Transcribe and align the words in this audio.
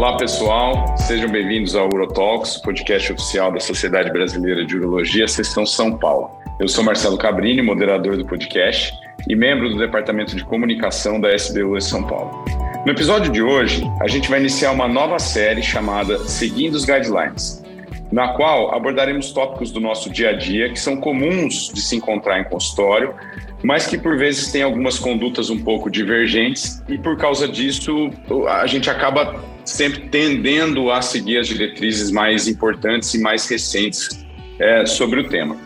Olá, 0.00 0.16
pessoal. 0.16 0.96
Sejam 0.96 1.28
bem-vindos 1.28 1.76
ao 1.76 1.86
Urotalks, 1.86 2.56
podcast 2.56 3.12
oficial 3.12 3.52
da 3.52 3.60
Sociedade 3.60 4.10
Brasileira 4.10 4.64
de 4.64 4.74
Urologia, 4.74 5.28
Seção 5.28 5.66
São 5.66 5.98
Paulo. 5.98 6.30
Eu 6.58 6.66
sou 6.68 6.82
Marcelo 6.82 7.18
Cabrini, 7.18 7.60
moderador 7.60 8.16
do 8.16 8.24
podcast 8.24 8.94
e 9.28 9.36
membro 9.36 9.68
do 9.68 9.76
Departamento 9.76 10.34
de 10.34 10.42
Comunicação 10.42 11.20
da 11.20 11.34
SBU 11.34 11.78
São 11.82 12.02
Paulo. 12.02 12.42
No 12.86 12.92
episódio 12.92 13.30
de 13.30 13.42
hoje, 13.42 13.84
a 14.00 14.08
gente 14.08 14.30
vai 14.30 14.40
iniciar 14.40 14.70
uma 14.70 14.88
nova 14.88 15.18
série 15.18 15.62
chamada 15.62 16.18
Seguindo 16.20 16.76
os 16.76 16.86
Guidelines, 16.86 17.62
na 18.10 18.28
qual 18.28 18.74
abordaremos 18.74 19.32
tópicos 19.32 19.70
do 19.70 19.80
nosso 19.80 20.08
dia 20.08 20.30
a 20.30 20.32
dia 20.32 20.70
que 20.70 20.80
são 20.80 20.96
comuns 20.96 21.70
de 21.74 21.82
se 21.82 21.94
encontrar 21.94 22.40
em 22.40 22.44
consultório, 22.44 23.14
mas 23.62 23.86
que 23.86 23.98
por 23.98 24.16
vezes 24.16 24.50
têm 24.50 24.62
algumas 24.62 24.98
condutas 24.98 25.50
um 25.50 25.58
pouco 25.58 25.90
divergentes 25.90 26.82
e 26.88 26.96
por 26.96 27.18
causa 27.18 27.46
disso 27.46 28.08
a 28.48 28.66
gente 28.66 28.88
acaba 28.88 29.38
sempre 29.70 30.08
tendendo 30.08 30.90
a 30.90 31.00
seguir 31.00 31.38
as 31.38 31.48
diretrizes 31.48 32.10
mais 32.10 32.48
importantes 32.48 33.14
e 33.14 33.20
mais 33.20 33.48
recentes 33.48 34.26
é, 34.58 34.84
sobre 34.84 35.20
o 35.20 35.28
tema. 35.28 35.56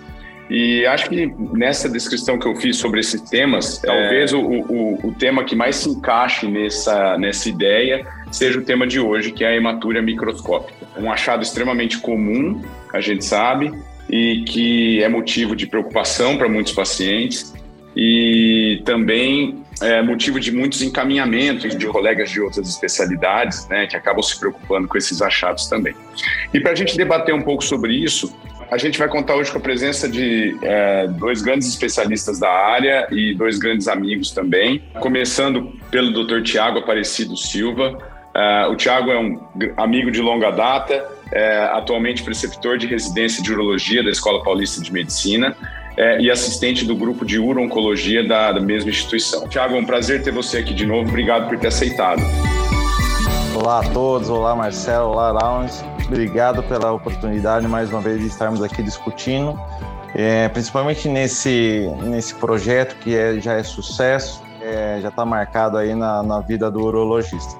E 0.50 0.84
acho 0.86 1.08
que 1.08 1.26
nessa 1.52 1.88
descrição 1.88 2.38
que 2.38 2.46
eu 2.46 2.54
fiz 2.54 2.76
sobre 2.76 3.00
esses 3.00 3.20
temas, 3.22 3.82
é... 3.82 3.86
talvez 3.86 4.32
o, 4.32 4.40
o, 4.40 5.08
o, 5.08 5.12
tema 5.12 5.42
que 5.42 5.56
mais 5.56 5.76
se 5.76 5.88
encaixe 5.88 6.46
nessa, 6.46 7.16
nessa 7.16 7.48
ideia 7.48 8.06
seja 8.30 8.58
o 8.58 8.62
tema 8.62 8.86
de 8.86 9.00
hoje, 9.00 9.32
que 9.32 9.42
é 9.42 9.48
a 9.48 9.56
hematúria 9.56 10.02
microscópica. 10.02 10.86
Um 10.98 11.10
achado 11.10 11.42
extremamente 11.42 11.98
comum, 11.98 12.62
a 12.92 13.00
gente 13.00 13.24
sabe, 13.24 13.72
e 14.08 14.44
que 14.46 15.02
é 15.02 15.08
motivo 15.08 15.56
de 15.56 15.66
preocupação 15.66 16.36
para 16.36 16.48
muitos 16.48 16.74
pacientes 16.74 17.54
e 17.96 18.82
também 18.84 19.63
é 19.80 20.02
motivo 20.02 20.38
de 20.38 20.52
muitos 20.52 20.82
encaminhamentos 20.82 21.76
de 21.76 21.86
colegas 21.86 22.30
de 22.30 22.40
outras 22.40 22.68
especialidades, 22.68 23.66
né, 23.68 23.86
que 23.86 23.96
acabam 23.96 24.22
se 24.22 24.38
preocupando 24.38 24.88
com 24.88 24.96
esses 24.96 25.20
achados 25.20 25.66
também. 25.66 25.94
E 26.52 26.60
para 26.60 26.72
a 26.72 26.74
gente 26.74 26.96
debater 26.96 27.34
um 27.34 27.42
pouco 27.42 27.62
sobre 27.64 27.92
isso, 27.94 28.34
a 28.70 28.78
gente 28.78 28.98
vai 28.98 29.08
contar 29.08 29.36
hoje 29.36 29.52
com 29.52 29.58
a 29.58 29.60
presença 29.60 30.08
de 30.08 30.56
é, 30.62 31.06
dois 31.06 31.42
grandes 31.42 31.68
especialistas 31.68 32.38
da 32.38 32.50
área 32.50 33.06
e 33.10 33.34
dois 33.34 33.58
grandes 33.58 33.88
amigos 33.88 34.30
também, 34.30 34.82
começando 35.00 35.78
pelo 35.90 36.12
Dr. 36.12 36.42
Tiago 36.42 36.78
Aparecido 36.78 37.36
Silva. 37.36 37.98
Uh, 38.34 38.72
o 38.72 38.74
Tiago 38.74 39.12
é 39.12 39.18
um 39.18 39.40
amigo 39.76 40.10
de 40.10 40.20
longa 40.20 40.50
data, 40.50 41.08
é 41.30 41.70
atualmente 41.72 42.24
preceptor 42.24 42.76
de 42.76 42.86
residência 42.88 43.40
de 43.40 43.52
urologia 43.52 44.02
da 44.02 44.10
Escola 44.10 44.42
Paulista 44.42 44.82
de 44.82 44.92
Medicina 44.92 45.56
é, 45.96 46.20
e 46.20 46.30
assistente 46.30 46.84
do 46.84 46.96
grupo 46.96 47.24
de 47.24 47.38
uro-oncologia 47.38 48.26
da, 48.26 48.52
da 48.52 48.60
mesma 48.60 48.90
instituição. 48.90 49.48
Tiago, 49.48 49.76
é 49.76 49.78
um 49.78 49.84
prazer 49.84 50.22
ter 50.22 50.32
você 50.32 50.58
aqui 50.58 50.74
de 50.74 50.86
novo. 50.86 51.08
Obrigado 51.08 51.48
por 51.48 51.58
ter 51.58 51.68
aceitado. 51.68 52.20
Olá 53.54 53.80
a 53.80 53.90
todos, 53.90 54.28
olá 54.28 54.54
Marcelo, 54.56 55.10
olá 55.10 55.30
Lawrence. 55.30 55.84
Obrigado 56.06 56.62
pela 56.64 56.92
oportunidade 56.92 57.66
mais 57.68 57.90
uma 57.90 58.00
vez 58.00 58.20
de 58.20 58.26
estarmos 58.26 58.62
aqui 58.62 58.82
discutindo, 58.82 59.58
é, 60.14 60.48
principalmente 60.48 61.08
nesse, 61.08 61.88
nesse 62.02 62.34
projeto 62.34 62.96
que 62.96 63.16
é, 63.16 63.40
já 63.40 63.54
é 63.54 63.62
sucesso, 63.62 64.42
é, 64.60 64.98
já 65.00 65.08
está 65.08 65.24
marcado 65.24 65.78
aí 65.78 65.94
na, 65.94 66.22
na 66.22 66.40
vida 66.40 66.70
do 66.70 66.80
urologista. 66.84 67.56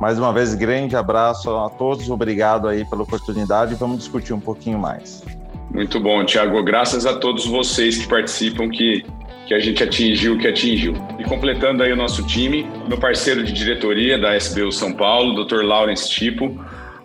Mais 0.00 0.16
uma 0.18 0.32
vez, 0.32 0.54
grande 0.54 0.94
abraço 0.94 1.50
a 1.56 1.68
todos, 1.70 2.08
obrigado 2.08 2.68
aí 2.68 2.84
pela 2.84 3.02
oportunidade 3.02 3.74
vamos 3.74 3.98
discutir 3.98 4.32
um 4.32 4.40
pouquinho 4.40 4.78
mais. 4.78 5.24
Muito 5.70 6.00
bom, 6.00 6.24
Tiago. 6.24 6.62
Graças 6.62 7.06
a 7.06 7.14
todos 7.14 7.46
vocês 7.46 7.98
que 7.98 8.08
participam, 8.08 8.68
que, 8.68 9.04
que 9.46 9.54
a 9.54 9.58
gente 9.58 9.82
atingiu 9.82 10.34
o 10.34 10.38
que 10.38 10.48
atingiu. 10.48 10.94
E 11.18 11.24
completando 11.24 11.82
aí 11.82 11.92
o 11.92 11.96
nosso 11.96 12.26
time, 12.26 12.66
meu 12.88 12.98
parceiro 12.98 13.44
de 13.44 13.52
diretoria 13.52 14.18
da 14.18 14.36
SBU 14.36 14.72
São 14.72 14.92
Paulo, 14.92 15.44
Dr. 15.44 15.62
Lawrence 15.62 16.08
Tipo. 16.10 16.58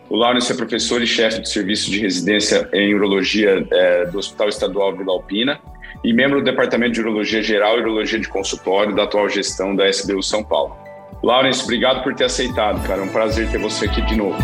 O 0.09 0.15
Lawrence 0.15 0.51
é 0.51 0.55
professor 0.55 1.01
e 1.01 1.07
chefe 1.07 1.41
de 1.41 1.49
serviço 1.49 1.89
de 1.89 1.99
residência 1.99 2.69
em 2.73 2.93
urologia 2.93 3.65
é, 3.71 4.05
do 4.05 4.19
Hospital 4.19 4.49
Estadual 4.49 4.95
Vila 4.95 5.11
Alpina 5.11 5.59
e 6.03 6.13
membro 6.13 6.39
do 6.39 6.43
Departamento 6.43 6.93
de 6.93 7.01
Urologia 7.01 7.41
Geral 7.41 7.77
e 7.77 7.81
Urologia 7.81 8.19
de 8.19 8.27
Consultório 8.27 8.95
da 8.95 9.03
atual 9.03 9.29
gestão 9.29 9.75
da 9.75 9.89
SBU 9.89 10.21
São 10.21 10.43
Paulo. 10.43 10.75
Lawrence, 11.23 11.63
obrigado 11.63 12.03
por 12.03 12.13
ter 12.13 12.25
aceitado, 12.25 12.85
cara. 12.85 13.01
É 13.01 13.03
um 13.03 13.09
prazer 13.09 13.49
ter 13.49 13.57
você 13.57 13.85
aqui 13.85 14.01
de 14.01 14.15
novo. 14.17 14.37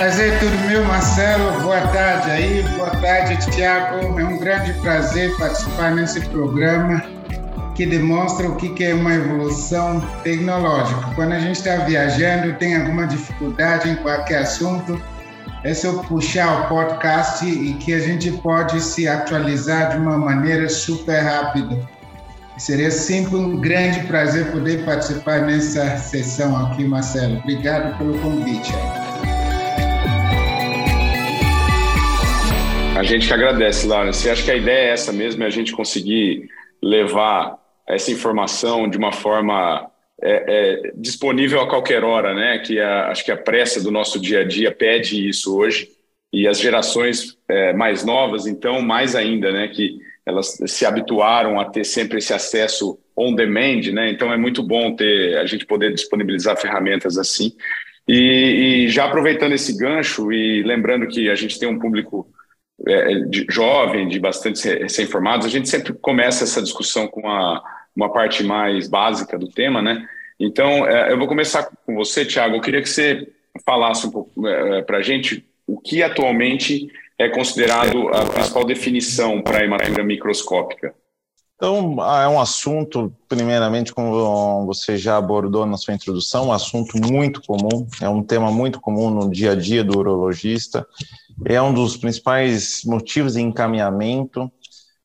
Prazer 0.00 0.38
tudo 0.38 0.56
meu, 0.66 0.82
Marcelo. 0.86 1.60
Boa 1.60 1.82
tarde 1.88 2.30
aí, 2.30 2.62
boa 2.74 2.88
tarde, 2.88 3.36
Tiago. 3.50 4.18
É 4.18 4.24
um 4.24 4.38
grande 4.38 4.72
prazer 4.80 5.36
participar 5.36 5.94
nesse 5.94 6.22
programa 6.22 7.04
que 7.74 7.84
demonstra 7.84 8.48
o 8.48 8.56
que 8.56 8.82
é 8.82 8.94
uma 8.94 9.12
evolução 9.12 10.00
tecnológica. 10.24 11.02
Quando 11.14 11.32
a 11.32 11.38
gente 11.38 11.56
está 11.56 11.84
viajando, 11.84 12.54
tem 12.54 12.78
alguma 12.78 13.06
dificuldade 13.06 13.90
em 13.90 13.96
qualquer 13.96 14.38
assunto, 14.38 14.98
é 15.64 15.74
só 15.74 15.92
puxar 16.04 16.62
o 16.62 16.68
podcast 16.70 17.44
e 17.46 17.74
que 17.74 17.92
a 17.92 18.00
gente 18.00 18.32
pode 18.38 18.80
se 18.80 19.06
atualizar 19.06 19.90
de 19.90 19.98
uma 19.98 20.16
maneira 20.16 20.66
super 20.70 21.20
rápida. 21.20 21.78
Seria 22.56 22.90
sempre 22.90 23.36
um 23.36 23.60
grande 23.60 24.00
prazer 24.06 24.46
poder 24.50 24.82
participar 24.82 25.42
nessa 25.42 25.98
sessão 25.98 26.56
aqui, 26.56 26.84
Marcelo. 26.84 27.36
Obrigado 27.40 27.98
pelo 27.98 28.18
convite. 28.20 28.72
A 33.00 33.02
gente 33.02 33.26
que 33.26 33.32
agradece, 33.32 33.86
Lawrence. 33.86 34.28
Acho 34.28 34.44
que 34.44 34.50
a 34.50 34.56
ideia 34.56 34.90
é 34.90 34.92
essa 34.92 35.10
mesmo, 35.10 35.42
é 35.42 35.46
a 35.46 35.50
gente 35.50 35.72
conseguir 35.72 36.46
levar 36.82 37.56
essa 37.88 38.12
informação 38.12 38.90
de 38.90 38.98
uma 38.98 39.10
forma 39.10 39.90
é, 40.22 40.84
é, 40.86 40.92
disponível 40.96 41.62
a 41.62 41.66
qualquer 41.66 42.04
hora, 42.04 42.34
né? 42.34 42.58
Que 42.58 42.78
a, 42.78 43.08
acho 43.08 43.24
que 43.24 43.32
a 43.32 43.38
pressa 43.38 43.82
do 43.82 43.90
nosso 43.90 44.20
dia 44.20 44.40
a 44.40 44.44
dia 44.44 44.70
pede 44.70 45.26
isso 45.26 45.56
hoje 45.56 45.88
e 46.30 46.46
as 46.46 46.60
gerações 46.60 47.38
é, 47.48 47.72
mais 47.72 48.04
novas, 48.04 48.46
então, 48.46 48.82
mais 48.82 49.16
ainda, 49.16 49.50
né? 49.50 49.68
Que 49.68 49.96
elas 50.26 50.58
se 50.66 50.84
habituaram 50.84 51.58
a 51.58 51.64
ter 51.64 51.84
sempre 51.84 52.18
esse 52.18 52.34
acesso 52.34 52.98
on 53.16 53.34
demand, 53.34 53.80
né? 53.94 54.10
Então 54.10 54.30
é 54.30 54.36
muito 54.36 54.62
bom 54.62 54.94
ter 54.94 55.38
a 55.38 55.46
gente 55.46 55.64
poder 55.64 55.94
disponibilizar 55.94 56.60
ferramentas 56.60 57.16
assim. 57.16 57.54
E, 58.06 58.84
e 58.84 58.88
já 58.90 59.06
aproveitando 59.06 59.54
esse 59.54 59.74
gancho 59.78 60.30
e 60.30 60.62
lembrando 60.64 61.06
que 61.06 61.30
a 61.30 61.34
gente 61.34 61.58
tem 61.58 61.66
um 61.66 61.78
público 61.78 62.30
é, 62.86 63.14
de, 63.20 63.46
jovem, 63.50 64.08
de 64.08 64.18
bastante 64.18 64.66
recém-formados, 64.68 65.46
a 65.46 65.50
gente 65.50 65.68
sempre 65.68 65.92
começa 65.92 66.44
essa 66.44 66.62
discussão 66.62 67.06
com 67.06 67.28
a, 67.28 67.62
uma 67.94 68.12
parte 68.12 68.42
mais 68.42 68.88
básica 68.88 69.38
do 69.38 69.48
tema, 69.48 69.82
né? 69.82 70.06
Então, 70.38 70.86
é, 70.86 71.12
eu 71.12 71.18
vou 71.18 71.28
começar 71.28 71.70
com 71.84 71.94
você, 71.94 72.24
Tiago. 72.24 72.56
Eu 72.56 72.60
queria 72.60 72.80
que 72.80 72.88
você 72.88 73.28
falasse 73.66 74.06
um 74.06 74.10
pouco 74.10 74.46
é, 74.46 74.82
para 74.82 74.98
a 74.98 75.02
gente 75.02 75.44
o 75.66 75.78
que 75.78 76.02
atualmente 76.02 76.88
é 77.18 77.28
considerado 77.28 78.08
a 78.08 78.24
principal 78.24 78.64
definição 78.64 79.42
para 79.42 79.58
a 79.58 79.64
hematura 79.64 80.02
microscópica. 80.02 80.94
Então, 81.60 82.02
é 82.02 82.26
um 82.26 82.40
assunto, 82.40 83.14
primeiramente, 83.28 83.92
como 83.92 84.64
você 84.64 84.96
já 84.96 85.18
abordou 85.18 85.66
na 85.66 85.76
sua 85.76 85.92
introdução, 85.92 86.46
um 86.46 86.52
assunto 86.52 86.96
muito 86.96 87.42
comum, 87.42 87.86
é 88.00 88.08
um 88.08 88.22
tema 88.22 88.50
muito 88.50 88.80
comum 88.80 89.10
no 89.10 89.30
dia 89.30 89.52
a 89.52 89.54
dia 89.54 89.84
do 89.84 89.98
urologista, 89.98 90.86
é 91.44 91.60
um 91.60 91.72
dos 91.72 91.96
principais 91.96 92.82
motivos 92.84 93.34
de 93.34 93.40
encaminhamento 93.40 94.50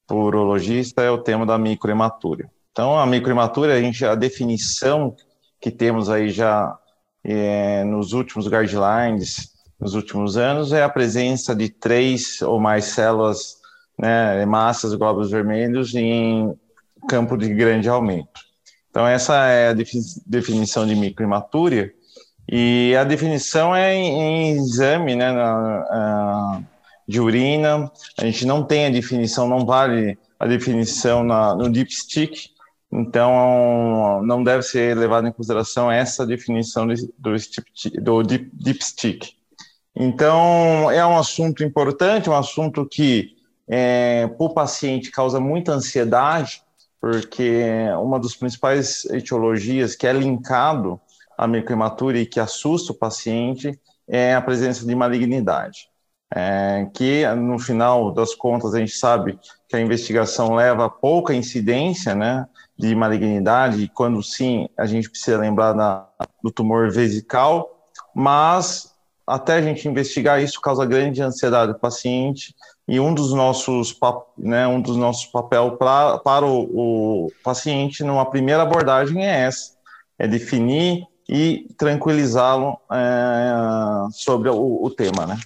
para 0.07 0.15
o 0.17 0.23
urologista 0.23 1.01
é 1.01 1.09
o 1.09 1.17
tema 1.17 1.45
da 1.45 1.57
microhematúria. 1.57 2.49
Então, 2.71 2.99
a 2.99 3.05
microhematúria, 3.05 3.75
a, 3.75 3.81
gente, 3.81 4.05
a 4.05 4.15
definição 4.15 5.15
que 5.59 5.71
temos 5.71 6.09
aí 6.09 6.29
já 6.29 6.77
é, 7.23 7.83
nos 7.85 8.13
últimos 8.13 8.47
guidelines, 8.47 9.53
nos 9.79 9.95
últimos 9.95 10.37
anos, 10.37 10.73
é 10.73 10.83
a 10.83 10.89
presença 10.89 11.55
de 11.55 11.69
três 11.69 12.41
ou 12.41 12.59
mais 12.59 12.85
células 12.85 13.55
né, 13.97 14.45
massas 14.45 14.93
glóbulos 14.93 15.31
vermelhos 15.31 15.95
em 15.95 16.53
campo 17.07 17.37
de 17.37 17.53
grande 17.53 17.87
aumento. 17.87 18.41
Então, 18.89 19.07
essa 19.07 19.47
é 19.47 19.69
a 19.69 19.75
definição 20.25 20.85
de 20.85 20.95
microhematúria, 20.95 21.93
e 22.47 22.95
a 22.95 23.03
definição 23.03 23.75
é 23.75 23.95
em, 23.95 24.21
em 24.21 24.51
exame 24.51 25.15
né, 25.15 25.31
na, 25.31 26.61
de 27.07 27.19
urina, 27.19 27.91
a 28.17 28.25
gente 28.25 28.45
não 28.45 28.63
tem 28.63 28.85
a 28.87 28.89
definição, 28.89 29.47
não 29.47 29.65
vale 29.65 30.17
a 30.39 30.47
definição 30.47 31.23
na, 31.23 31.55
no 31.55 31.69
dipstick, 31.69 32.49
então 32.91 34.21
não 34.23 34.43
deve 34.43 34.63
ser 34.63 34.95
levada 34.95 35.27
em 35.27 35.31
consideração 35.31 35.91
essa 35.91 36.25
definição 36.25 36.87
do, 36.87 36.93
do 37.99 38.23
dipstick. 38.23 39.33
Então, 39.95 40.91
é 40.91 41.05
um 41.05 41.17
assunto 41.17 41.63
importante, 41.63 42.29
um 42.29 42.35
assunto 42.35 42.85
que 42.85 43.35
é, 43.67 44.27
para 44.27 44.45
o 44.45 44.53
paciente 44.53 45.09
causa 45.09 45.39
muita 45.39 45.71
ansiedade, 45.71 46.61
porque 46.99 47.63
uma 48.01 48.19
das 48.19 48.35
principais 48.35 49.05
etiologias 49.05 49.95
que 49.95 50.05
é 50.05 50.13
linkado 50.13 50.99
à 51.37 51.47
microhematura 51.47 52.17
e 52.17 52.25
que 52.25 52.39
assusta 52.39 52.91
o 52.91 52.95
paciente 52.95 53.79
é 54.07 54.35
a 54.35 54.41
presença 54.41 54.85
de 54.85 54.95
malignidade. 54.95 55.89
É, 56.33 56.87
que 56.93 57.25
no 57.35 57.59
final 57.59 58.11
das 58.11 58.33
contas 58.33 58.73
a 58.73 58.79
gente 58.79 58.93
sabe 58.93 59.39
que 59.69 59.75
a 59.75 59.79
investigação 59.79 60.55
leva 60.55 60.85
a 60.85 60.89
pouca 60.89 61.33
incidência 61.33 62.15
né, 62.15 62.47
de 62.77 62.93
malignidade, 62.95 63.83
e 63.83 63.87
quando 63.87 64.21
sim 64.21 64.67
a 64.77 64.85
gente 64.85 65.09
precisa 65.09 65.37
lembrar 65.37 65.73
da, 65.73 66.07
do 66.43 66.51
tumor 66.51 66.91
vesical, 66.91 67.87
mas 68.13 68.93
até 69.25 69.53
a 69.53 69.61
gente 69.61 69.87
investigar 69.87 70.41
isso 70.41 70.59
causa 70.59 70.85
grande 70.85 71.21
ansiedade 71.21 71.73
do 71.73 71.79
paciente 71.79 72.55
e 72.87 72.99
um 72.99 73.13
dos 73.13 73.33
nossos, 73.33 73.97
né, 74.37 74.67
um 74.67 74.81
dos 74.81 74.95
nossos 74.97 75.25
papel 75.25 75.77
pra, 75.77 76.19
para 76.19 76.45
o, 76.45 77.25
o 77.25 77.31
paciente 77.43 78.03
numa 78.03 78.29
primeira 78.29 78.63
abordagem 78.63 79.25
é 79.25 79.41
essa, 79.41 79.73
é 80.19 80.27
definir 80.27 81.07
e 81.27 81.67
tranquilizá-lo 81.77 82.77
é, 82.91 84.11
sobre 84.11 84.49
o, 84.49 84.83
o, 84.83 84.89
tema, 84.89 85.25
né? 85.25 85.37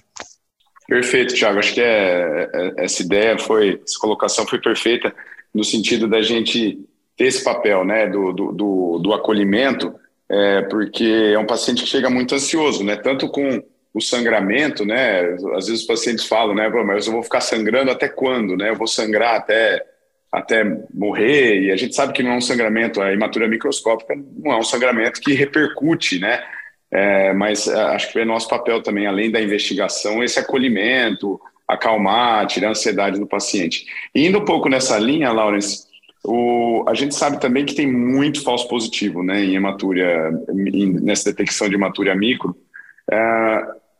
Perfeito, 0.86 1.34
Thiago. 1.34 1.58
Acho 1.58 1.74
que 1.74 1.80
é, 1.80 2.50
é, 2.52 2.84
essa 2.84 3.02
ideia 3.02 3.38
foi, 3.38 3.80
essa 3.86 3.98
colocação 3.98 4.46
foi 4.46 4.60
perfeita 4.60 5.14
no 5.54 5.64
sentido 5.64 6.06
da 6.06 6.20
gente 6.20 6.78
ter 7.16 7.24
esse 7.24 7.42
papel, 7.42 7.84
né, 7.84 8.06
do, 8.06 8.32
do, 8.32 8.52
do, 8.52 8.98
do 8.98 9.12
acolhimento, 9.12 9.94
é, 10.28 10.62
porque 10.62 11.32
é 11.34 11.38
um 11.38 11.46
paciente 11.46 11.82
que 11.82 11.88
chega 11.88 12.08
muito 12.08 12.34
ansioso, 12.34 12.84
né, 12.84 12.96
tanto 12.96 13.28
com 13.28 13.62
o 13.92 14.00
sangramento, 14.00 14.84
né? 14.84 15.34
Às 15.56 15.66
vezes 15.66 15.80
os 15.80 15.86
pacientes 15.86 16.24
falam, 16.24 16.54
né? 16.54 16.68
Mas 16.68 17.06
eu 17.06 17.12
vou 17.12 17.22
ficar 17.22 17.40
sangrando 17.40 17.90
até 17.90 18.08
quando, 18.08 18.56
né? 18.56 18.70
Eu 18.70 18.76
vou 18.76 18.86
sangrar 18.86 19.34
até 19.34 19.84
até 20.32 20.64
morrer. 20.92 21.62
E 21.62 21.70
a 21.70 21.76
gente 21.76 21.94
sabe 21.94 22.12
que 22.12 22.22
não 22.22 22.32
é 22.32 22.36
um 22.36 22.40
sangramento, 22.40 23.00
a 23.00 23.12
hematura 23.12 23.48
microscópica 23.48 24.14
não 24.38 24.52
é 24.52 24.56
um 24.56 24.62
sangramento 24.62 25.20
que 25.20 25.32
repercute, 25.32 26.18
né? 26.18 26.42
É, 26.90 27.32
mas 27.32 27.68
é, 27.68 27.80
acho 27.80 28.12
que 28.12 28.18
é 28.18 28.24
nosso 28.24 28.48
papel 28.48 28.82
também, 28.82 29.06
além 29.06 29.30
da 29.30 29.40
investigação, 29.40 30.22
esse 30.22 30.38
acolhimento, 30.38 31.40
acalmar, 31.66 32.46
tirar 32.46 32.68
a 32.68 32.70
ansiedade 32.72 33.18
do 33.18 33.26
paciente. 33.26 33.86
E 34.14 34.26
indo 34.26 34.38
um 34.38 34.44
pouco 34.44 34.68
nessa 34.68 34.98
linha, 34.98 35.32
Lawrence, 35.32 35.84
o, 36.24 36.84
a 36.88 36.94
gente 36.94 37.14
sabe 37.14 37.40
também 37.40 37.64
que 37.64 37.74
tem 37.74 37.90
muito 37.90 38.42
falso 38.42 38.68
positivo, 38.68 39.22
né? 39.22 39.42
Em 39.42 39.54
hematúria, 39.54 40.30
nessa 40.52 41.30
detecção 41.30 41.68
de 41.68 41.76
hematúria 41.76 42.14
micro. 42.14 42.56
É, 43.10 43.16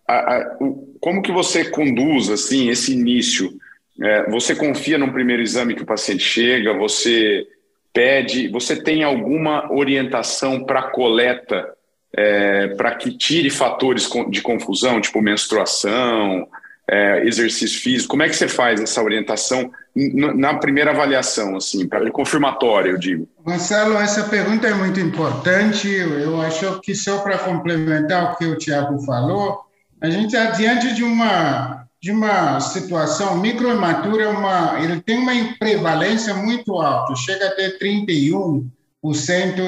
a, 0.07 0.37
a, 0.37 0.59
como 1.01 1.23
que 1.23 1.33
você 1.33 1.71
conduz 1.71 2.29
assim 2.29 2.69
esse 2.69 2.93
início? 2.93 3.53
É, 4.03 4.31
você 4.31 4.55
confia 4.55 4.97
no 4.97 5.13
primeiro 5.13 5.43
exame 5.43 5.75
que 5.75 5.83
o 5.83 5.87
paciente 5.87 6.23
chega? 6.23 6.73
Você 6.73 7.47
pede? 7.93 8.49
Você 8.49 8.77
tem 8.77 9.03
alguma 9.03 9.71
orientação 9.73 10.65
para 10.65 10.83
coleta 10.91 11.69
é, 12.17 12.69
para 12.69 12.95
que 12.95 13.17
tire 13.17 13.51
fatores 13.51 14.09
de 14.31 14.43
confusão, 14.43 15.01
tipo 15.01 15.21
menstruação, 15.21 16.49
é, 16.89 17.27
exercício 17.27 17.81
físico? 17.81 18.11
Como 18.11 18.23
é 18.23 18.29
que 18.29 18.37
você 18.37 18.49
faz 18.49 18.81
essa 18.81 19.03
orientação 19.03 19.71
na 19.95 20.55
primeira 20.55 20.93
avaliação, 20.93 21.57
assim, 21.57 21.87
para 21.87 22.11
confirmatório, 22.11 22.93
eu 22.93 22.99
digo? 22.99 23.29
Marcelo, 23.45 23.97
essa 23.97 24.25
pergunta 24.25 24.67
é 24.67 24.75
muito 24.75 24.99
importante. 24.99 25.89
Eu 25.89 26.41
acho 26.41 26.81
que 26.81 26.95
só 26.95 27.19
para 27.19 27.39
complementar 27.39 28.33
o 28.33 28.37
que 28.37 28.47
o 28.47 28.57
Tiago 28.57 28.99
falou, 29.05 29.61
a 30.01 30.09
gente 30.09 30.35
está 30.35 30.51
diante 30.53 30.95
de 30.95 31.05
uma 31.05 31.87
de 32.03 32.11
uma 32.11 32.61
situação 32.61 33.37
microhematura, 33.37 34.25
é 34.25 34.29
uma, 34.29 34.81
ele 34.81 35.01
tem 35.03 35.19
uma 35.19 35.33
prevalência 35.59 36.35
muito 36.35 36.81
alta, 36.81 37.15
chega 37.15 37.49
a 37.49 37.55
ter 37.55 37.79
31% 37.79 38.71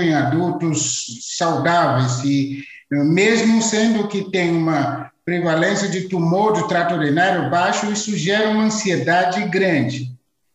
em 0.00 0.14
adultos 0.14 1.37
saudáveis 1.37 2.25
e 2.25 2.64
mesmo 2.90 3.62
sendo 3.62 4.08
que 4.08 4.31
tem 4.31 4.50
uma 4.50 5.11
prevalência 5.25 5.88
de 5.88 6.08
tumor 6.08 6.52
do 6.52 6.67
trato 6.67 6.94
urinário 6.94 7.50
baixo, 7.50 7.90
isso 7.90 8.17
gera 8.17 8.50
uma 8.50 8.64
ansiedade 8.64 9.44
grande. 9.49 10.11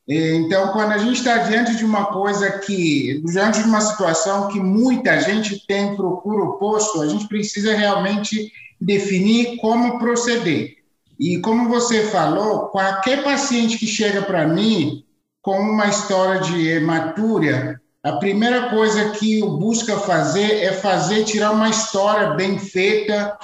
Então, 0.07 0.69
quando 0.71 0.93
a 0.93 0.97
gente 0.97 1.17
está 1.17 1.37
diante 1.39 1.75
de 1.75 1.83
uma 1.83 2.05
coisa 2.05 2.59
que, 2.59 3.21
diante 3.25 3.61
de 3.61 3.67
uma 3.67 3.81
situação 3.81 4.47
que 4.47 4.59
muita 4.59 5.19
gente 5.19 5.65
tem 5.67 5.95
procura 5.95 6.43
o 6.43 6.53
posto, 6.53 7.01
a 7.01 7.07
gente 7.07 7.27
precisa 7.27 7.75
realmente 7.75 8.51
definir 8.79 9.57
como 9.57 9.99
proceder. 9.99 10.76
E 11.19 11.39
como 11.39 11.69
você 11.69 12.03
falou, 12.05 12.67
qualquer 12.67 13.23
paciente 13.23 13.77
que 13.77 13.87
chega 13.87 14.21
para 14.21 14.47
mim 14.47 15.03
com 15.41 15.59
uma 15.59 15.87
história 15.87 16.41
de 16.41 16.67
hematúria, 16.67 17.81
a 18.03 18.13
primeira 18.13 18.69
coisa 18.69 19.09
que 19.11 19.39
eu 19.39 19.57
busca 19.57 19.97
fazer 19.97 20.63
é 20.63 20.71
fazer 20.71 21.23
tirar 21.23 21.51
uma 21.51 21.69
história 21.69 22.31
bem 22.31 22.59
feita, 22.59 23.37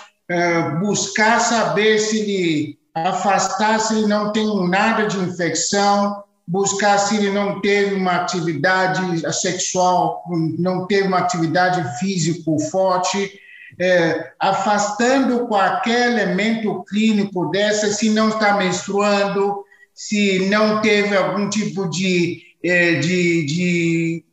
buscar 0.79 1.39
saber 1.39 1.99
se 1.99 2.19
ele 2.19 2.79
afastar 2.93 3.79
se 3.79 3.95
ele 3.95 4.07
não 4.07 4.31
tem 4.31 4.69
nada 4.69 5.07
de 5.07 5.17
infecção, 5.17 6.23
buscar 6.47 6.97
se 6.97 7.17
ele 7.17 7.31
não 7.31 7.59
teve 7.59 7.95
uma 7.95 8.17
atividade 8.17 9.01
sexual, 9.33 10.23
não 10.59 10.85
teve 10.85 11.07
uma 11.07 11.19
atividade 11.19 11.97
física 11.99 12.51
forte, 12.69 13.39
é, 13.79 14.33
afastando 14.39 15.47
qualquer 15.47 16.11
elemento 16.11 16.83
clínico 16.83 17.49
dessa, 17.49 17.91
se 17.91 18.09
não 18.09 18.29
está 18.29 18.55
menstruando, 18.55 19.63
se 19.93 20.47
não 20.49 20.81
teve 20.81 21.15
algum 21.15 21.49
tipo 21.49 21.89
de, 21.89 22.41
é, 22.63 22.95
de, 22.95 23.45
de, 23.45 24.25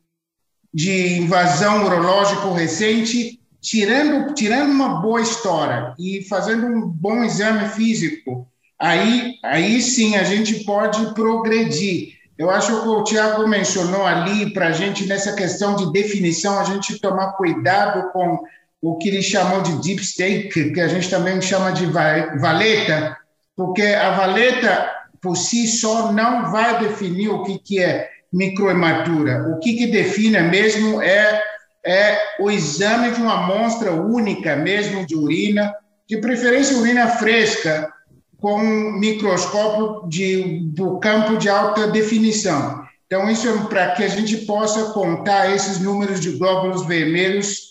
de 0.73 1.19
invasão 1.19 1.85
urológica 1.85 2.53
recente, 2.55 3.41
tirando, 3.61 4.35
tirando 4.35 4.71
uma 4.71 5.01
boa 5.01 5.21
história 5.21 5.95
e 5.99 6.23
fazendo 6.29 6.67
um 6.67 6.89
bom 6.89 7.23
exame 7.23 7.69
físico, 7.69 8.49
aí, 8.79 9.35
aí 9.45 9.81
sim 9.83 10.17
a 10.17 10.25
gente 10.25 10.65
pode 10.65 11.15
progredir. 11.15 12.19
Eu 12.39 12.49
acho 12.49 12.81
que 12.81 12.89
o 12.89 13.05
Tiago 13.05 13.47
mencionou 13.47 14.07
ali 14.07 14.51
para 14.55 14.69
a 14.69 14.73
gente, 14.73 15.07
nessa 15.07 15.35
questão 15.35 15.77
de 15.77 15.93
definição, 15.93 16.59
a 16.59 16.65
gente 16.65 16.99
tomar 16.99 17.33
cuidado 17.33 18.11
com 18.13 18.43
o 18.83 18.97
que 18.97 19.09
ele 19.09 19.23
chamou 19.23 19.63
de 19.63 19.81
deep 19.83 20.05
stake, 20.05 20.73
que 20.73 20.81
a 20.81 20.89
gente 20.89 21.11
também 21.11 21.41
chama 21.41 21.71
de 21.73 21.87
valeta, 21.87 23.17
porque 23.55 23.83
a 23.83 24.11
valeta 24.13 24.91
por 25.21 25.37
si 25.37 25.67
só 25.67 26.13
não 26.13 26.51
vai 26.51 26.79
definir 26.81 27.29
o 27.29 27.43
que, 27.43 27.59
que 27.59 27.83
é 27.83 28.09
microhematura. 28.33 29.49
O 29.51 29.59
que, 29.59 29.75
que 29.75 29.87
define 29.89 30.41
mesmo 30.43 31.03
é, 31.03 31.43
é 31.85 32.19
o 32.39 32.51
exame 32.51 33.11
de 33.11 33.21
uma 33.21 33.45
amostra 33.45 33.93
única 33.93 34.57
mesmo 34.57 35.07
de 35.07 35.15
urina, 35.15 35.75
de 36.09 36.17
preferência 36.17 36.79
urina 36.79 37.07
fresca, 37.09 37.93
com 38.39 38.55
um 38.55 38.99
microscópio 38.99 40.09
de, 40.09 40.61
do 40.71 40.99
campo 40.99 41.37
de 41.37 41.51
alta 41.51 41.89
definição. 41.89 42.83
Então, 43.07 43.29
isso 43.29 43.47
é 43.47 43.53
para 43.69 43.91
que 43.91 44.05
a 44.05 44.09
gente 44.09 44.39
possa 44.39 44.93
contar 44.93 45.55
esses 45.55 45.81
números 45.81 46.21
de 46.21 46.31
glóbulos 46.39 46.87
vermelhos 46.87 47.70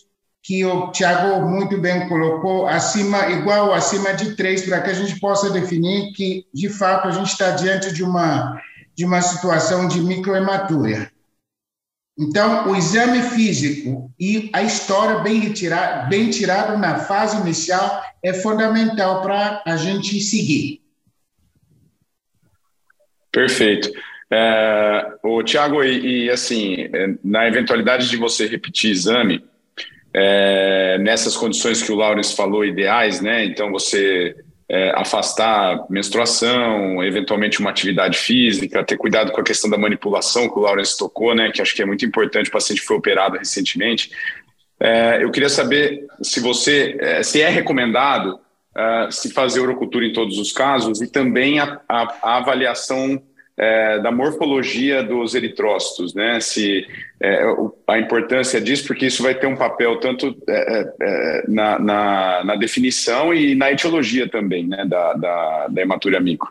que 0.50 0.66
o 0.66 0.92
Tiago 0.92 1.48
muito 1.48 1.78
bem 1.78 2.10
colocou, 2.10 2.66
acima, 2.66 3.30
igual 3.30 3.72
acima 3.72 4.16
de 4.16 4.36
três, 4.36 4.66
para 4.66 4.82
que 4.82 4.90
a 4.90 4.94
gente 4.96 5.20
possa 5.20 5.52
definir 5.52 6.12
que, 6.14 6.48
de 6.52 6.68
fato, 6.68 7.08
a 7.08 7.12
gente 7.12 7.28
está 7.28 7.52
diante 7.52 7.94
de 7.94 8.04
uma, 8.04 8.60
de 8.96 9.06
uma 9.06 9.22
situação 9.22 9.88
de 9.88 10.02
microhematura. 10.02 11.12
Então, 12.18 12.68
o 12.68 12.76
exame 12.76 13.22
físico 13.22 14.12
e 14.20 14.50
a 14.52 14.64
história 14.64 15.20
bem, 15.20 15.40
retirada, 15.40 16.08
bem 16.08 16.32
tirada 16.32 16.76
na 16.76 16.98
fase 16.98 17.38
inicial 17.38 18.04
é 18.24 18.34
fundamental 18.34 19.22
para 19.22 19.62
a 19.64 19.78
gente 19.78 20.20
seguir. 20.20 20.82
Perfeito. 23.32 23.92
É, 24.32 25.14
o 25.24 25.44
Tiago, 25.44 25.84
e, 25.84 26.26
e 26.26 26.30
assim, 26.32 26.90
é, 26.92 27.16
na 27.24 27.48
eventualidade 27.48 28.10
de 28.10 28.18
você 28.18 28.48
repetir 28.48 28.90
exame, 28.90 29.48
é, 30.14 30.98
nessas 31.00 31.38
condições 31.38 31.82
que 31.82 31.92
o 31.92 31.96
Lawrence 31.96 32.36
falou, 32.36 32.66
ideais, 32.66 33.22
né? 33.22 33.46
Então, 33.46 33.72
você 33.72 34.36
é, 34.70 34.92
afastar 34.96 35.86
menstruação, 35.90 37.04
eventualmente 37.04 37.60
uma 37.60 37.70
atividade 37.70 38.18
física, 38.18 38.84
ter 38.84 38.98
cuidado 38.98 39.32
com 39.32 39.42
a 39.42 39.44
questão 39.44 39.70
da 39.70 39.78
manipulação 39.78 40.50
que 40.50 40.58
o 40.58 40.62
Lawrence 40.62 40.98
tocou, 40.98 41.34
né? 41.34 41.52
Que 41.52 41.62
acho 41.62 41.76
que 41.76 41.82
é 41.82 41.86
muito 41.86 42.06
importante. 42.06 42.50
O 42.50 42.54
paciente 42.54 42.82
foi 42.82 42.98
operado 42.98 43.38
recentemente. 43.38 44.12
É, 44.80 45.24
eu 45.24 45.32
queria 45.32 45.50
saber 45.50 46.06
se 46.22 46.40
você, 46.40 46.96
é, 47.00 47.24
se 47.24 47.42
é 47.42 47.50
recomendado 47.50 48.40
é, 48.76 49.12
se 49.12 49.32
fazer 49.34 49.60
urocultura 49.60 50.06
em 50.06 50.14
todos 50.14 50.38
os 50.38 50.52
casos 50.52 51.02
e 51.02 51.12
também 51.12 51.60
a, 51.60 51.82
a, 51.90 52.02
a 52.22 52.38
avaliação 52.38 53.22
é, 53.60 54.00
da 54.00 54.10
morfologia 54.10 55.04
dos 55.04 55.36
eritrócitos, 55.36 56.14
né? 56.14 56.40
Se 56.40 56.88
é, 57.22 57.44
a 57.86 58.00
importância 58.00 58.62
disso, 58.62 58.88
porque 58.88 59.08
isso 59.08 59.22
vai 59.22 59.36
ter 59.36 59.48
um 59.48 59.56
papel 59.58 60.00
tanto 60.00 60.34
é, 60.48 60.54
é, 60.80 60.94
é, 61.02 61.44
na, 61.46 61.78
na, 61.78 62.44
na, 62.46 62.56
definição 62.56 63.34
e 63.34 63.56
na 63.56 63.70
etiologia 63.70 64.30
também, 64.30 64.66
né? 64.66 64.86
Da, 64.86 65.14
da, 65.14 65.68
da 65.68 65.82
hematúria 65.82 66.22
micro. 66.22 66.50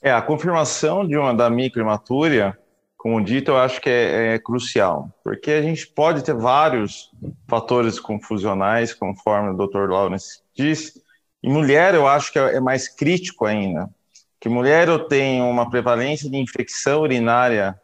É 0.00 0.10
a 0.10 0.22
confirmação 0.22 1.06
de 1.06 1.18
uma 1.18 1.34
da 1.34 1.50
microhematúria, 1.50 2.56
como 2.96 3.22
dito, 3.22 3.50
eu 3.50 3.58
acho 3.58 3.78
que 3.78 3.90
é, 3.90 4.34
é 4.34 4.38
crucial, 4.38 5.10
porque 5.22 5.50
a 5.50 5.60
gente 5.60 5.86
pode 5.86 6.24
ter 6.24 6.34
vários 6.34 7.10
fatores 7.46 8.00
confusionais, 8.00 8.94
conforme 8.94 9.50
o 9.50 9.66
Dr. 9.66 9.90
Lawrence 9.90 10.40
disse. 10.56 11.02
Em 11.42 11.52
mulher, 11.52 11.94
eu 11.94 12.08
acho 12.08 12.32
que 12.32 12.38
é 12.38 12.58
mais 12.58 12.88
crítico 12.88 13.44
ainda, 13.44 13.90
que 14.44 14.48
mulher 14.50 14.86
tenho 15.08 15.48
uma 15.48 15.70
prevalência 15.70 16.28
de 16.28 16.36
infecção 16.36 17.00
urinária 17.00 17.80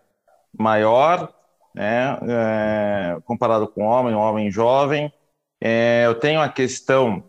maior, 0.53 1.33
né, 1.75 2.19
é, 2.29 3.17
comparado 3.25 3.67
com 3.67 3.87
homem, 3.87 4.15
homem 4.15 4.51
jovem. 4.51 5.11
É, 5.59 6.03
eu 6.05 6.17
tenho 6.17 6.39
a 6.39 6.51
questão 6.51 7.25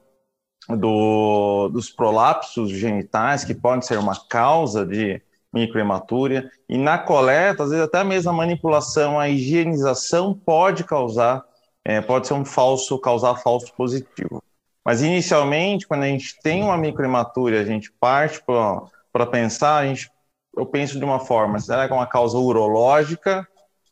do, 0.67 1.69
dos 1.69 1.89
prolapsos 1.89 2.71
genitais, 2.71 3.45
que 3.45 3.55
podem 3.55 3.81
ser 3.81 3.97
uma 3.97 4.19
causa 4.27 4.85
de 4.85 5.21
microhematúria, 5.53 6.51
e 6.67 6.77
na 6.77 6.97
coleta, 6.97 7.63
às 7.63 7.69
vezes 7.69 7.85
até 7.85 8.03
mesmo 8.03 8.31
a 8.31 8.33
manipulação, 8.33 9.17
a 9.17 9.29
higienização 9.29 10.33
pode 10.33 10.83
causar, 10.83 11.41
é, 11.85 12.01
pode 12.01 12.27
ser 12.27 12.33
um 12.33 12.43
falso, 12.43 13.00
causar 13.00 13.38
falso 13.38 13.73
positivo. 13.77 14.43
Mas 14.83 15.01
inicialmente, 15.01 15.88
quando 15.88 16.03
a 16.03 16.07
gente 16.07 16.38
tem 16.41 16.61
uma 16.61 16.77
microhematúria, 16.77 17.61
a 17.61 17.65
gente 17.65 17.93
parte 17.93 18.43
para 18.43 18.81
pensar, 19.27 19.77
a 19.77 19.86
gente, 19.86 20.10
eu 20.56 20.65
penso 20.65 20.98
de 20.98 21.06
uma 21.06 21.20
forma, 21.20 21.60
será 21.60 21.88
que 21.88 21.94
é 21.94 21.96
uma 21.96 22.08
causa 22.08 22.38
urológica, 22.38 23.48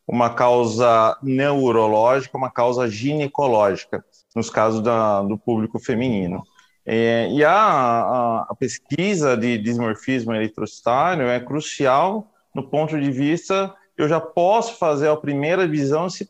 uma 0.07 0.33
causa 0.33 1.17
neurológica, 1.21 2.37
uma 2.37 2.49
causa 2.49 2.89
ginecológica, 2.89 4.03
nos 4.35 4.49
casos 4.49 4.81
da, 4.81 5.21
do 5.21 5.37
público 5.37 5.79
feminino. 5.79 6.43
É, 6.85 7.29
e 7.31 7.43
a, 7.43 7.53
a, 7.53 8.47
a, 8.49 8.55
pesquisa 8.55 9.37
de 9.37 9.57
dismorfismo 9.59 10.33
eritrocitário 10.33 11.27
é 11.27 11.39
crucial 11.39 12.31
no 12.55 12.67
ponto 12.67 12.99
de 12.99 13.11
vista 13.11 13.75
eu 13.99 14.07
já 14.07 14.19
posso 14.19 14.75
fazer 14.77 15.09
a 15.09 15.17
primeira 15.17 15.67
visão 15.67 16.09
se, 16.09 16.27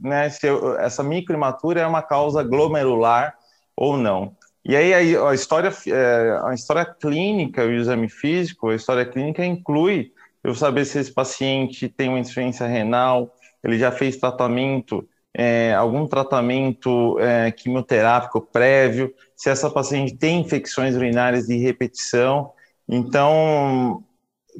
né, 0.00 0.30
se 0.30 0.46
eu, 0.46 0.78
essa 0.78 1.02
microimatura 1.02 1.80
é 1.80 1.86
uma 1.86 2.00
causa 2.00 2.44
glomerular 2.44 3.36
ou 3.76 3.96
não. 3.96 4.36
E 4.68 4.76
aí 4.76 5.16
a, 5.16 5.32
história, 5.32 5.72
é, 5.86 6.40
a 6.44 6.52
história 6.52 6.84
clínica, 6.84 7.64
o 7.64 7.72
exame 7.72 8.06
físico, 8.06 8.68
a 8.68 8.74
história 8.74 9.06
clínica 9.06 9.42
inclui 9.42 10.12
eu 10.44 10.54
saber 10.54 10.84
se 10.84 10.98
esse 10.98 11.10
paciente 11.10 11.88
tem 11.88 12.10
uma 12.10 12.18
insuficiência 12.18 12.66
renal, 12.66 13.34
ele 13.64 13.78
já 13.78 13.90
fez 13.90 14.18
tratamento, 14.18 15.08
é, 15.32 15.72
algum 15.72 16.06
tratamento 16.06 17.18
é, 17.18 17.50
quimioterápico 17.50 18.42
prévio, 18.42 19.10
se 19.34 19.48
essa 19.48 19.70
paciente 19.70 20.14
tem 20.14 20.42
infecções 20.42 20.94
urinárias 20.94 21.46
de 21.46 21.56
repetição. 21.56 22.52
Então, 22.86 24.04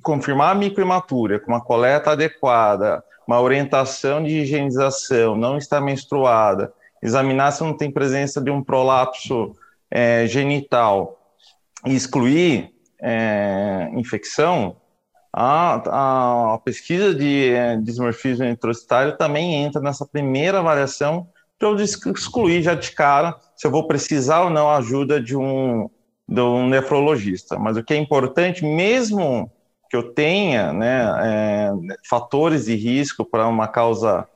confirmar 0.02 0.52
a 0.52 0.58
microimatura 0.58 1.38
com 1.38 1.52
uma 1.52 1.60
coleta 1.60 2.12
adequada, 2.12 3.04
uma 3.26 3.42
orientação 3.42 4.24
de 4.24 4.38
higienização, 4.38 5.36
não 5.36 5.58
estar 5.58 5.82
menstruada, 5.82 6.72
examinar 7.02 7.52
se 7.52 7.62
não 7.62 7.76
tem 7.76 7.90
presença 7.90 8.40
de 8.40 8.50
um 8.50 8.64
prolapso 8.64 9.54
é, 9.90 10.26
genital 10.26 11.18
excluir 11.86 12.72
é, 13.00 13.90
infecção, 13.94 14.76
a, 15.32 16.54
a, 16.54 16.58
pesquisa 16.58 17.14
de 17.14 17.50
é, 17.50 17.76
dismorfismo 17.76 18.44
eritrocitário 18.44 19.16
também 19.16 19.54
entra 19.54 19.80
nessa 19.80 20.06
primeira 20.06 20.58
avaliação 20.58 21.28
para 21.58 21.68
eu 21.68 21.76
excluir 21.76 22.62
já 22.62 22.74
de 22.74 22.92
cara 22.92 23.36
se 23.56 23.66
eu 23.66 23.70
vou 23.70 23.86
precisar 23.86 24.42
ou 24.42 24.50
não 24.50 24.70
ajuda 24.70 25.20
de 25.20 25.36
um, 25.36 25.90
de 26.26 26.40
um 26.40 26.68
nefrologista. 26.68 27.58
Mas 27.58 27.76
o 27.76 27.82
que 27.82 27.94
é 27.94 27.96
importante, 27.96 28.64
mesmo 28.64 29.50
que 29.90 29.96
eu 29.96 30.12
tenha 30.12 30.72
né, 30.72 31.02
é, 31.22 31.70
fatores 32.08 32.66
de 32.66 32.74
risco 32.76 33.24
para 33.24 33.46
uma 33.48 33.66
causa 33.66 34.28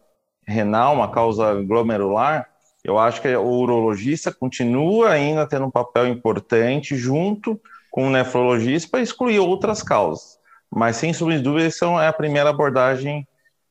renal, 0.46 0.94
uma 0.94 1.10
causa 1.10 1.54
glomerular, 1.62 2.48
eu 2.84 2.98
acho 2.98 3.22
que 3.22 3.28
o 3.28 3.46
urologista 3.46 4.32
continua 4.32 5.10
ainda 5.10 5.46
tendo 5.46 5.66
um 5.66 5.70
papel 5.70 6.08
importante 6.08 6.96
junto 6.96 7.60
com 7.90 8.08
o 8.08 8.10
nefrologista 8.10 8.88
para 8.90 9.02
excluir 9.02 9.38
outras 9.38 9.82
causas. 9.82 10.38
Mas, 10.70 10.96
sem 10.96 11.12
sombra 11.12 11.36
de 11.36 11.42
dúvida, 11.42 11.66
essa 11.66 11.86
é 12.02 12.08
a 12.08 12.12
primeira 12.12 12.50
abordagem 12.50 13.26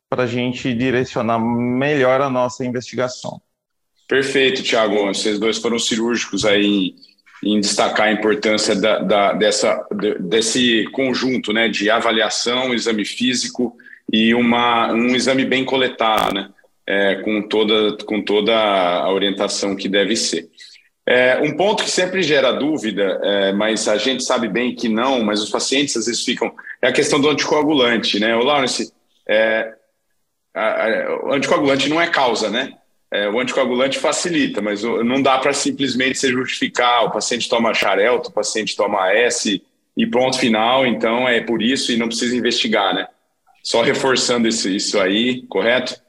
para 0.10 0.24
a 0.24 0.28
gente 0.28 0.74
direcionar 0.74 1.40
melhor 1.40 2.22
a 2.22 2.30
nossa 2.30 2.64
investigação. 2.64 3.42
Perfeito, 4.08 4.62
Tiago. 4.62 5.08
Vocês 5.08 5.40
dois 5.40 5.58
foram 5.58 5.80
cirúrgicos 5.80 6.46
aí 6.46 6.94
em, 7.44 7.60
destacar 7.60 8.08
a 8.08 8.12
importância 8.12 8.76
da, 8.76 9.00
da, 9.00 9.34
dessa, 9.34 9.86
desse 10.20 10.86
conjunto 10.92 11.52
né, 11.52 11.68
de 11.68 11.90
avaliação, 11.90 12.74
exame 12.74 13.04
físico 13.04 13.76
e 14.12 14.34
uma, 14.36 14.92
um 14.92 15.16
exame 15.16 15.46
bem 15.46 15.66
coletado, 15.66 16.36
né? 16.36 16.50
É, 16.86 17.16
com, 17.16 17.42
toda, 17.42 17.98
com 18.06 18.22
toda 18.22 18.56
a 18.56 19.12
orientação 19.12 19.76
que 19.76 19.88
deve 19.88 20.16
ser. 20.16 20.50
É, 21.06 21.40
um 21.42 21.56
ponto 21.58 21.84
que 21.84 21.90
sempre 21.90 22.22
gera 22.22 22.52
dúvida, 22.52 23.20
é, 23.24 23.52
mas 23.54 23.88
a 23.88 23.98
gente 23.98 24.24
sabe 24.24 24.48
bem 24.48 24.76
que 24.76 24.88
não, 24.88 25.24
mas 25.24 25.42
os 25.42 25.50
pacientes 25.50 25.98
às 25.98 26.06
vezes 26.06 26.24
ficam, 26.24 26.54
é 26.82 26.88
a 26.88 26.94
questão 26.94 27.20
do 27.20 27.30
anticoagulante, 27.30 28.20
né? 28.20 28.36
O 28.36 28.44
Lawrence, 28.44 28.94
é, 29.28 29.74
a, 30.54 30.86
a, 30.86 31.26
o 31.26 31.34
anticoagulante 31.34 31.90
não 31.90 32.00
é 32.00 32.08
causa, 32.08 32.50
né? 32.50 32.74
É, 33.12 33.28
o 33.28 33.40
anticoagulante 33.40 34.00
facilita, 34.00 34.62
mas 34.62 34.84
não 34.84 35.22
dá 35.22 35.38
para 35.38 35.52
simplesmente 35.52 36.18
se 36.18 36.30
justificar, 36.30 37.04
o 37.06 37.12
paciente 37.12 37.50
toma 37.50 37.74
xarelto, 37.74 38.30
o 38.30 38.34
paciente 38.34 38.76
toma 38.76 39.12
S 39.12 39.62
e 39.98 40.08
pronto, 40.08 40.40
final, 40.40 40.86
então 40.86 41.28
é 41.28 41.42
por 41.42 41.62
isso 41.62 41.92
e 41.92 41.98
não 41.98 42.08
precisa 42.08 42.36
investigar, 42.36 42.94
né? 42.94 43.08
Só 43.62 43.82
reforçando 43.82 44.48
isso, 44.48 44.70
isso 44.70 45.00
aí, 45.00 45.42
correto? 45.48 46.00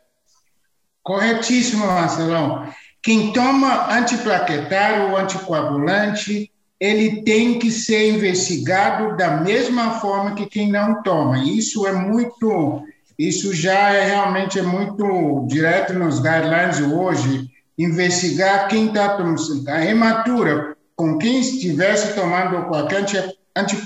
Corretíssimo, 1.02 1.86
Marcelão. 1.86 2.68
Quem 3.02 3.32
toma 3.32 3.92
antiplaquetário 3.92 5.10
ou 5.10 5.16
anticoagulante, 5.16 6.50
ele 6.78 7.22
tem 7.22 7.58
que 7.58 7.70
ser 7.70 8.12
investigado 8.12 9.16
da 9.16 9.38
mesma 9.38 10.00
forma 10.00 10.34
que 10.34 10.46
quem 10.46 10.70
não 10.70 11.02
toma. 11.02 11.38
Isso 11.44 11.86
é 11.86 11.92
muito, 11.92 12.82
isso 13.18 13.52
já 13.52 13.92
é 13.92 14.06
realmente 14.06 14.58
é 14.58 14.62
muito 14.62 15.46
direto 15.48 15.92
nos 15.94 16.20
guidelines 16.20 16.80
hoje, 16.80 17.50
investigar 17.76 18.68
quem 18.68 18.88
está 18.88 19.16
tomando 19.16 19.68
a 19.68 19.84
hematura 19.84 20.76
com 20.94 21.18
quem 21.18 21.40
estivesse 21.40 22.14
tomando 22.14 22.66
qualquer 22.66 23.00
anti, 23.00 23.16
anti, 23.56 23.76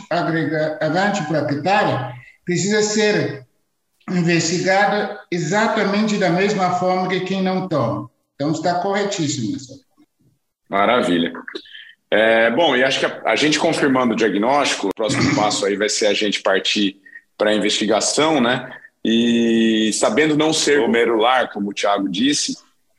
antiplaquetária 0.81 2.13
precisa 2.45 2.83
ser 2.83 3.46
investigada 4.11 5.21
exatamente 5.31 6.17
da 6.17 6.31
mesma 6.31 6.73
forma 6.79 7.09
que 7.09 7.21
quem 7.21 7.43
não 7.43 7.69
toma. 7.69 8.11
Então, 8.35 8.53
está 8.53 8.81
corretíssimo. 8.81 9.57
Maravilha. 10.69 11.33
É, 12.11 12.51
bom, 12.51 12.77
e 12.77 12.85
acho 12.85 13.01
que 13.01 13.07
a, 13.07 13.23
a, 13.27 13.37
gente 13.37 13.59
confirmando 13.59 14.13
o 14.13 14.17
diagnóstico, 14.17 14.89
o 14.89 14.95
próximo 14.95 15.35
passo 15.35 15.67
aí 15.67 15.77
vai 15.77 15.89
ser 15.89 16.07
a 16.07 16.15
gente 16.15 16.41
partir 16.41 17.01
para 17.37 17.51
a 17.51 17.55
investigação, 17.55 18.41
né? 18.41 18.73
E 19.05 19.91
sabendo 19.93 20.37
não 20.37 20.53
ser 20.53 20.79
glomerular, 20.79 21.53
como 21.53 21.71
o 21.71 21.75
Thiago 21.75 22.09
disse, 22.09 22.57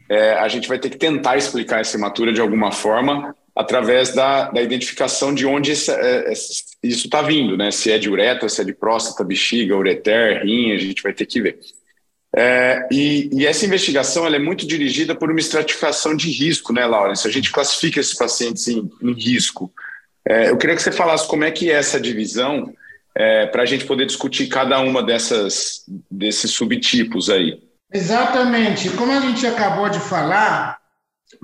é, 0.09 0.33
a 0.33 0.47
gente 0.47 0.67
vai 0.67 0.79
ter 0.79 0.89
que 0.89 0.97
tentar 0.97 1.37
explicar 1.37 1.81
essa 1.81 1.97
hematura 1.97 2.33
de 2.33 2.41
alguma 2.41 2.71
forma 2.71 3.35
através 3.57 4.13
da, 4.13 4.51
da 4.51 4.61
identificação 4.61 5.33
de 5.33 5.45
onde 5.45 5.71
esse, 5.71 5.91
é, 5.91 6.31
isso 6.31 7.07
está 7.07 7.23
vindo, 7.23 7.57
né? 7.57 7.71
Se 7.71 7.91
é 7.91 7.97
de 7.97 8.07
uretra, 8.07 8.47
se 8.47 8.61
é 8.61 8.63
de 8.63 8.71
próstata, 8.71 9.23
bexiga, 9.23 9.75
ureter, 9.75 10.43
rim, 10.43 10.73
a 10.73 10.77
gente 10.77 11.01
vai 11.01 11.11
ter 11.11 11.25
que 11.25 11.41
ver. 11.41 11.59
É, 12.35 12.87
e, 12.91 13.29
e, 13.33 13.47
essa 13.47 13.65
investigação 13.65 14.27
é 14.27 14.37
muito 14.37 14.67
dirigida 14.67 15.15
por 15.15 15.31
uma 15.31 15.39
estratificação 15.39 16.15
de 16.15 16.29
risco, 16.29 16.71
né, 16.71 16.85
Laurence? 16.85 17.27
A 17.27 17.31
gente 17.31 17.51
classifica 17.51 17.99
esses 17.99 18.13
pacientes 18.13 18.67
em, 18.67 18.87
em 19.01 19.13
risco. 19.13 19.71
É, 20.27 20.51
eu 20.51 20.57
queria 20.57 20.75
que 20.75 20.83
você 20.83 20.91
falasse 20.91 21.27
como 21.27 21.43
é 21.43 21.49
que 21.49 21.71
é 21.71 21.73
essa 21.73 21.99
divisão 21.99 22.71
é, 23.15 23.47
para 23.47 23.63
a 23.63 23.65
gente 23.65 23.85
poder 23.85 24.05
discutir 24.05 24.47
cada 24.47 24.79
uma 24.81 25.01
dessas 25.01 25.83
desses 26.11 26.51
subtipos 26.51 27.27
aí. 27.27 27.59
Exatamente. 27.91 28.91
Como 28.91 29.11
a 29.11 29.19
gente 29.19 29.47
acabou 29.47 29.89
de 29.89 29.99
falar, 29.99 30.77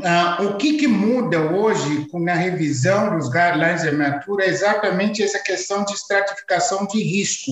ah, 0.01 0.39
o 0.41 0.57
que, 0.57 0.77
que, 0.77 0.87
muda 0.87 1.39
hoje 1.51 2.07
na 2.13 2.33
revisão 2.33 3.17
dos 3.17 3.27
guidelines 3.27 3.81
de 3.81 3.89
hematura 3.89 4.45
é 4.45 4.49
exatamente 4.49 5.21
essa 5.21 5.39
questão 5.39 5.83
de 5.83 5.93
estratificação 5.93 6.85
de 6.87 7.01
risco. 7.03 7.51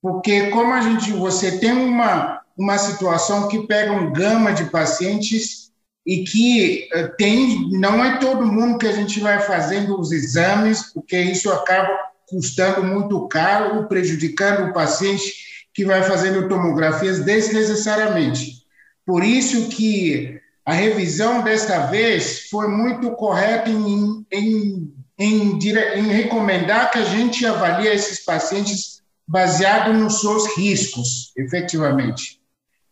Porque 0.00 0.50
como 0.50 0.72
a 0.72 0.80
gente, 0.80 1.12
você 1.12 1.58
tem 1.58 1.72
uma, 1.72 2.40
uma 2.56 2.78
situação 2.78 3.48
que 3.48 3.66
pega 3.66 3.92
um 3.92 4.12
gama 4.12 4.52
de 4.52 4.64
pacientes 4.66 5.70
e 6.06 6.24
que 6.24 6.88
eh, 6.92 7.08
tem, 7.16 7.70
não 7.72 8.04
é 8.04 8.18
todo 8.18 8.46
mundo 8.46 8.78
que 8.78 8.86
a 8.86 8.92
gente 8.92 9.20
vai 9.20 9.40
fazendo 9.40 9.98
os 9.98 10.12
exames, 10.12 10.92
porque 10.92 11.18
isso 11.18 11.50
acaba 11.50 11.88
custando 12.28 12.84
muito 12.84 13.26
caro, 13.28 13.86
prejudicando 13.88 14.68
o 14.68 14.72
paciente 14.72 15.32
que 15.72 15.84
vai 15.84 16.02
fazendo 16.02 16.48
tomografias 16.48 17.20
desnecessariamente. 17.20 18.64
Por 19.06 19.24
isso 19.24 19.68
que 19.68 20.40
a 20.64 20.72
revisão 20.72 21.42
desta 21.42 21.86
vez 21.86 22.48
foi 22.48 22.68
muito 22.68 23.10
correta 23.12 23.68
em, 23.68 24.26
em, 24.32 24.94
em, 25.18 25.58
em 25.58 26.08
recomendar 26.08 26.90
que 26.90 26.98
a 26.98 27.04
gente 27.04 27.44
avalie 27.44 27.88
esses 27.88 28.24
pacientes 28.24 29.02
baseado 29.26 29.92
nos 29.92 30.20
seus 30.20 30.56
riscos, 30.56 31.32
efetivamente. 31.36 32.40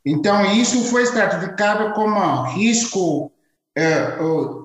Então, 0.05 0.45
isso 0.55 0.85
foi 0.85 1.03
estratificado 1.03 1.95
como 1.95 2.43
risco, 2.55 3.33
é, 3.77 4.19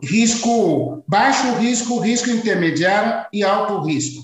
risco 0.03 1.03
baixo 1.07 1.53
risco, 1.55 1.99
risco 1.99 2.29
intermediário 2.29 3.25
e 3.31 3.43
alto 3.43 3.85
risco. 3.85 4.23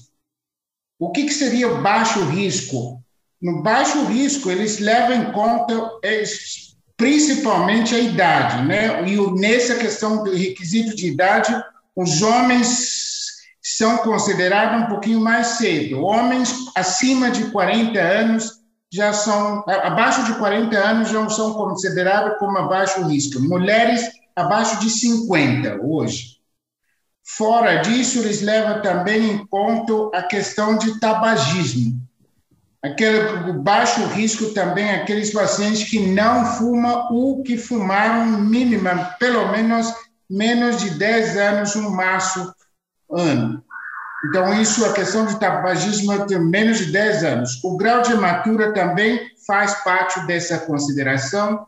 O 0.99 1.11
que, 1.11 1.23
que 1.23 1.33
seria 1.33 1.75
baixo 1.75 2.23
risco? 2.25 3.01
No 3.41 3.61
baixo 3.61 4.05
risco, 4.05 4.49
eles 4.49 4.79
levam 4.79 5.15
em 5.15 5.31
conta 5.31 5.73
principalmente 7.03 7.93
a 7.93 7.99
idade, 7.99 8.65
né? 8.65 9.05
E 9.05 9.17
nessa 9.37 9.75
questão 9.75 10.23
do 10.23 10.33
requisito 10.33 10.95
de 10.95 11.07
idade, 11.07 11.53
os 11.93 12.21
homens 12.21 13.41
são 13.61 13.97
considerados 13.97 14.85
um 14.85 14.87
pouquinho 14.87 15.19
mais 15.19 15.47
cedo. 15.47 16.01
Homens 16.01 16.53
acima 16.73 17.29
de 17.29 17.51
40 17.51 17.99
anos 17.99 18.51
já 18.89 19.11
são, 19.11 19.65
abaixo 19.67 20.23
de 20.23 20.35
40 20.35 20.77
anos 20.77 21.09
já 21.09 21.27
são 21.27 21.53
considerados 21.55 22.37
como 22.39 22.57
abaixo 22.57 23.03
risco. 23.03 23.41
Mulheres 23.41 24.09
abaixo 24.33 24.79
de 24.79 24.89
50 24.89 25.81
hoje. 25.83 26.37
Fora 27.21 27.81
disso, 27.81 28.19
eles 28.19 28.41
levam 28.41 28.81
também 28.81 29.29
em 29.29 29.45
conta 29.47 30.17
a 30.17 30.23
questão 30.23 30.77
de 30.77 31.01
tabagismo. 31.01 32.01
Aquele 32.83 33.53
baixo 33.53 34.05
risco 34.07 34.53
também 34.53 34.91
aqueles 34.91 35.31
pacientes 35.31 35.89
que 35.89 35.99
não 36.05 36.45
fumam 36.45 37.07
ou 37.11 37.41
que 37.41 37.57
fumaram 37.57 38.25
mínima, 38.41 39.15
pelo 39.19 39.51
menos 39.51 39.93
menos 40.29 40.81
de 40.81 40.89
10 40.91 41.37
anos 41.37 41.75
um 41.75 41.89
maço 41.91 42.53
ano. 43.11 43.63
Então, 44.25 44.53
isso, 44.61 44.85
a 44.85 44.93
questão 44.93 45.25
de 45.25 45.39
tabagismo 45.39 46.25
tem 46.25 46.39
menos 46.39 46.79
de 46.79 46.91
10 46.91 47.23
anos. 47.23 47.63
O 47.63 47.77
grau 47.77 48.01
de 48.01 48.13
hematura 48.13 48.73
também 48.73 49.19
faz 49.45 49.83
parte 49.83 50.25
dessa 50.25 50.59
consideração 50.59 51.67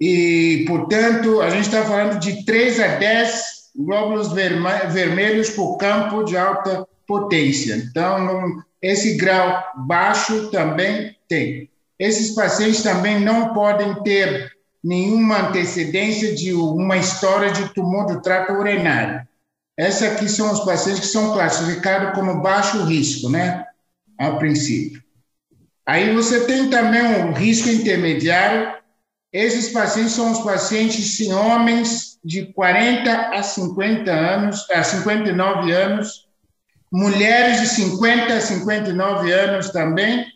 e, 0.00 0.64
portanto, 0.68 1.40
a 1.40 1.48
gente 1.50 1.66
está 1.66 1.82
falando 1.84 2.18
de 2.18 2.44
3 2.44 2.80
a 2.80 2.86
10 2.96 3.42
glóbulos 3.74 4.30
vermelhos 4.32 5.50
por 5.50 5.76
campo 5.78 6.22
de 6.22 6.36
alta 6.36 6.86
potência. 7.06 7.76
Então, 7.76 8.62
esse 8.80 9.16
grau 9.16 9.64
baixo 9.86 10.50
também 10.50 11.16
tem. 11.28 11.70
Esses 11.98 12.34
pacientes 12.34 12.82
também 12.82 13.20
não 13.20 13.54
podem 13.54 13.94
ter 14.02 14.52
nenhuma 14.84 15.48
antecedência 15.48 16.34
de 16.34 16.52
uma 16.52 16.96
história 16.96 17.50
de 17.50 17.72
tumor 17.74 18.06
do 18.06 18.20
trato 18.20 18.52
urinário. 18.52 19.26
Esses 19.76 20.02
aqui 20.02 20.28
são 20.28 20.52
os 20.52 20.60
pacientes 20.60 21.00
que 21.00 21.06
são 21.06 21.32
classificados 21.32 22.14
como 22.14 22.40
baixo 22.40 22.84
risco, 22.84 23.28
né? 23.28 23.64
A 24.18 24.32
princípio. 24.32 25.02
Aí 25.84 26.14
você 26.14 26.46
tem 26.46 26.70
também 26.70 27.02
o 27.02 27.32
risco 27.32 27.68
intermediário. 27.68 28.74
Esses 29.32 29.70
pacientes 29.70 30.12
são 30.12 30.32
os 30.32 30.40
pacientes 30.40 31.16
sim, 31.16 31.32
homens 31.32 32.18
de 32.24 32.52
40 32.52 33.30
a 33.30 33.42
50 33.42 34.10
anos, 34.10 34.70
a 34.70 34.82
59 34.82 35.72
anos, 35.72 36.25
mulheres 36.90 37.60
de 37.60 37.68
50 37.68 38.34
a 38.34 38.40
59 38.40 39.32
anos 39.32 39.70
também, 39.70 40.26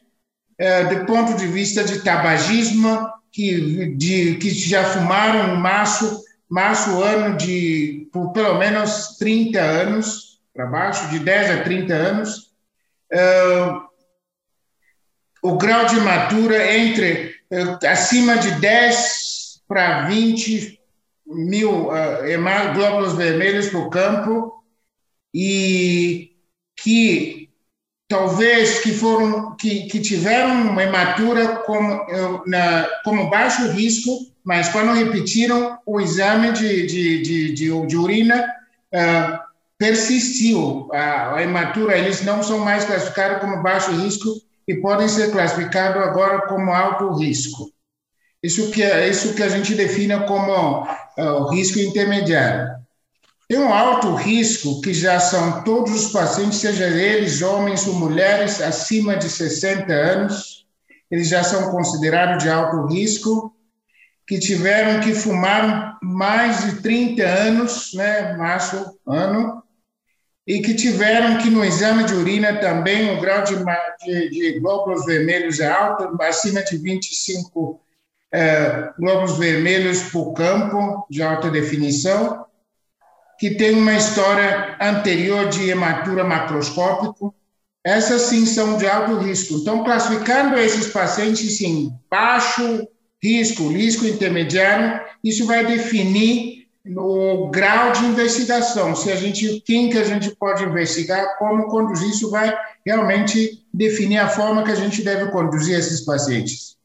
é, 0.58 0.84
do 0.84 1.06
ponto 1.06 1.34
de 1.34 1.46
vista 1.46 1.84
de 1.84 2.02
tabagismo, 2.02 3.08
que, 3.32 3.94
de, 3.94 4.34
que 4.36 4.50
já 4.50 4.84
fumaram 4.84 5.54
um 5.54 5.56
maço 5.56 6.22
março 6.50 7.00
ano 7.00 7.36
de 7.36 8.08
por 8.12 8.32
pelo 8.32 8.58
menos 8.58 9.16
30 9.18 9.60
anos 9.60 10.40
para 10.52 10.66
baixo, 10.66 11.08
de 11.10 11.20
10 11.20 11.60
a 11.60 11.62
30 11.62 11.94
anos. 11.94 12.50
Uh, 13.12 13.88
o 15.42 15.56
grau 15.56 15.86
de 15.86 15.96
matura 16.00 16.76
entre 16.76 17.36
uh, 17.50 17.86
acima 17.86 18.36
de 18.36 18.50
10 18.60 19.62
para 19.66 20.06
20 20.06 20.80
mil 21.26 21.88
glóbulos 22.74 23.14
vermelhos 23.14 23.68
por 23.68 23.88
campo 23.88 24.64
e 25.32 26.29
que 26.82 27.48
talvez 28.08 28.80
que 28.80 28.92
foram 28.92 29.54
que, 29.56 29.86
que 29.86 30.00
tiveram 30.00 30.70
uma 30.70 30.82
hematura 30.82 31.56
como, 31.58 32.04
na, 32.46 32.88
como 33.04 33.30
baixo 33.30 33.68
risco 33.68 34.30
mas 34.44 34.68
quando 34.68 34.92
repetiram 34.92 35.78
o 35.86 36.00
exame 36.00 36.52
de, 36.52 36.86
de, 36.86 37.22
de, 37.22 37.54
de, 37.54 37.86
de 37.86 37.96
urina, 37.96 38.44
uh, 38.94 39.38
persistiu. 39.78 40.88
A, 40.92 41.36
a 41.36 41.42
hematura, 41.42 41.96
eles 41.96 42.22
não 42.22 42.42
são 42.42 42.58
mais 42.58 42.84
classificados 42.84 43.40
como 43.40 43.62
baixo 43.62 43.90
risco 43.92 44.28
e 44.66 44.74
podem 44.76 45.08
ser 45.08 45.30
classificados 45.30 46.02
agora 46.02 46.46
como 46.48 46.72
alto 46.72 47.12
risco. 47.18 47.70
Isso 48.42 48.70
que, 48.70 48.82
é, 48.82 49.08
isso 49.08 49.34
que 49.34 49.42
a 49.42 49.48
gente 49.48 49.74
define 49.74 50.18
como 50.26 50.82
uh, 50.82 51.48
risco 51.50 51.78
intermediário. 51.78 52.79
Tem 53.50 53.58
um 53.58 53.74
alto 53.74 54.14
risco, 54.14 54.80
que 54.80 54.94
já 54.94 55.18
são 55.18 55.64
todos 55.64 55.92
os 55.92 56.12
pacientes, 56.12 56.60
seja 56.60 56.86
eles 56.86 57.42
homens 57.42 57.84
ou 57.84 57.94
mulheres, 57.94 58.60
acima 58.60 59.16
de 59.16 59.28
60 59.28 59.92
anos, 59.92 60.68
eles 61.10 61.26
já 61.26 61.42
são 61.42 61.68
considerados 61.72 62.44
de 62.44 62.48
alto 62.48 62.86
risco 62.86 63.52
que 64.24 64.38
tiveram 64.38 65.00
que 65.00 65.12
fumar 65.12 65.98
mais 66.00 66.64
de 66.64 66.80
30 66.80 67.24
anos, 67.24 67.90
né, 67.92 68.36
março, 68.36 68.96
ano, 69.04 69.64
e 70.46 70.62
que 70.62 70.72
tiveram 70.72 71.38
que 71.38 71.50
no 71.50 71.64
exame 71.64 72.04
de 72.04 72.14
urina 72.14 72.60
também 72.60 73.18
o 73.18 73.20
grau 73.20 73.42
de, 73.42 73.56
de, 74.04 74.30
de 74.30 74.60
glóbulos 74.60 75.04
vermelhos 75.04 75.58
é 75.58 75.66
alto, 75.66 76.16
acima 76.22 76.62
de 76.62 76.76
25 76.76 77.80
é, 78.32 78.92
glóbulos 78.96 79.36
vermelhos 79.38 80.04
por 80.04 80.34
campo 80.34 81.04
de 81.10 81.20
alta 81.20 81.50
definição, 81.50 82.48
que 83.40 83.52
tem 83.52 83.72
uma 83.72 83.96
história 83.96 84.76
anterior 84.78 85.48
de 85.48 85.70
hematura 85.70 86.22
macroscópico. 86.22 87.34
Essas 87.82 88.22
sim 88.22 88.44
são 88.44 88.76
de 88.76 88.86
alto 88.86 89.16
risco. 89.16 89.54
Então, 89.54 89.82
classificando 89.82 90.58
esses 90.58 90.88
pacientes 90.88 91.58
em 91.62 91.90
baixo 92.10 92.86
risco, 93.22 93.68
risco 93.68 94.04
intermediário, 94.04 95.00
isso 95.24 95.46
vai 95.46 95.64
definir 95.64 96.66
o 96.84 97.48
grau 97.48 97.92
de 97.92 98.04
investigação, 98.04 98.96
se 98.96 99.10
a 99.12 99.16
gente, 99.16 99.60
quem 99.66 99.90
que 99.90 99.98
a 99.98 100.04
gente 100.04 100.34
pode 100.36 100.64
investigar, 100.64 101.38
como 101.38 101.68
conduzir, 101.68 102.08
isso 102.08 102.30
vai 102.30 102.54
realmente 102.84 103.64
definir 103.72 104.18
a 104.18 104.28
forma 104.28 104.64
que 104.64 104.70
a 104.70 104.74
gente 104.74 105.02
deve 105.02 105.30
conduzir 105.30 105.78
esses 105.78 106.04
pacientes. 106.04 106.76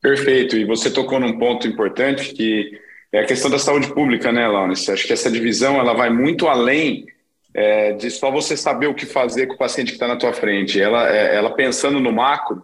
Perfeito, 0.00 0.56
e 0.56 0.64
você 0.64 0.90
tocou 0.90 1.18
num 1.18 1.38
ponto 1.38 1.66
importante 1.66 2.32
que 2.32 2.87
é 3.12 3.20
a 3.20 3.26
questão 3.26 3.50
da 3.50 3.58
saúde 3.58 3.92
pública, 3.92 4.30
né, 4.30 4.46
Laurence? 4.46 4.90
Acho 4.90 5.06
que 5.06 5.12
essa 5.12 5.30
divisão 5.30 5.78
ela 5.78 5.94
vai 5.94 6.10
muito 6.10 6.46
além 6.46 7.06
é, 7.54 7.92
de 7.92 8.10
só 8.10 8.30
você 8.30 8.56
saber 8.56 8.86
o 8.86 8.94
que 8.94 9.06
fazer 9.06 9.46
com 9.46 9.54
o 9.54 9.58
paciente 9.58 9.88
que 9.88 9.94
está 9.94 10.06
na 10.06 10.16
tua 10.16 10.32
frente. 10.32 10.80
Ela, 10.80 11.10
é, 11.14 11.34
ela 11.34 11.50
pensando 11.50 11.98
no 11.98 12.12
macro, 12.12 12.62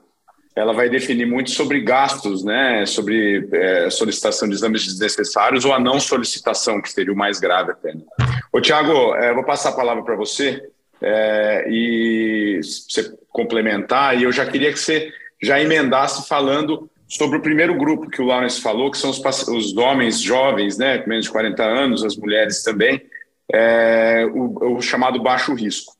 ela 0.54 0.72
vai 0.72 0.88
definir 0.88 1.26
muito 1.26 1.50
sobre 1.50 1.80
gastos, 1.80 2.44
né, 2.44 2.86
sobre 2.86 3.48
é, 3.52 3.90
solicitação 3.90 4.48
de 4.48 4.54
exames 4.54 4.86
desnecessários 4.86 5.64
ou 5.64 5.72
a 5.72 5.80
não 5.80 5.98
solicitação, 5.98 6.80
que 6.80 6.92
seria 6.92 7.12
o 7.12 7.16
mais 7.16 7.40
grave 7.40 7.72
até. 7.72 7.92
Né? 7.94 8.02
Ô, 8.52 8.60
Tiago, 8.60 9.14
é, 9.16 9.34
vou 9.34 9.44
passar 9.44 9.70
a 9.70 9.76
palavra 9.76 10.04
para 10.04 10.14
você 10.14 10.62
é, 11.02 11.66
e 11.68 12.60
você 12.62 13.12
complementar, 13.30 14.16
e 14.16 14.22
eu 14.22 14.30
já 14.30 14.46
queria 14.46 14.72
que 14.72 14.78
você 14.78 15.12
já 15.42 15.60
emendasse 15.60 16.28
falando 16.28 16.88
sobre 17.08 17.38
o 17.38 17.42
primeiro 17.42 17.76
grupo 17.76 18.08
que 18.08 18.20
o 18.20 18.26
Lawrence 18.26 18.60
falou, 18.60 18.90
que 18.90 18.98
são 18.98 19.10
os, 19.10 19.20
os 19.48 19.76
homens 19.76 20.20
jovens, 20.20 20.78
né, 20.78 21.04
menos 21.06 21.26
de 21.26 21.30
40 21.30 21.62
anos, 21.62 22.04
as 22.04 22.16
mulheres 22.16 22.62
também, 22.62 23.02
é, 23.52 24.26
o, 24.32 24.76
o 24.76 24.82
chamado 24.82 25.22
baixo 25.22 25.54
risco. 25.54 25.94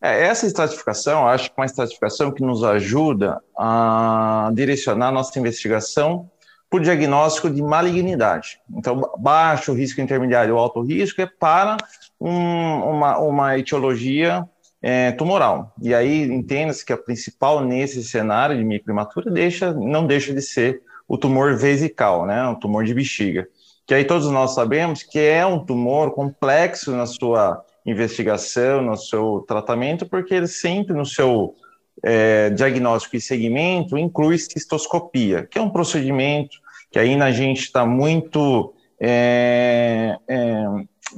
É, 0.00 0.26
essa 0.26 0.46
estratificação, 0.46 1.26
acho 1.26 1.46
que 1.46 1.54
é 1.58 1.60
uma 1.60 1.66
estratificação 1.66 2.30
que 2.30 2.42
nos 2.42 2.62
ajuda 2.62 3.42
a 3.58 4.50
direcionar 4.54 5.10
nossa 5.10 5.36
investigação 5.38 6.30
por 6.70 6.80
diagnóstico 6.80 7.50
de 7.50 7.62
malignidade. 7.62 8.60
Então, 8.70 9.10
baixo 9.18 9.72
risco 9.72 10.00
intermediário 10.00 10.54
ou 10.54 10.60
alto 10.60 10.82
risco 10.82 11.20
é 11.20 11.26
para 11.26 11.76
um, 12.20 12.30
uma, 12.30 13.18
uma 13.18 13.58
etiologia 13.58 14.46
é, 14.80 15.12
tumoral. 15.12 15.74
E 15.82 15.94
aí 15.94 16.22
entenda-se 16.22 16.84
que 16.84 16.92
a 16.92 16.96
principal 16.96 17.64
nesse 17.64 18.02
cenário 18.02 18.56
de 18.56 18.64
microimatura 18.64 19.30
deixa, 19.30 19.72
não 19.72 20.06
deixa 20.06 20.32
de 20.32 20.42
ser 20.42 20.82
o 21.06 21.16
tumor 21.16 21.56
vesical, 21.56 22.26
né, 22.26 22.46
o 22.48 22.56
tumor 22.56 22.84
de 22.84 22.94
bexiga. 22.94 23.48
Que 23.86 23.94
aí 23.94 24.04
todos 24.04 24.30
nós 24.30 24.54
sabemos 24.54 25.02
que 25.02 25.18
é 25.18 25.44
um 25.46 25.64
tumor 25.64 26.12
complexo 26.12 26.92
na 26.92 27.06
sua 27.06 27.64
investigação, 27.86 28.82
no 28.82 28.96
seu 28.96 29.44
tratamento, 29.48 30.06
porque 30.06 30.34
ele 30.34 30.46
sempre 30.46 30.94
no 30.94 31.06
seu 31.06 31.54
é, 32.02 32.50
diagnóstico 32.50 33.16
e 33.16 33.20
segmento 33.20 33.96
inclui 33.96 34.38
cistoscopia, 34.38 35.46
que 35.50 35.58
é 35.58 35.62
um 35.62 35.70
procedimento 35.70 36.58
que 36.90 36.98
ainda 36.98 37.24
a 37.24 37.32
gente 37.32 37.60
está 37.60 37.84
muito 37.84 38.74
é, 39.00 40.16
é, 40.28 40.64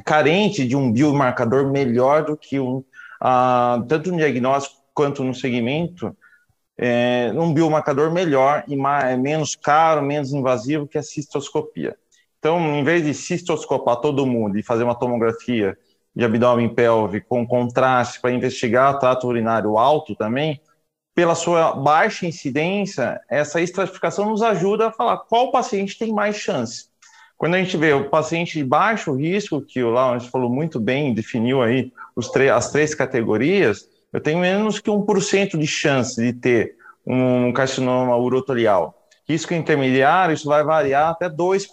carente 0.04 0.66
de 0.66 0.76
um 0.76 0.92
biomarcador 0.92 1.70
melhor 1.70 2.24
do 2.24 2.36
que 2.36 2.60
um, 2.60 2.84
a, 3.20 3.82
tanto 3.86 4.10
no 4.10 4.16
diagnóstico 4.16 4.80
quanto 4.94 5.22
no 5.22 5.34
segmento, 5.34 6.16
é, 6.78 7.30
um 7.34 7.52
biomarcador 7.52 8.10
melhor 8.10 8.64
e 8.66 8.74
mais, 8.74 9.18
menos 9.18 9.54
caro, 9.54 10.02
menos 10.02 10.32
invasivo 10.32 10.86
que 10.86 10.96
a 10.96 11.02
cistoscopia. 11.02 11.96
Então, 12.38 12.58
em 12.74 12.82
vez 12.82 13.04
de 13.04 13.12
cistoscopar 13.12 13.96
todo 13.96 14.26
mundo 14.26 14.58
e 14.58 14.62
fazer 14.62 14.82
uma 14.82 14.94
tomografia 14.94 15.76
de 16.16 16.24
abdômen 16.24 16.74
pélvico 16.74 17.28
com 17.28 17.46
contraste 17.46 18.18
para 18.20 18.32
investigar 18.32 18.98
trato 18.98 19.26
urinário 19.26 19.76
alto 19.76 20.16
também, 20.16 20.58
pela 21.14 21.34
sua 21.34 21.72
baixa 21.74 22.26
incidência, 22.26 23.20
essa 23.28 23.60
estratificação 23.60 24.30
nos 24.30 24.40
ajuda 24.40 24.88
a 24.88 24.92
falar 24.92 25.18
qual 25.18 25.50
paciente 25.50 25.98
tem 25.98 26.12
mais 26.12 26.36
chance. 26.36 26.88
Quando 27.36 27.54
a 27.54 27.58
gente 27.58 27.76
vê 27.76 27.92
o 27.92 28.08
paciente 28.08 28.58
de 28.58 28.64
baixo 28.64 29.14
risco, 29.14 29.60
que 29.60 29.82
o 29.82 29.90
Laurence 29.90 30.30
falou 30.30 30.48
muito 30.48 30.80
bem, 30.80 31.12
definiu 31.12 31.62
aí 31.62 31.92
as 32.54 32.70
três 32.70 32.94
categorias, 32.94 33.88
eu 34.12 34.20
tenho 34.20 34.38
menos 34.38 34.80
que 34.80 34.90
1% 34.90 35.58
de 35.58 35.66
chance 35.66 36.20
de 36.20 36.32
ter 36.32 36.74
um 37.06 37.52
carcinoma 37.52 38.16
urotorial. 38.16 38.96
Risco 39.28 39.54
intermediário, 39.54 40.34
isso 40.34 40.48
vai 40.48 40.64
variar 40.64 41.10
até 41.10 41.28
2%, 41.28 41.66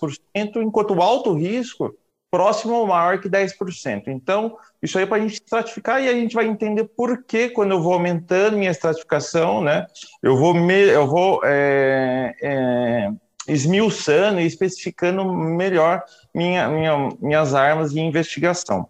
enquanto 0.57 0.93
o 0.93 1.01
alto 1.01 1.33
risco, 1.33 1.95
próximo 2.29 2.75
ou 2.75 2.87
maior 2.87 3.19
que 3.19 3.29
10%. 3.29 4.03
Então, 4.07 4.57
isso 4.81 4.97
aí 4.97 5.05
é 5.05 5.07
para 5.07 5.17
a 5.17 5.19
gente 5.19 5.33
estratificar 5.33 6.01
e 6.01 6.09
a 6.09 6.13
gente 6.13 6.35
vai 6.35 6.45
entender 6.45 6.83
por 6.83 7.23
que, 7.23 7.49
quando 7.49 7.71
eu 7.71 7.81
vou 7.81 7.93
aumentando 7.93 8.57
minha 8.57 8.71
estratificação, 8.71 9.61
né, 9.61 9.87
eu 10.21 10.37
vou, 10.37 10.53
me, 10.53 10.87
eu 10.87 11.07
vou 11.07 11.41
é, 11.43 12.35
é, 12.41 13.09
esmiuçando 13.47 14.39
e 14.39 14.45
especificando 14.45 15.25
melhor 15.25 16.03
minha, 16.33 16.67
minha, 16.67 17.09
minhas 17.19 17.55
armas 17.55 17.91
de 17.93 17.99
investigação. 17.99 18.87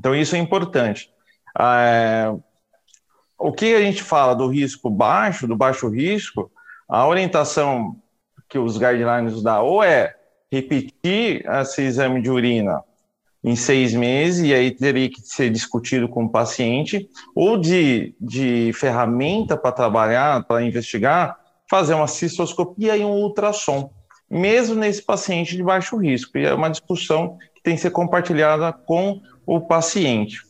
Então, 0.00 0.16
isso 0.16 0.34
é 0.34 0.38
importante. 0.38 1.10
É, 1.58 2.32
o 3.38 3.52
que 3.52 3.74
a 3.74 3.82
gente 3.82 4.02
fala 4.02 4.34
do 4.34 4.48
risco 4.48 4.88
baixo, 4.88 5.46
do 5.46 5.54
baixo 5.54 5.88
risco, 5.88 6.50
a 6.88 7.06
orientação 7.06 7.94
que 8.48 8.58
os 8.58 8.78
guidelines 8.78 9.42
dão 9.42 9.62
ou 9.62 9.84
é 9.84 10.16
repetir 10.50 11.44
esse 11.46 11.82
exame 11.82 12.22
de 12.22 12.30
urina 12.30 12.82
em 13.44 13.54
seis 13.54 13.92
meses, 13.92 14.42
e 14.42 14.54
aí 14.54 14.70
teria 14.70 15.08
que 15.10 15.20
ser 15.20 15.50
discutido 15.50 16.08
com 16.08 16.24
o 16.24 16.30
paciente, 16.30 17.08
ou 17.34 17.58
de, 17.58 18.14
de 18.18 18.70
ferramenta 18.74 19.56
para 19.56 19.72
trabalhar, 19.72 20.44
para 20.44 20.62
investigar, 20.62 21.38
fazer 21.68 21.92
uma 21.92 22.06
cistoscopia 22.06 22.96
e 22.96 23.04
um 23.04 23.12
ultrassom, 23.12 23.90
mesmo 24.30 24.74
nesse 24.74 25.02
paciente 25.02 25.56
de 25.56 25.62
baixo 25.62 25.96
risco. 25.98 26.38
E 26.38 26.44
é 26.44 26.54
uma 26.54 26.70
discussão 26.70 27.38
tem 27.70 27.76
que 27.76 27.82
ser 27.82 27.90
compartilhada 27.90 28.72
com 28.72 29.20
o 29.46 29.60
paciente. 29.60 30.42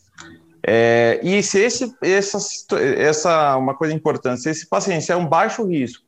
É, 0.66 1.20
e 1.22 1.42
se 1.42 1.58
esse, 1.60 1.94
essa, 2.02 2.38
essa 2.78 3.56
uma 3.56 3.74
coisa 3.74 3.94
importante, 3.94 4.40
se 4.40 4.50
esse 4.50 4.66
paciente 4.66 5.10
é 5.12 5.16
um 5.16 5.26
baixo 5.26 5.66
risco 5.66 6.02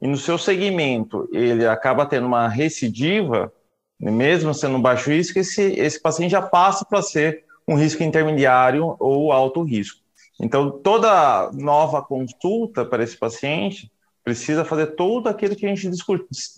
e 0.00 0.06
no 0.06 0.16
seu 0.16 0.38
segmento 0.38 1.28
ele 1.32 1.66
acaba 1.66 2.06
tendo 2.06 2.26
uma 2.26 2.48
recidiva, 2.48 3.52
mesmo 4.00 4.54
sendo 4.54 4.76
um 4.76 4.82
baixo 4.82 5.10
risco, 5.10 5.38
esse, 5.38 5.62
esse 5.78 6.00
paciente 6.00 6.30
já 6.30 6.40
passa 6.40 6.84
para 6.84 7.02
ser 7.02 7.44
um 7.68 7.74
risco 7.74 8.02
intermediário 8.02 8.96
ou 8.98 9.32
alto 9.32 9.62
risco. 9.62 10.00
Então, 10.40 10.70
toda 10.70 11.50
nova 11.52 12.02
consulta 12.02 12.84
para 12.84 13.04
esse 13.04 13.16
paciente 13.16 13.90
precisa 14.24 14.64
fazer 14.64 14.86
tudo 14.96 15.28
aquilo 15.28 15.54
que 15.54 15.66
a 15.66 15.68
gente 15.68 15.88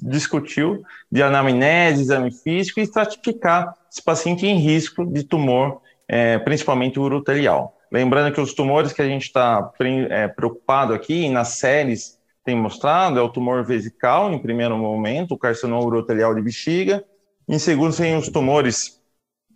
discutiu 0.02 0.84
de 1.10 1.22
anamnese, 1.22 2.02
exame 2.02 2.30
físico 2.30 2.78
e 2.78 2.84
estratificar 2.84 3.74
esse 3.92 4.00
paciente 4.00 4.46
em 4.46 4.56
risco 4.56 5.04
de 5.04 5.24
tumor, 5.24 5.80
é, 6.06 6.38
principalmente 6.38 7.00
urotelial. 7.00 7.76
Lembrando 7.90 8.32
que 8.32 8.40
os 8.40 8.54
tumores 8.54 8.92
que 8.92 9.02
a 9.02 9.06
gente 9.06 9.24
está 9.24 9.72
é, 10.10 10.28
preocupado 10.28 10.94
aqui, 10.94 11.28
nas 11.28 11.48
séries 11.48 12.16
tem 12.44 12.54
mostrado, 12.54 13.18
é 13.18 13.22
o 13.22 13.28
tumor 13.28 13.64
vesical, 13.64 14.32
em 14.32 14.38
primeiro 14.38 14.78
momento, 14.78 15.34
o 15.34 15.38
carcinoma 15.38 15.84
urotelial 15.84 16.32
de 16.32 16.40
bexiga, 16.40 17.04
em 17.48 17.58
segundo, 17.58 17.96
tem 17.96 18.16
os 18.16 18.28
tumores 18.28 19.00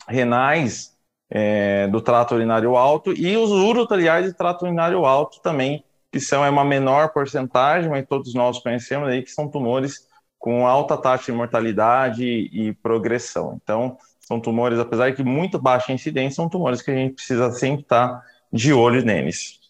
renais 0.08 0.96
é, 1.28 1.86
do 1.88 2.00
trato 2.00 2.34
urinário 2.34 2.76
alto 2.76 3.12
e 3.12 3.36
os 3.36 3.50
uroteliais 3.50 4.26
de 4.26 4.32
trato 4.32 4.64
urinário 4.64 5.04
alto 5.04 5.40
também, 5.40 5.84
que 6.10 6.20
são 6.20 6.44
é 6.44 6.50
uma 6.50 6.64
menor 6.64 7.12
porcentagem, 7.12 7.88
mas 7.88 8.06
todos 8.06 8.34
nós 8.34 8.58
conhecemos 8.58 9.08
aí 9.08 9.22
que 9.22 9.30
são 9.30 9.48
tumores 9.48 10.08
com 10.38 10.66
alta 10.66 10.96
taxa 10.96 11.26
de 11.26 11.32
mortalidade 11.32 12.24
e 12.24 12.72
progressão. 12.82 13.60
Então, 13.62 13.98
são 14.20 14.40
tumores, 14.40 14.78
apesar 14.78 15.10
de 15.12 15.22
muito 15.22 15.58
baixa 15.58 15.92
incidência, 15.92 16.36
são 16.36 16.48
tumores 16.48 16.82
que 16.82 16.90
a 16.90 16.94
gente 16.94 17.14
precisa 17.14 17.50
sempre 17.52 17.82
estar 17.82 18.24
de 18.52 18.72
olho 18.72 19.04
neles. 19.04 19.60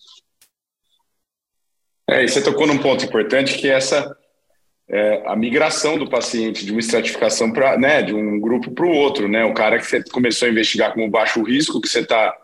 É, 2.09 2.24
e 2.24 2.29
você 2.29 2.42
tocou 2.42 2.66
num 2.66 2.79
ponto 2.79 3.05
importante 3.05 3.59
que 3.59 3.68
é 3.68 3.74
essa 3.74 4.16
é, 4.88 5.22
a 5.26 5.37
migração 5.37 5.96
do 5.96 6.11
paciente 6.11 6.66
de 6.66 6.72
uma 6.72 6.81
estratificação 6.81 7.53
para, 7.53 7.79
né, 7.79 8.03
de 8.03 8.12
um 8.12 8.40
grupo 8.40 8.72
para 8.72 8.85
o 8.85 8.90
outro, 8.90 9.29
né? 9.29 9.44
O 9.44 9.55
cara 9.55 9.79
que 9.79 9.87
você 9.87 10.03
começou 10.11 10.48
a 10.48 10.50
investigar 10.50 10.92
como 10.92 11.09
baixo 11.09 11.42
risco, 11.42 11.81
que 11.81 11.88
você 11.88 12.00
está 12.00 12.37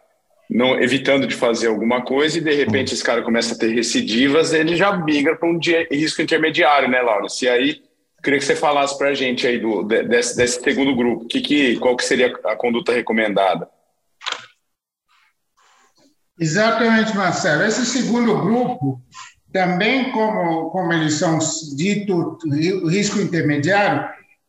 não 0.48 0.80
evitando 0.80 1.26
de 1.26 1.34
fazer 1.34 1.68
alguma 1.68 2.02
coisa 2.02 2.38
e 2.38 2.40
de 2.40 2.54
repente 2.54 2.94
esse 2.94 3.02
cara 3.02 3.22
começa 3.22 3.54
a 3.54 3.58
ter 3.58 3.74
recidivas, 3.74 4.52
ele 4.52 4.76
já 4.76 4.96
migra 4.96 5.36
para 5.36 5.48
um 5.48 5.58
risco 5.90 6.22
intermediário, 6.22 6.88
né, 6.88 7.00
Laura? 7.02 7.28
Se 7.28 7.48
aí 7.48 7.82
queria 8.22 8.38
que 8.38 8.44
você 8.44 8.56
falasse 8.56 8.96
para 8.96 9.08
a 9.08 9.14
gente 9.14 9.46
aí 9.46 9.58
do 9.58 9.82
desse, 9.82 10.36
desse 10.36 10.62
segundo 10.62 10.94
grupo, 10.94 11.26
que, 11.26 11.40
que 11.40 11.76
qual 11.78 11.96
que 11.96 12.04
seria 12.04 12.34
a 12.44 12.56
conduta 12.56 12.92
recomendada? 12.92 13.68
Exatamente, 16.38 17.16
Marcelo. 17.16 17.62
Esse 17.62 17.86
segundo 17.86 18.38
grupo 18.40 19.00
também 19.52 20.10
como, 20.10 20.70
como 20.70 20.92
eles 20.92 21.14
são 21.14 21.38
dito 21.76 22.36
risco 22.88 23.18
intermediário, 23.20 24.06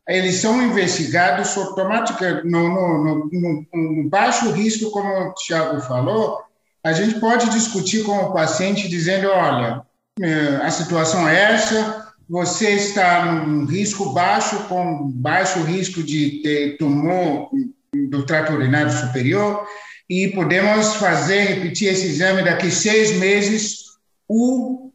eles 0.07 0.35
são 0.35 0.61
investigados 0.61 1.57
automaticamente 1.57 2.47
no, 2.47 2.69
no, 2.69 3.29
no, 3.31 3.65
no, 3.73 4.09
baixo 4.09 4.51
risco, 4.51 4.89
como 4.91 5.09
o 5.09 5.33
Tiago 5.33 5.81
falou, 5.81 6.39
a 6.83 6.93
gente 6.93 7.19
pode 7.19 7.49
discutir 7.49 8.03
com 8.03 8.15
o 8.15 8.31
paciente 8.31 8.87
dizendo, 8.87 9.27
olha, 9.29 9.81
eh, 10.21 10.59
a 10.63 10.71
situação 10.71 11.27
é 11.27 11.53
essa, 11.53 12.07
você 12.29 12.71
está 12.71 13.25
num 13.25 13.65
risco 13.65 14.13
baixo, 14.13 14.57
com 14.69 15.11
baixo 15.11 15.61
risco 15.63 16.01
de 16.01 16.41
ter 16.41 16.77
tumor 16.77 17.49
do 18.09 18.25
trato 18.25 18.53
urinário 18.53 18.91
superior, 18.91 19.65
e 20.09 20.29
podemos 20.29 20.95
fazer, 20.95 21.41
repetir 21.41 21.91
esse 21.91 22.07
exame 22.07 22.43
daqui 22.43 22.71
seis 22.71 23.17
meses, 23.17 23.79
o 24.27 24.86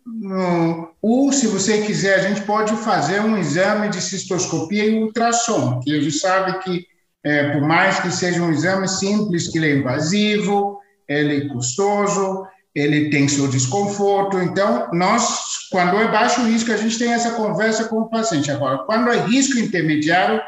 ou, 1.01 1.33
se 1.33 1.47
você 1.47 1.83
quiser, 1.83 2.17
a 2.17 2.29
gente 2.29 2.43
pode 2.43 2.75
fazer 2.77 3.21
um 3.21 3.37
exame 3.39 3.89
de 3.89 4.01
cistoscopia 4.01 4.85
e 4.85 5.03
ultrassom, 5.03 5.81
que 5.81 5.95
a 5.95 6.01
gente 6.01 6.19
sabe 6.19 6.59
que, 6.61 6.87
é, 7.25 7.51
por 7.53 7.63
mais 7.63 8.01
que 8.01 8.11
seja 8.11 8.43
um 8.43 8.51
exame 8.51 8.89
simples, 8.89 9.49
que 9.49 9.59
ele 9.59 9.71
é 9.71 9.77
invasivo, 9.77 10.81
ele 11.09 11.37
é 11.37 11.49
custoso, 11.49 12.47
ele 12.75 13.11
tem 13.11 13.29
seu 13.29 13.49
desconforto. 13.49 14.39
Então, 14.39 14.89
nós, 14.93 15.69
quando 15.71 15.97
é 15.99 16.11
baixo 16.11 16.43
risco, 16.43 16.73
a 16.73 16.77
gente 16.77 16.99
tem 16.99 17.13
essa 17.13 17.33
conversa 17.33 17.85
com 17.85 18.01
o 18.01 18.09
paciente. 18.09 18.51
Agora, 18.51 18.79
quando 18.79 19.09
é 19.09 19.19
risco 19.19 19.59
intermediário, 19.59 20.41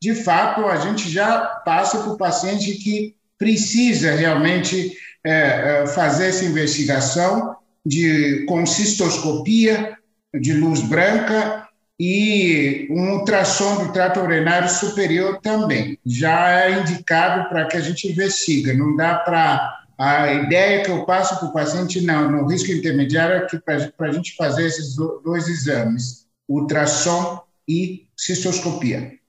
de 0.00 0.14
fato, 0.14 0.66
a 0.66 0.76
gente 0.76 1.10
já 1.10 1.40
passa 1.64 1.98
para 1.98 2.12
o 2.12 2.18
paciente 2.18 2.72
que 2.74 3.14
precisa 3.38 4.12
realmente 4.12 4.92
é, 5.24 5.82
é 5.82 5.86
fazer 5.88 6.28
essa 6.28 6.44
investigação 6.44 7.56
de, 7.84 8.44
com 8.46 8.66
cistoscopia 8.66 9.96
de 10.38 10.52
luz 10.54 10.80
branca 10.80 11.68
e 11.98 12.88
um 12.90 13.18
ultrassom 13.18 13.84
do 13.84 13.92
trato 13.92 14.20
urinário 14.20 14.70
superior 14.70 15.38
também. 15.42 15.98
Já 16.06 16.50
é 16.50 16.80
indicado 16.80 17.48
para 17.48 17.66
que 17.66 17.76
a 17.76 17.80
gente 17.80 18.10
investigue. 18.10 18.72
Não 18.72 18.96
dá 18.96 19.16
para. 19.16 19.78
A 19.98 20.32
ideia 20.32 20.82
que 20.82 20.90
eu 20.90 21.04
passo 21.04 21.38
para 21.38 21.48
o 21.48 21.52
paciente, 21.52 22.00
não, 22.00 22.30
no 22.30 22.48
risco 22.48 22.72
intermediário, 22.72 23.46
é 23.46 23.88
para 23.94 24.08
a 24.08 24.12
gente 24.12 24.34
fazer 24.34 24.64
esses 24.64 24.96
dois 24.96 25.46
exames, 25.46 26.26
ultrassom 26.48 27.42
e 27.68 28.06
cistoscopia. 28.16 29.19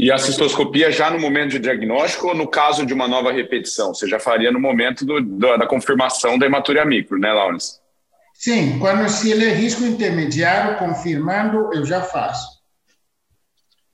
E 0.00 0.10
a 0.10 0.16
cistoscopia 0.16 0.90
já 0.90 1.10
no 1.10 1.20
momento 1.20 1.50
de 1.50 1.58
diagnóstico 1.58 2.28
ou 2.28 2.34
no 2.34 2.48
caso 2.48 2.86
de 2.86 2.94
uma 2.94 3.06
nova 3.06 3.30
repetição? 3.30 3.92
Você 3.92 4.08
já 4.08 4.18
faria 4.18 4.50
no 4.50 4.58
momento 4.58 5.04
do, 5.04 5.20
do, 5.20 5.58
da 5.58 5.66
confirmação 5.66 6.38
da 6.38 6.46
hematuria 6.46 6.86
micro, 6.86 7.18
né, 7.18 7.30
Laurence? 7.30 7.78
Sim, 8.32 8.78
quando 8.78 9.06
se 9.10 9.30
ele 9.30 9.44
é 9.44 9.52
risco 9.52 9.84
intermediário, 9.84 10.78
confirmando, 10.78 11.68
eu 11.74 11.84
já 11.84 12.00
faço. 12.00 12.48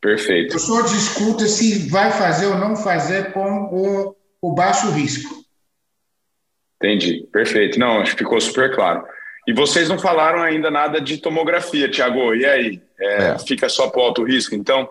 Perfeito. 0.00 0.54
Eu 0.54 0.60
só 0.60 0.82
discuto 0.82 1.44
se 1.48 1.88
vai 1.88 2.12
fazer 2.12 2.46
ou 2.46 2.56
não 2.56 2.76
fazer 2.76 3.32
com 3.32 3.64
o, 3.72 4.16
o 4.40 4.54
baixo 4.54 4.88
risco. 4.92 5.34
Entendi, 6.76 7.26
perfeito. 7.32 7.80
Não, 7.80 7.98
acho 7.98 8.12
que 8.12 8.18
ficou 8.18 8.40
super 8.40 8.72
claro. 8.72 9.04
E 9.46 9.52
vocês 9.52 9.88
não 9.88 9.98
falaram 9.98 10.40
ainda 10.40 10.70
nada 10.70 11.00
de 11.00 11.18
tomografia, 11.18 11.88
Tiago. 11.88 12.32
E 12.32 12.44
aí? 12.44 12.82
É, 12.98 13.28
é. 13.28 13.38
Fica 13.38 13.68
só 13.68 13.88
para 13.88 14.00
o 14.00 14.04
alto 14.04 14.24
risco, 14.24 14.54
então? 14.54 14.88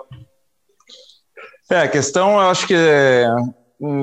É, 1.70 1.80
a 1.80 1.88
questão, 1.88 2.34
eu 2.34 2.50
acho 2.50 2.68
que 2.68 2.76
é, 2.76 3.28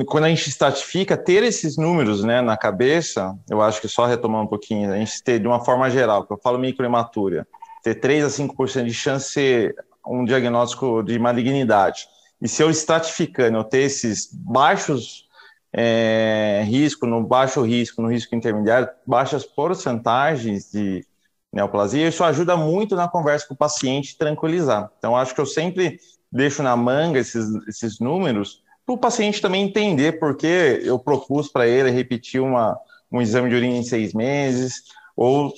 quando 0.05 0.25
a 0.25 0.29
gente 0.29 0.49
estatifica, 0.49 1.15
ter 1.15 1.43
esses 1.43 1.77
números 1.77 2.23
né, 2.23 2.41
na 2.41 2.57
cabeça, 2.57 3.37
eu 3.49 3.61
acho 3.61 3.79
que 3.79 3.87
só 3.87 4.05
retomar 4.05 4.41
um 4.41 4.47
pouquinho, 4.47 4.91
a 4.91 4.97
gente 4.97 5.23
ter 5.23 5.39
de 5.39 5.47
uma 5.47 5.63
forma 5.63 5.89
geral, 5.89 6.25
que 6.25 6.33
eu 6.33 6.37
falo 6.37 6.59
microhematura, 6.59 7.47
ter 7.81 7.95
3 7.95 8.25
a 8.25 8.27
5% 8.27 8.85
de 8.85 8.93
chance 8.93 9.27
de 9.27 9.31
ser 9.33 9.75
um 10.05 10.25
diagnóstico 10.25 11.01
de 11.03 11.17
malignidade. 11.17 12.05
E 12.41 12.49
se 12.49 12.61
eu 12.61 12.69
estratificando, 12.69 13.57
eu 13.57 13.63
ter 13.63 13.83
esses 13.83 14.29
baixos 14.33 15.29
é, 15.71 16.63
risco, 16.65 17.05
no 17.05 17.23
baixo 17.23 17.61
risco, 17.61 18.01
no 18.01 18.11
risco 18.11 18.35
intermediário, 18.35 18.89
baixas 19.07 19.45
porcentagens 19.45 20.69
de 20.69 21.05
neoplasia, 21.51 22.07
isso 22.07 22.23
ajuda 22.23 22.57
muito 22.57 22.95
na 22.95 23.07
conversa 23.07 23.47
com 23.47 23.53
o 23.53 23.57
paciente 23.57 24.17
tranquilizar. 24.17 24.91
Então, 24.97 25.15
acho 25.15 25.33
que 25.33 25.39
eu 25.39 25.45
sempre 25.45 25.99
deixo 26.33 26.63
na 26.63 26.75
manga 26.75 27.19
esses, 27.19 27.45
esses 27.67 27.99
números 27.99 28.61
para 28.85 28.95
o 28.95 28.97
paciente 28.97 29.41
também 29.41 29.63
entender 29.63 30.19
porque 30.19 30.81
eu 30.83 30.99
propus 30.99 31.47
para 31.47 31.67
ele 31.67 31.89
repetir 31.89 32.41
uma, 32.41 32.77
um 33.11 33.21
exame 33.21 33.49
de 33.49 33.55
urina 33.55 33.77
em 33.77 33.83
seis 33.83 34.13
meses 34.13 34.83
ou 35.15 35.53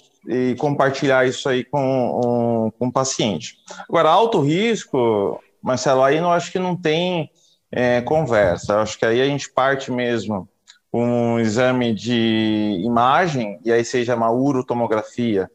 compartilhar 0.58 1.28
isso 1.28 1.48
aí 1.48 1.64
com, 1.64 1.80
um, 1.80 2.72
com 2.72 2.88
o 2.88 2.92
paciente. 2.92 3.58
Agora, 3.88 4.10
alto 4.10 4.42
risco, 4.42 5.40
Marcelo, 5.62 6.04
aí 6.04 6.18
eu 6.18 6.32
acho 6.32 6.52
que 6.52 6.60
não 6.60 6.76
tem 6.76 7.30
é, 7.72 8.02
conversa. 8.02 8.74
Eu 8.74 8.80
acho 8.80 8.98
que 8.98 9.06
aí 9.06 9.22
a 9.22 9.26
gente 9.26 9.52
parte 9.52 9.92
mesmo 9.92 10.50
um 10.92 11.40
exame 11.40 11.94
de 11.94 12.82
imagem, 12.84 13.60
e 13.64 13.72
aí 13.72 13.84
seja 13.84 14.16
uma 14.16 14.32
urotomografia, 14.32 15.50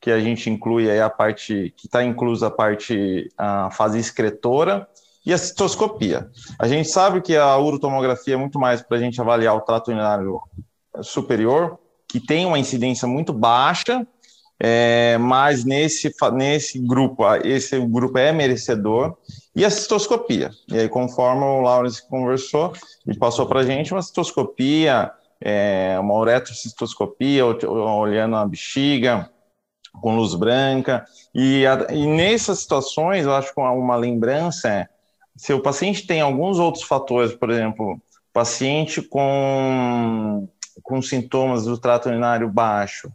que 0.00 0.10
a 0.10 0.20
gente 0.20 0.48
inclui 0.48 0.90
aí 0.90 1.00
a 1.00 1.10
parte, 1.10 1.72
que 1.76 1.86
está 1.86 2.04
inclusa 2.04 2.46
a 2.46 2.50
parte, 2.50 3.30
a 3.36 3.70
fase 3.70 3.98
excretora, 3.98 4.88
e 5.26 5.32
a 5.32 5.36
citoscopia. 5.36 6.30
A 6.58 6.66
gente 6.66 6.88
sabe 6.88 7.20
que 7.20 7.36
a 7.36 7.58
urotomografia 7.58 8.34
é 8.34 8.36
muito 8.36 8.58
mais 8.58 8.80
para 8.80 8.96
a 8.96 9.00
gente 9.00 9.20
avaliar 9.20 9.54
o 9.54 9.60
trato 9.60 9.88
urinário 9.88 10.40
superior, 11.02 11.78
que 12.08 12.18
tem 12.18 12.46
uma 12.46 12.58
incidência 12.58 13.06
muito 13.06 13.32
baixa, 13.32 14.06
é, 14.58 15.18
mas 15.18 15.64
nesse, 15.64 16.10
nesse 16.32 16.78
grupo, 16.78 17.22
esse 17.44 17.78
grupo 17.78 18.16
é 18.16 18.32
merecedor, 18.32 19.16
e 19.54 19.64
a 19.64 19.70
citoscopia. 19.70 20.50
E 20.68 20.78
aí, 20.78 20.88
conforme 20.88 21.44
o 21.44 21.60
Lawrence 21.60 22.08
conversou 22.08 22.72
e 23.06 23.14
passou 23.14 23.46
para 23.46 23.60
a 23.60 23.64
gente, 23.64 23.92
uma 23.92 24.00
citoscopia, 24.02 25.12
é, 25.40 25.96
uma 26.00 26.14
uretrocistoscopia, 26.14 27.44
olhando 27.44 28.36
a 28.36 28.46
bexiga, 28.46 29.30
com 30.00 30.16
luz 30.16 30.34
branca, 30.34 31.04
e, 31.34 31.66
a, 31.66 31.86
e 31.90 32.06
nessas 32.06 32.60
situações, 32.60 33.24
eu 33.24 33.34
acho 33.34 33.54
que 33.54 33.60
uma, 33.60 33.96
lembrança 33.96 34.68
é, 34.68 34.88
se 35.36 35.52
o 35.52 35.62
paciente 35.62 36.06
tem 36.06 36.20
alguns 36.20 36.58
outros 36.58 36.84
fatores, 36.84 37.32
por 37.32 37.50
exemplo, 37.50 38.00
paciente 38.32 39.00
com, 39.00 40.48
com 40.82 41.00
sintomas 41.00 41.64
do 41.64 41.78
trato 41.78 42.08
urinário 42.08 42.48
baixo, 42.48 43.10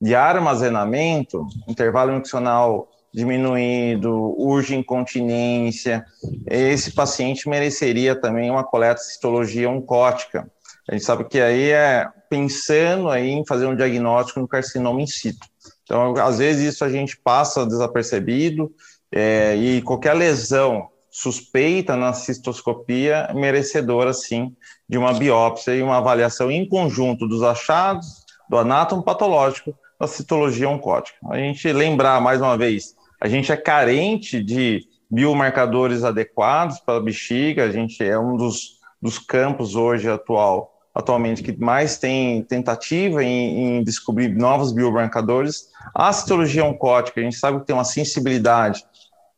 de 0.00 0.14
armazenamento, 0.14 1.46
intervalo 1.66 2.12
nutricional 2.12 2.88
diminuído, 3.12 4.34
urge 4.38 4.76
incontinência, 4.76 6.04
esse 6.46 6.92
paciente 6.92 7.48
mereceria 7.48 8.14
também 8.14 8.50
uma 8.50 8.64
coleta 8.64 9.00
de 9.00 9.12
citologia 9.12 9.68
oncótica. 9.68 10.48
A 10.88 10.92
gente 10.92 11.04
sabe 11.04 11.24
que 11.24 11.40
aí 11.40 11.70
é 11.70 12.06
pensando 12.28 13.08
aí 13.08 13.30
em 13.30 13.46
fazer 13.46 13.66
um 13.66 13.76
diagnóstico 13.76 14.40
no 14.40 14.48
carcinoma 14.48 15.00
in 15.00 15.06
situ. 15.06 15.46
Então, 15.88 16.14
às 16.18 16.36
vezes 16.36 16.74
isso 16.74 16.84
a 16.84 16.90
gente 16.90 17.16
passa 17.16 17.64
desapercebido 17.64 18.70
é, 19.10 19.56
e 19.56 19.80
qualquer 19.80 20.12
lesão 20.12 20.88
suspeita 21.10 21.96
na 21.96 22.12
cistoscopia 22.12 23.32
merecedora, 23.34 24.12
sim, 24.12 24.54
de 24.86 24.98
uma 24.98 25.14
biópsia 25.14 25.74
e 25.74 25.82
uma 25.82 25.96
avaliação 25.96 26.50
em 26.50 26.68
conjunto 26.68 27.26
dos 27.26 27.42
achados 27.42 28.26
do 28.50 28.58
anátomo 28.58 29.02
patológico 29.02 29.74
da 29.98 30.06
citologia 30.06 30.68
oncótica. 30.68 31.16
A 31.30 31.38
gente 31.38 31.72
lembrar, 31.72 32.20
mais 32.20 32.38
uma 32.42 32.56
vez, 32.58 32.94
a 33.18 33.26
gente 33.26 33.50
é 33.50 33.56
carente 33.56 34.44
de 34.44 34.86
biomarcadores 35.10 36.04
adequados 36.04 36.80
para 36.80 36.98
a 36.98 37.02
bexiga, 37.02 37.64
a 37.64 37.70
gente 37.70 38.04
é 38.04 38.18
um 38.18 38.36
dos, 38.36 38.78
dos 39.00 39.18
campos 39.18 39.74
hoje 39.74 40.08
atual, 40.08 40.77
atualmente 40.98 41.44
que 41.44 41.56
mais 41.56 41.96
tem 41.96 42.42
tentativa 42.42 43.22
em, 43.22 43.78
em 43.78 43.84
descobrir 43.84 44.34
novos 44.34 44.72
biomarcadores. 44.72 45.68
A 45.94 46.12
citologia 46.12 46.64
oncótica, 46.64 47.20
a 47.20 47.22
gente 47.22 47.36
sabe 47.36 47.60
que 47.60 47.66
tem 47.66 47.76
uma 47.76 47.84
sensibilidade 47.84 48.84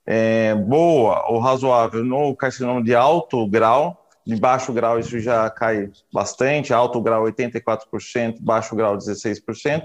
é, 0.07 0.55
boa 0.55 1.27
ou 1.29 1.39
razoável 1.39 2.03
no 2.03 2.35
carcinoma 2.35 2.83
de 2.83 2.95
alto 2.95 3.47
grau, 3.47 4.09
de 4.27 4.37
baixo 4.37 4.73
grau 4.73 4.99
isso 4.99 5.21
já 5.21 5.51
cai 5.51 5.91
bastante, 6.11 6.73
alto 6.73 6.99
grau 7.03 7.25
84%, 7.25 8.39
baixo 8.41 8.75
grau 8.75 8.97
16%, 8.97 9.85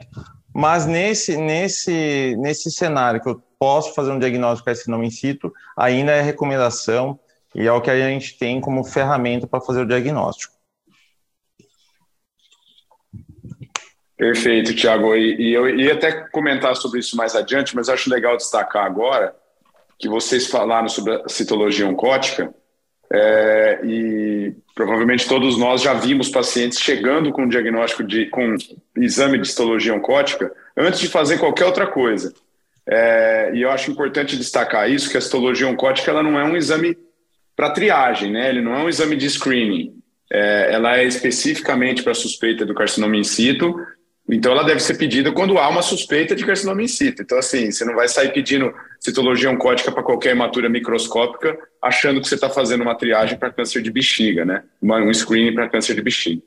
mas 0.53 0.85
nesse, 0.85 1.35
nesse, 1.35 2.37
nesse 2.39 2.71
cenário 2.71 3.21
que 3.21 3.27
eu 3.27 3.43
posso 3.59 3.93
fazer 3.93 4.11
um 4.11 4.19
diagnóstico 4.19 4.67
carcinoma 4.67 5.05
in 5.05 5.11
situ, 5.11 5.51
ainda 5.75 6.13
é 6.13 6.21
recomendação 6.21 7.19
e 7.53 7.67
é 7.67 7.71
o 7.71 7.81
que 7.81 7.91
a 7.91 7.97
gente 7.97 8.37
tem 8.37 8.61
como 8.61 8.83
ferramenta 8.85 9.45
para 9.45 9.59
fazer 9.59 9.81
o 9.81 9.87
diagnóstico. 9.87 10.54
Perfeito, 14.17 14.73
Tiago. 14.73 15.15
E, 15.15 15.35
e, 15.35 15.53
eu 15.53 15.69
ia 15.69 15.93
até 15.93 16.11
comentar 16.29 16.75
sobre 16.75 16.99
isso 16.99 17.17
mais 17.17 17.35
adiante, 17.35 17.75
mas 17.75 17.89
acho 17.89 18.09
legal 18.09 18.37
destacar 18.37 18.85
agora 18.85 19.35
que 19.99 20.07
vocês 20.07 20.47
falaram 20.47 20.87
sobre 20.87 21.13
a 21.15 21.29
citologia 21.29 21.87
oncótica, 21.87 22.53
é, 23.11 23.79
e 23.83 24.53
provavelmente 24.73 25.27
todos 25.27 25.57
nós 25.57 25.81
já 25.81 25.93
vimos 25.93 26.29
pacientes 26.29 26.79
chegando 26.79 27.31
com 27.31 27.47
diagnóstico 27.47 28.03
de 28.03 28.25
com 28.27 28.55
exame 28.97 29.37
de 29.37 29.47
citologia 29.47 29.93
oncótica 29.93 30.51
antes 30.75 30.99
de 30.99 31.07
fazer 31.07 31.37
qualquer 31.37 31.65
outra 31.65 31.87
coisa. 31.87 32.33
É, 32.87 33.51
e 33.53 33.61
eu 33.61 33.69
acho 33.69 33.91
importante 33.91 34.37
destacar 34.37 34.89
isso 34.89 35.09
que 35.09 35.17
a 35.17 35.21
citologia 35.21 35.67
oncótica 35.67 36.11
ela 36.11 36.23
não 36.23 36.39
é 36.39 36.43
um 36.43 36.55
exame 36.55 36.97
para 37.55 37.71
triagem, 37.71 38.31
né? 38.31 38.49
Ele 38.49 38.61
não 38.61 38.75
é 38.75 38.83
um 38.83 38.89
exame 38.89 39.15
de 39.15 39.29
screening. 39.29 39.93
É, 40.31 40.73
ela 40.73 40.97
é 40.97 41.03
especificamente 41.03 42.03
para 42.03 42.13
suspeita 42.13 42.65
do 42.65 42.73
carcinoma 42.73 43.15
in 43.15 43.23
situ 43.23 43.75
então, 44.27 44.53
ela 44.53 44.63
deve 44.63 44.79
ser 44.79 44.97
pedida 44.97 45.31
quando 45.31 45.59
há 45.59 45.69
uma 45.69 45.83
suspeita 45.83 46.35
de 46.35 46.43
carcinoma 46.43 46.81
in 46.81 46.87
situ. 46.87 47.21
Então, 47.21 47.37
assim, 47.37 47.69
você 47.69 47.85
não 47.85 47.93
vai 47.93 48.07
sair 48.07 48.33
pedindo 48.33 48.73
citologia 48.99 49.51
oncótica 49.51 49.91
para 49.91 50.01
qualquer 50.01 50.31
hematura 50.31 50.67
microscópica, 50.67 51.55
achando 51.79 52.19
que 52.19 52.27
você 52.27 52.33
está 52.33 52.49
fazendo 52.49 52.81
uma 52.81 52.95
triagem 52.95 53.37
para 53.37 53.51
câncer 53.51 53.83
de 53.83 53.91
bexiga, 53.91 54.43
né? 54.43 54.63
um 54.81 55.13
screening 55.13 55.53
para 55.53 55.69
câncer 55.69 55.93
de 55.93 56.01
bexiga. 56.01 56.41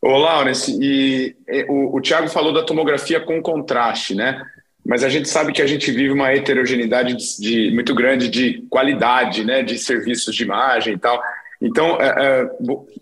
Ô, 0.00 0.16
Lawrence, 0.16 0.70
e, 0.80 1.34
e 1.48 1.64
o, 1.68 1.96
o 1.96 2.00
Tiago 2.00 2.28
falou 2.28 2.52
da 2.52 2.62
tomografia 2.62 3.18
com 3.18 3.42
contraste, 3.42 4.14
né? 4.14 4.40
Mas 4.86 5.02
a 5.02 5.08
gente 5.08 5.28
sabe 5.28 5.52
que 5.52 5.60
a 5.60 5.66
gente 5.66 5.90
vive 5.90 6.12
uma 6.12 6.32
heterogeneidade 6.32 7.16
de, 7.16 7.40
de 7.40 7.74
muito 7.74 7.94
grande 7.96 8.28
de 8.28 8.64
qualidade, 8.70 9.44
né? 9.44 9.60
De 9.60 9.76
serviços 9.76 10.36
de 10.36 10.44
imagem 10.44 10.94
e 10.94 10.98
tal. 10.98 11.20
Então, 11.60 12.00
é, 12.00 12.06
é, 12.06 12.50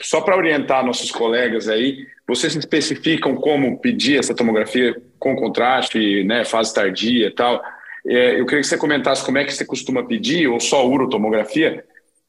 só 0.02 0.20
para 0.20 0.36
orientar 0.36 0.84
nossos 0.84 1.10
colegas 1.10 1.68
aí, 1.68 2.06
vocês 2.26 2.56
especificam 2.56 3.34
como 3.36 3.78
pedir 3.78 4.18
essa 4.18 4.34
tomografia 4.34 4.96
com 5.18 5.36
contraste, 5.36 6.24
né, 6.24 6.44
fase 6.44 6.72
tardia 6.72 7.26
e 7.26 7.30
tal. 7.30 7.62
É, 8.06 8.40
eu 8.40 8.46
queria 8.46 8.62
que 8.62 8.66
você 8.66 8.78
comentasse 8.78 9.24
como 9.24 9.38
é 9.38 9.44
que 9.44 9.52
você 9.52 9.64
costuma 9.64 10.04
pedir, 10.04 10.48
ou 10.48 10.58
só 10.58 10.86
urotomografia, 10.88 11.84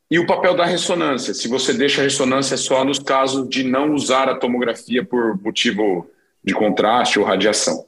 e 0.09 0.19
o 0.19 0.25
papel 0.25 0.55
da 0.55 0.65
ressonância, 0.65 1.33
se 1.33 1.47
você 1.47 1.73
deixa 1.73 2.01
a 2.01 2.03
ressonância 2.03 2.55
só 2.55 2.83
nos 2.83 2.99
casos 2.99 3.47
de 3.49 3.63
não 3.63 3.93
usar 3.93 4.29
a 4.29 4.35
tomografia 4.35 5.03
por 5.03 5.41
motivo 5.41 6.09
de 6.43 6.53
contraste 6.53 7.19
ou 7.19 7.25
radiação. 7.25 7.85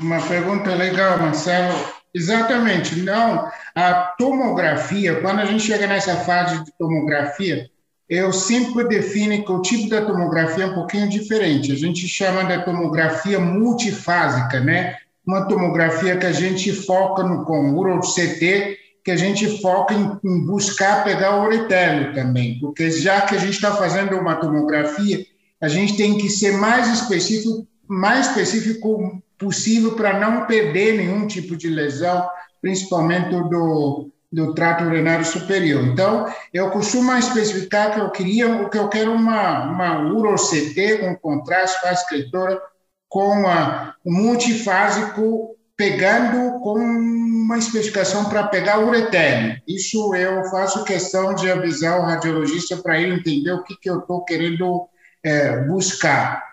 Uma 0.00 0.20
pergunta 0.28 0.72
legal, 0.74 1.18
Marcelo. 1.18 1.97
Exatamente, 2.14 2.96
não. 2.96 3.50
A 3.74 4.14
tomografia, 4.18 5.20
quando 5.20 5.40
a 5.40 5.44
gente 5.44 5.62
chega 5.62 5.86
nessa 5.86 6.16
fase 6.16 6.64
de 6.64 6.72
tomografia, 6.78 7.68
eu 8.08 8.32
sempre 8.32 8.84
defino 8.88 9.44
que 9.44 9.52
o 9.52 9.60
tipo 9.60 9.88
da 9.90 10.04
tomografia 10.04 10.64
é 10.64 10.66
um 10.66 10.74
pouquinho 10.74 11.08
diferente. 11.08 11.70
A 11.70 11.76
gente 11.76 12.08
chama 12.08 12.44
da 12.44 12.62
tomografia 12.62 13.38
multifásica, 13.38 14.60
né? 14.60 14.96
Uma 15.26 15.46
tomografia 15.46 16.16
que 16.16 16.24
a 16.24 16.32
gente 16.32 16.72
foca 16.72 17.22
no 17.22 17.44
com 17.44 17.74
uro-CT, 17.74 18.78
que 19.04 19.10
a 19.10 19.16
gente 19.16 19.60
foca 19.60 19.92
em, 19.92 20.18
em 20.24 20.46
buscar 20.46 21.04
pegar 21.04 21.36
o 21.36 21.44
uretélio 21.44 22.14
também, 22.14 22.58
porque 22.60 22.90
já 22.90 23.20
que 23.22 23.34
a 23.34 23.38
gente 23.38 23.54
está 23.54 23.74
fazendo 23.74 24.16
uma 24.16 24.36
tomografia, 24.36 25.24
a 25.60 25.68
gente 25.68 25.96
tem 25.96 26.16
que 26.16 26.30
ser 26.30 26.52
mais 26.52 26.88
específico, 26.88 27.66
mais 27.86 28.28
específico 28.28 29.22
possível 29.38 29.94
para 29.94 30.18
não 30.18 30.46
perder 30.46 30.96
nenhum 30.96 31.26
tipo 31.26 31.56
de 31.56 31.68
lesão, 31.68 32.28
principalmente 32.60 33.30
do 33.30 34.10
do 34.30 34.54
trato 34.54 34.84
urinário 34.84 35.24
superior. 35.24 35.82
Então, 35.84 36.32
eu 36.52 36.70
costumo 36.70 37.12
especificar 37.14 37.94
que 37.94 38.00
eu 38.00 38.10
queria, 38.10 38.68
que 38.68 38.78
eu 38.78 38.88
quero 38.88 39.12
uma, 39.12 39.64
uma 39.64 40.00
UroCT 40.12 40.98
com 40.98 41.16
contraste 41.16 41.86
a 41.86 41.92
escritora 41.92 42.60
com 43.08 43.46
a, 43.46 43.94
um 44.04 44.12
multifásico 44.12 45.56
pegando 45.74 46.60
com 46.60 46.74
uma 46.78 47.56
especificação 47.56 48.28
para 48.28 48.48
pegar 48.48 48.80
o 48.80 48.88
uretélio. 48.88 49.60
Isso 49.66 50.14
eu 50.14 50.44
faço 50.50 50.84
questão 50.84 51.34
de 51.34 51.50
avisar 51.50 52.00
o 52.00 52.04
radiologista 52.04 52.76
para 52.76 53.00
ele 53.00 53.14
entender 53.14 53.52
o 53.52 53.62
que, 53.62 53.76
que 53.76 53.88
eu 53.88 54.00
estou 54.00 54.24
querendo 54.24 54.86
é, 55.22 55.64
buscar. 55.64 56.47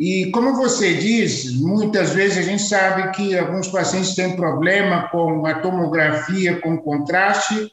E 0.00 0.30
como 0.30 0.56
você 0.56 0.94
diz, 0.94 1.60
muitas 1.60 2.14
vezes 2.14 2.38
a 2.38 2.42
gente 2.42 2.62
sabe 2.62 3.10
que 3.10 3.36
alguns 3.36 3.68
pacientes 3.68 4.14
têm 4.14 4.34
problema 4.34 5.10
com 5.10 5.44
a 5.44 5.52
tomografia 5.52 6.58
com 6.58 6.78
contraste. 6.78 7.70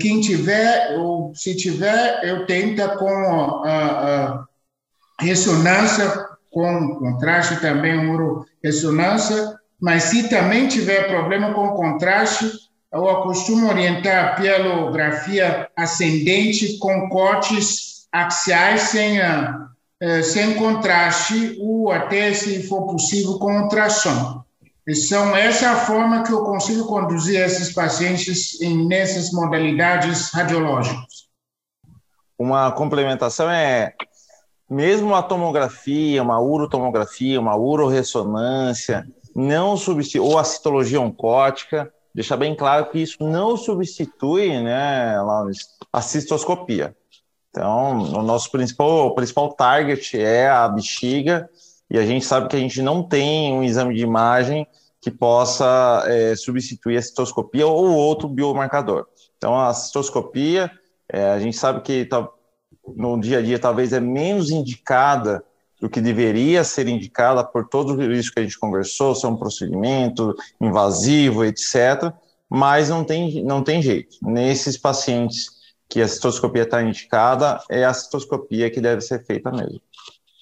Quem 0.00 0.20
tiver, 0.20 0.96
ou 0.96 1.34
se 1.34 1.56
tiver, 1.56 2.20
eu 2.22 2.46
tento 2.46 2.88
com 2.98 3.08
a, 3.64 3.68
a 3.68 4.44
ressonância 5.20 6.08
com 6.52 7.00
contraste 7.00 7.60
também, 7.60 8.16
ressonância, 8.62 9.58
mas 9.80 10.04
se 10.04 10.28
também 10.28 10.68
tiver 10.68 11.08
problema 11.08 11.52
com 11.52 11.70
contraste, 11.70 12.48
eu 12.92 13.02
costumo 13.22 13.68
orientar 13.68 14.24
a 14.24 14.32
pielografia 14.36 15.68
ascendente 15.76 16.78
com 16.78 17.08
cortes 17.08 18.06
axiais 18.12 18.82
sem, 18.82 19.18
uh, 19.18 19.66
sem 20.22 20.54
contraste 20.54 21.56
ou 21.60 21.90
até, 21.90 22.32
se 22.34 22.62
for 22.68 22.86
possível, 22.86 23.38
com 23.38 23.62
ultrassom. 23.62 24.44
São 24.94 25.34
essa 25.36 25.70
a 25.70 25.76
forma 25.76 26.22
que 26.22 26.32
eu 26.32 26.44
consigo 26.44 26.86
conduzir 26.86 27.40
esses 27.40 27.72
pacientes 27.72 28.60
em, 28.60 28.86
nessas 28.86 29.32
modalidades 29.32 30.30
radiológicas. 30.32 31.26
Uma 32.38 32.70
complementação 32.70 33.50
é 33.50 33.94
mesmo 34.68 35.14
a 35.14 35.22
tomografia, 35.22 36.22
uma 36.22 36.40
urotomografia, 36.40 37.40
uma 37.40 37.56
uroressonância, 37.56 39.06
não 39.34 39.76
substitui, 39.76 40.20
ou 40.20 40.38
a 40.38 40.44
citologia 40.44 41.00
oncótica, 41.00 41.92
deixar 42.14 42.36
bem 42.36 42.54
claro 42.54 42.86
que 42.90 42.98
isso 42.98 43.16
não 43.20 43.56
substitui, 43.56 44.60
né, 44.60 45.16
a 45.92 46.00
cistoscopia. 46.00 46.96
Então, 47.56 48.02
o 48.12 48.22
nosso 48.22 48.50
principal, 48.50 49.06
o 49.06 49.14
principal 49.14 49.50
target 49.54 50.20
é 50.20 50.46
a 50.46 50.68
bexiga, 50.68 51.48
e 51.90 51.98
a 51.98 52.04
gente 52.04 52.22
sabe 52.22 52.48
que 52.48 52.56
a 52.56 52.58
gente 52.58 52.82
não 52.82 53.02
tem 53.02 53.50
um 53.54 53.64
exame 53.64 53.94
de 53.94 54.02
imagem 54.02 54.66
que 55.00 55.10
possa 55.10 56.04
é, 56.06 56.36
substituir 56.36 56.98
a 56.98 57.02
citoscopia 57.02 57.66
ou 57.66 57.88
outro 57.94 58.28
biomarcador. 58.28 59.06
Então, 59.38 59.58
a 59.58 59.72
citoscopia, 59.72 60.70
é, 61.10 61.30
a 61.30 61.38
gente 61.38 61.56
sabe 61.56 61.80
que 61.80 62.04
tá, 62.04 62.28
no 62.94 63.18
dia 63.18 63.38
a 63.38 63.42
dia 63.42 63.58
talvez 63.58 63.94
é 63.94 64.00
menos 64.00 64.50
indicada 64.50 65.42
do 65.80 65.88
que 65.88 66.00
deveria 66.02 66.62
ser 66.62 66.88
indicada 66.88 67.42
por 67.42 67.68
tudo 67.68 68.02
isso 68.12 68.32
que 68.34 68.40
a 68.40 68.42
gente 68.42 68.58
conversou, 68.58 69.14
ser 69.14 69.28
um 69.28 69.36
procedimento 69.36 70.34
invasivo, 70.60 71.42
etc. 71.42 72.12
Mas 72.50 72.90
não 72.90 73.02
tem, 73.02 73.42
não 73.42 73.62
tem 73.62 73.80
jeito. 73.80 74.16
Nesses 74.22 74.76
pacientes 74.76 75.55
que 75.88 76.02
a 76.02 76.08
citoscopia 76.08 76.62
está 76.62 76.82
indicada, 76.82 77.60
é 77.70 77.84
a 77.84 77.94
citoscopia 77.94 78.70
que 78.70 78.80
deve 78.80 79.00
ser 79.00 79.24
feita 79.24 79.50
mesmo. 79.50 79.80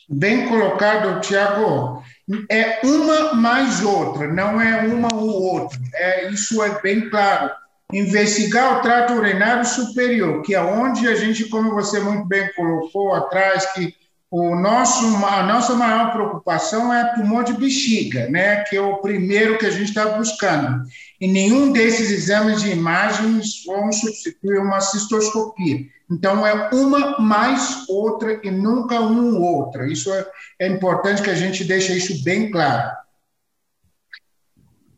Bem 0.08 0.48
colocado, 0.48 1.20
Tiago. 1.20 2.02
É 2.50 2.80
uma 2.82 3.34
mais 3.34 3.82
outra, 3.82 4.32
não 4.32 4.60
é 4.60 4.80
uma 4.82 5.08
ou 5.14 5.42
outra. 5.42 5.78
É, 5.94 6.30
isso 6.30 6.62
é 6.62 6.80
bem 6.80 7.08
claro. 7.10 7.50
Investigar 7.92 8.78
o 8.78 8.82
trato 8.82 9.12
urinário 9.12 9.64
superior, 9.64 10.42
que 10.42 10.54
é 10.54 10.60
onde 10.60 11.06
a 11.06 11.14
gente, 11.14 11.48
como 11.48 11.72
você 11.72 12.00
muito 12.00 12.26
bem 12.26 12.50
colocou 12.54 13.14
atrás, 13.14 13.72
que 13.72 13.94
o 14.30 14.56
nosso, 14.56 15.04
a 15.24 15.44
nossa 15.44 15.74
maior 15.74 16.12
preocupação 16.12 16.92
é 16.92 17.14
tumor 17.14 17.44
de 17.44 17.52
bexiga, 17.52 18.28
né, 18.28 18.64
que 18.64 18.76
é 18.76 18.80
o 18.80 18.96
primeiro 18.96 19.58
que 19.58 19.66
a 19.66 19.70
gente 19.70 19.90
está 19.90 20.06
buscando. 20.06 20.82
E 21.20 21.28
nenhum 21.28 21.72
desses 21.72 22.10
exames 22.10 22.62
de 22.62 22.70
imagens 22.70 23.64
vão 23.64 23.92
substituir 23.92 24.58
uma 24.58 24.80
cistoscopia. 24.80 25.86
Então, 26.10 26.46
é 26.46 26.68
uma 26.72 27.18
mais 27.18 27.88
outra 27.88 28.40
e 28.42 28.50
nunca 28.50 29.00
um 29.00 29.40
outra. 29.40 29.90
Isso 29.90 30.12
é, 30.12 30.26
é 30.60 30.68
importante 30.68 31.22
que 31.22 31.30
a 31.30 31.34
gente 31.34 31.64
deixe 31.64 31.96
isso 31.96 32.22
bem 32.24 32.50
claro. 32.50 32.90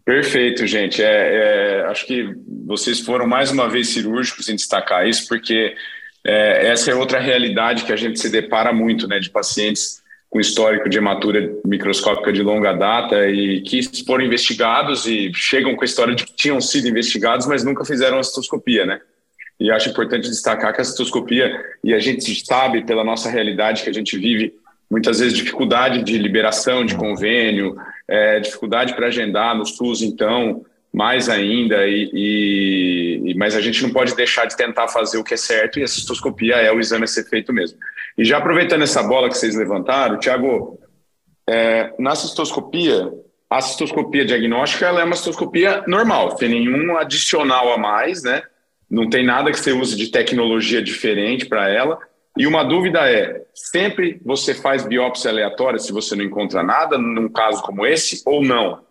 Perfeito, 0.04 0.66
gente. 0.66 1.02
É, 1.02 1.80
é, 1.80 1.86
acho 1.86 2.06
que 2.06 2.32
vocês 2.64 3.00
foram 3.00 3.26
mais 3.26 3.50
uma 3.50 3.68
vez 3.68 3.88
cirúrgicos 3.88 4.48
em 4.48 4.56
destacar 4.56 5.06
isso, 5.06 5.26
porque 5.28 5.74
é, 6.26 6.68
essa 6.68 6.90
é 6.90 6.94
outra 6.94 7.20
realidade 7.20 7.84
que 7.84 7.92
a 7.92 7.96
gente 7.96 8.18
se 8.18 8.28
depara 8.28 8.72
muito, 8.72 9.06
né, 9.06 9.20
de 9.20 9.30
pacientes 9.30 10.02
com 10.28 10.40
histórico 10.40 10.88
de 10.88 10.98
hematura 10.98 11.54
microscópica 11.64 12.32
de 12.32 12.42
longa 12.42 12.72
data 12.72 13.28
e 13.28 13.60
que 13.60 13.80
foram 14.04 14.24
investigados 14.24 15.06
e 15.06 15.32
chegam 15.32 15.76
com 15.76 15.82
a 15.82 15.84
história 15.84 16.16
de 16.16 16.24
que 16.24 16.34
tinham 16.34 16.60
sido 16.60 16.88
investigados, 16.88 17.46
mas 17.46 17.62
nunca 17.62 17.84
fizeram 17.84 18.18
a 18.18 18.24
cistoscopia, 18.24 18.84
né? 18.84 19.00
E 19.58 19.70
acho 19.70 19.88
importante 19.88 20.28
destacar 20.28 20.74
que 20.74 20.80
a 20.80 20.84
citoscopia, 20.84 21.58
e 21.82 21.94
a 21.94 21.98
gente 22.00 22.44
sabe 22.44 22.84
pela 22.84 23.04
nossa 23.04 23.30
realidade 23.30 23.84
que 23.84 23.88
a 23.88 23.94
gente 23.94 24.18
vive, 24.18 24.52
muitas 24.90 25.20
vezes 25.20 25.38
dificuldade 25.38 26.02
de 26.02 26.18
liberação 26.18 26.84
de 26.84 26.96
convênio, 26.96 27.76
é, 28.08 28.40
dificuldade 28.40 28.94
para 28.94 29.06
agendar 29.06 29.56
no 29.56 29.64
SUS, 29.64 30.02
então, 30.02 30.66
mais 30.96 31.28
ainda, 31.28 31.86
e, 31.86 33.20
e, 33.22 33.34
mas 33.34 33.54
a 33.54 33.60
gente 33.60 33.82
não 33.82 33.90
pode 33.90 34.16
deixar 34.16 34.46
de 34.46 34.56
tentar 34.56 34.88
fazer 34.88 35.18
o 35.18 35.24
que 35.24 35.34
é 35.34 35.36
certo, 35.36 35.78
e 35.78 35.82
a 35.82 35.86
citoscopia 35.86 36.56
é 36.56 36.72
o 36.72 36.80
exame 36.80 37.04
a 37.04 37.06
ser 37.06 37.28
feito 37.28 37.52
mesmo. 37.52 37.78
E 38.16 38.24
já 38.24 38.38
aproveitando 38.38 38.82
essa 38.82 39.02
bola 39.02 39.28
que 39.28 39.36
vocês 39.36 39.54
levantaram, 39.54 40.18
Tiago, 40.18 40.80
é, 41.46 41.92
na 41.98 42.14
cistoscopia, 42.14 43.12
a 43.50 43.60
cistoscopia 43.60 44.24
diagnóstica 44.24 44.86
ela 44.86 45.02
é 45.02 45.04
uma 45.04 45.16
citoscopia 45.16 45.84
normal, 45.86 46.36
sem 46.38 46.48
nenhum 46.48 46.96
adicional 46.96 47.74
a 47.74 47.76
mais, 47.76 48.22
né? 48.22 48.42
não 48.88 49.10
tem 49.10 49.24
nada 49.24 49.50
que 49.50 49.58
você 49.58 49.72
use 49.72 49.96
de 49.96 50.08
tecnologia 50.08 50.80
diferente 50.80 51.44
para 51.46 51.68
ela. 51.68 51.98
E 52.36 52.46
uma 52.46 52.62
dúvida 52.64 53.10
é: 53.10 53.44
sempre 53.54 54.20
você 54.24 54.54
faz 54.54 54.86
biópsia 54.86 55.30
aleatória 55.30 55.78
se 55.78 55.92
você 55.92 56.14
não 56.14 56.24
encontra 56.24 56.62
nada, 56.62 56.96
num 56.96 57.28
caso 57.28 57.62
como 57.62 57.84
esse, 57.84 58.22
ou 58.24 58.42
não? 58.42 58.84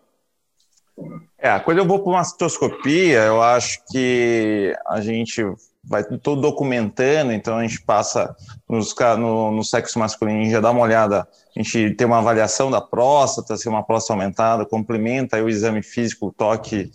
É, 1.38 1.58
quando 1.58 1.78
eu 1.78 1.86
vou 1.86 1.98
para 2.00 2.12
uma 2.12 2.24
citoscopia, 2.24 3.24
eu 3.24 3.42
acho 3.42 3.80
que 3.90 4.74
a 4.86 5.00
gente 5.00 5.42
vai 5.84 6.02
todo 6.02 6.40
documentando, 6.40 7.32
então 7.32 7.56
a 7.56 7.62
gente 7.62 7.80
passa 7.82 8.34
nos, 8.68 8.94
no, 9.18 9.52
no 9.52 9.62
sexo 9.62 9.98
masculino, 9.98 10.50
já 10.50 10.60
dá 10.60 10.70
uma 10.70 10.80
olhada, 10.80 11.28
a 11.56 11.62
gente 11.62 11.94
tem 11.94 12.06
uma 12.06 12.18
avaliação 12.18 12.70
da 12.70 12.80
próstata, 12.80 13.56
se 13.56 13.68
é 13.68 13.70
uma 13.70 13.84
próstata 13.84 14.14
aumentada, 14.14 14.66
complementa 14.66 15.40
o 15.42 15.48
exame 15.48 15.82
físico, 15.82 16.26
o 16.26 16.32
toque 16.32 16.90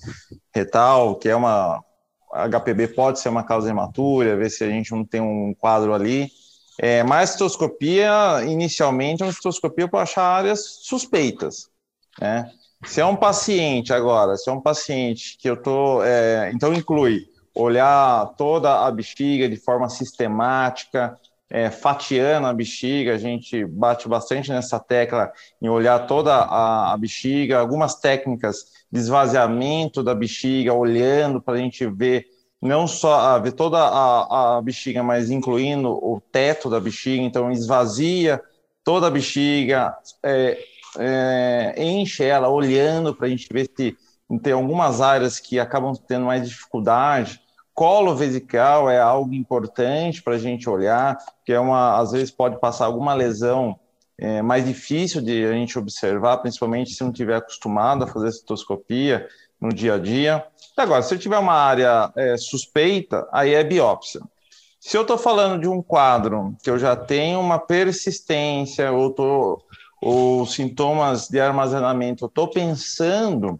retal, 0.54 1.16
que 1.16 1.30
é 1.30 1.36
uma 1.36 1.82
HPB 2.34 2.90
pode 2.90 3.20
ser 3.20 3.30
uma 3.30 3.44
causa 3.44 3.70
hematura, 3.70 4.38
ver 4.38 4.50
se 4.50 4.64
a 4.64 4.70
gente 4.70 4.92
não 4.92 5.06
tem 5.06 5.22
um 5.22 5.54
quadro 5.54 5.94
ali. 5.94 6.30
É, 6.80 7.04
mas 7.04 7.30
a 7.30 7.34
citoscopia, 7.34 8.44
inicialmente, 8.46 9.22
é 9.22 9.26
uma 9.26 9.34
citoscopia 9.34 9.88
para 9.88 10.02
achar 10.02 10.24
áreas 10.24 10.80
suspeitas. 10.82 11.70
Né? 12.20 12.50
Se 12.84 13.00
é 13.00 13.06
um 13.06 13.16
paciente, 13.16 13.94
agora, 13.94 14.36
se 14.36 14.50
é 14.50 14.54
um 14.54 14.62
paciente 14.62 15.38
que 15.38 15.50
eu 15.50 15.54
estou. 15.54 16.04
É, 16.04 16.52
então, 16.54 16.74
inclui 16.74 17.28
olhar 17.54 18.34
toda 18.38 18.86
a 18.86 18.92
bexiga 18.92 19.48
de 19.48 19.58
forma 19.58 19.90
sistemática, 19.90 21.18
é, 21.50 21.70
fatiando 21.70 22.48
a 22.48 22.54
bexiga, 22.54 23.14
a 23.14 23.18
gente 23.18 23.66
bate 23.66 24.08
bastante 24.08 24.50
nessa 24.50 24.80
tecla 24.80 25.32
em 25.62 25.68
olhar 25.68 26.08
toda 26.08 26.34
a, 26.34 26.94
a 26.94 26.98
bexiga, 26.98 27.60
algumas 27.60 27.96
técnicas 27.96 28.66
de 28.90 29.00
esvaziamento 29.00 30.02
da 30.02 30.16
bexiga, 30.16 30.74
olhando 30.74 31.42
para 31.42 31.56
a 31.56 31.58
gente 31.58 31.86
ver 31.88 32.26
não 32.62 32.88
só 32.88 33.20
a, 33.20 33.40
ver 33.40 33.52
toda 33.52 33.80
a, 33.80 34.58
a 34.58 34.62
bexiga, 34.62 35.04
mas 35.04 35.30
incluindo 35.30 35.90
o 35.92 36.22
teto 36.32 36.70
da 36.70 36.80
bexiga, 36.80 37.22
então 37.22 37.52
esvazia 37.52 38.42
toda 38.84 39.08
a 39.08 39.12
bexiga, 39.12 39.94
é, 40.24 40.58
é, 40.98 41.74
enche 41.78 42.24
ela, 42.24 42.50
olhando 42.50 43.16
para 43.16 43.28
a 43.28 43.30
gente 43.30 43.48
ver 43.52 43.70
se 43.76 43.98
tem 44.42 44.54
algumas 44.54 45.02
áreas 45.02 45.40
que 45.40 45.60
acabam 45.60 45.94
tendo 46.08 46.26
mais 46.26 46.48
dificuldade, 46.48 47.42
Colo 47.74 48.16
vesical 48.16 48.90
é 48.90 49.00
algo 49.00 49.34
importante 49.34 50.22
para 50.22 50.36
a 50.36 50.38
gente 50.38 50.70
olhar, 50.70 51.18
que 51.46 51.54
é 51.54 51.60
uma, 51.60 52.00
às 52.00 52.12
vezes 52.12 52.30
pode 52.30 52.60
passar 52.60 52.86
alguma 52.86 53.14
lesão 53.14 53.80
é, 54.20 54.42
mais 54.42 54.66
difícil 54.66 55.22
de 55.22 55.46
a 55.46 55.54
gente 55.54 55.80
observar, 55.80 56.38
principalmente 56.38 56.94
se 56.94 57.04
não 57.04 57.12
tiver 57.12 57.38
acostumado 57.38 58.04
a 58.04 58.08
fazer 58.08 58.32
citoscopia 58.34 59.28
no 59.60 59.70
dia 59.70 59.96
a 59.96 59.98
dia. 59.98 60.46
Agora, 60.78 61.02
se 61.02 61.14
eu 61.14 61.20
tiver 61.20 61.38
uma 61.38 61.54
área 61.54 62.12
é, 62.16 62.38
suspeita, 62.38 63.28
aí 63.32 63.54
é 63.54 63.64
biópsia. 63.64 64.22
Se 64.80 64.98
eu 64.98 65.02
estou 65.02 65.18
falando 65.18 65.62
de 65.62 65.68
um 65.68 65.82
quadro 65.82 66.56
que 66.64 66.70
eu 66.70 66.78
já 66.78 66.96
tenho 66.96 67.40
uma 67.40 67.58
persistência 67.58 68.92
ou, 68.92 69.12
tô, 69.12 69.62
ou 70.02 70.46
sintomas 70.48 71.30
de 71.30 71.40
armazenamento, 71.40 72.26
eu 72.26 72.28
estou 72.28 72.48
pensando 72.48 73.60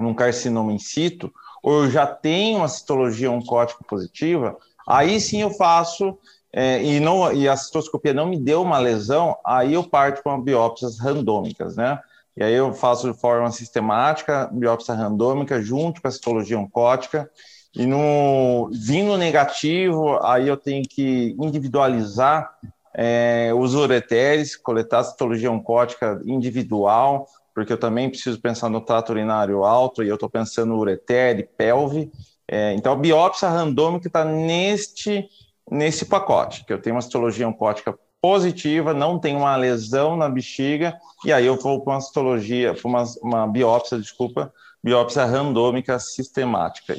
num 0.00 0.14
carcinoma 0.14 0.72
in 0.72 0.78
situ, 0.78 1.32
ou 1.62 1.84
eu 1.84 1.90
já 1.90 2.06
tenho 2.06 2.58
uma 2.58 2.68
citologia 2.68 3.30
oncótica 3.30 3.84
positiva, 3.86 4.56
aí 4.88 5.20
sim 5.20 5.42
eu 5.42 5.50
faço, 5.50 6.18
é, 6.52 6.82
e, 6.82 6.98
não, 6.98 7.32
e 7.32 7.48
a 7.48 7.56
citoscopia 7.56 8.14
não 8.14 8.26
me 8.26 8.38
deu 8.38 8.62
uma 8.62 8.78
lesão, 8.78 9.36
aí 9.44 9.74
eu 9.74 9.84
parto 9.84 10.22
com 10.22 10.40
biópsias 10.40 10.98
randômicas, 10.98 11.76
né? 11.76 12.00
E 12.36 12.44
aí 12.44 12.52
eu 12.52 12.72
faço 12.72 13.10
de 13.10 13.18
forma 13.18 13.50
sistemática, 13.50 14.48
biópsia 14.52 14.94
randômica, 14.94 15.60
junto 15.60 16.00
com 16.00 16.08
a 16.08 16.10
citologia 16.10 16.58
oncótica, 16.58 17.30
e 17.74 17.84
no 17.84 18.70
vindo 18.72 19.16
negativo, 19.18 20.18
aí 20.22 20.48
eu 20.48 20.56
tenho 20.56 20.82
que 20.88 21.34
individualizar 21.38 22.50
é, 22.98 23.52
os 23.54 23.74
ureteres, 23.74 24.56
coletar 24.56 25.04
citologia 25.04 25.52
oncótica 25.52 26.18
individual, 26.24 27.26
porque 27.54 27.72
eu 27.72 27.78
também 27.78 28.08
preciso 28.08 28.40
pensar 28.40 28.70
no 28.70 28.80
trato 28.80 29.10
urinário 29.10 29.64
alto 29.64 30.02
e 30.02 30.08
eu 30.08 30.14
estou 30.14 30.30
pensando 30.30 30.74
ureter 30.74 31.38
e 31.38 31.42
pelve. 31.42 32.10
É, 32.48 32.72
então, 32.72 32.92
a 32.92 32.96
biópsia 32.96 33.50
randômica 33.50 34.06
está 34.06 34.24
neste, 34.24 35.28
nesse 35.70 36.06
pacote, 36.06 36.64
que 36.64 36.72
eu 36.72 36.80
tenho 36.80 36.96
uma 36.96 37.02
citologia 37.02 37.46
oncótica 37.46 37.98
positiva, 38.20 38.94
não 38.94 39.18
tem 39.18 39.36
uma 39.36 39.54
lesão 39.56 40.16
na 40.16 40.28
bexiga, 40.28 40.98
e 41.24 41.32
aí 41.32 41.44
eu 41.44 41.56
vou 41.56 41.82
para 41.82 41.94
uma 41.94 42.00
citologia, 42.00 42.72
para 42.72 42.88
uma, 42.88 43.04
uma 43.22 43.46
biópsia, 43.46 43.98
desculpa, 43.98 44.52
biópsia 44.82 45.24
randômica 45.26 45.98
sistemática. 45.98 46.96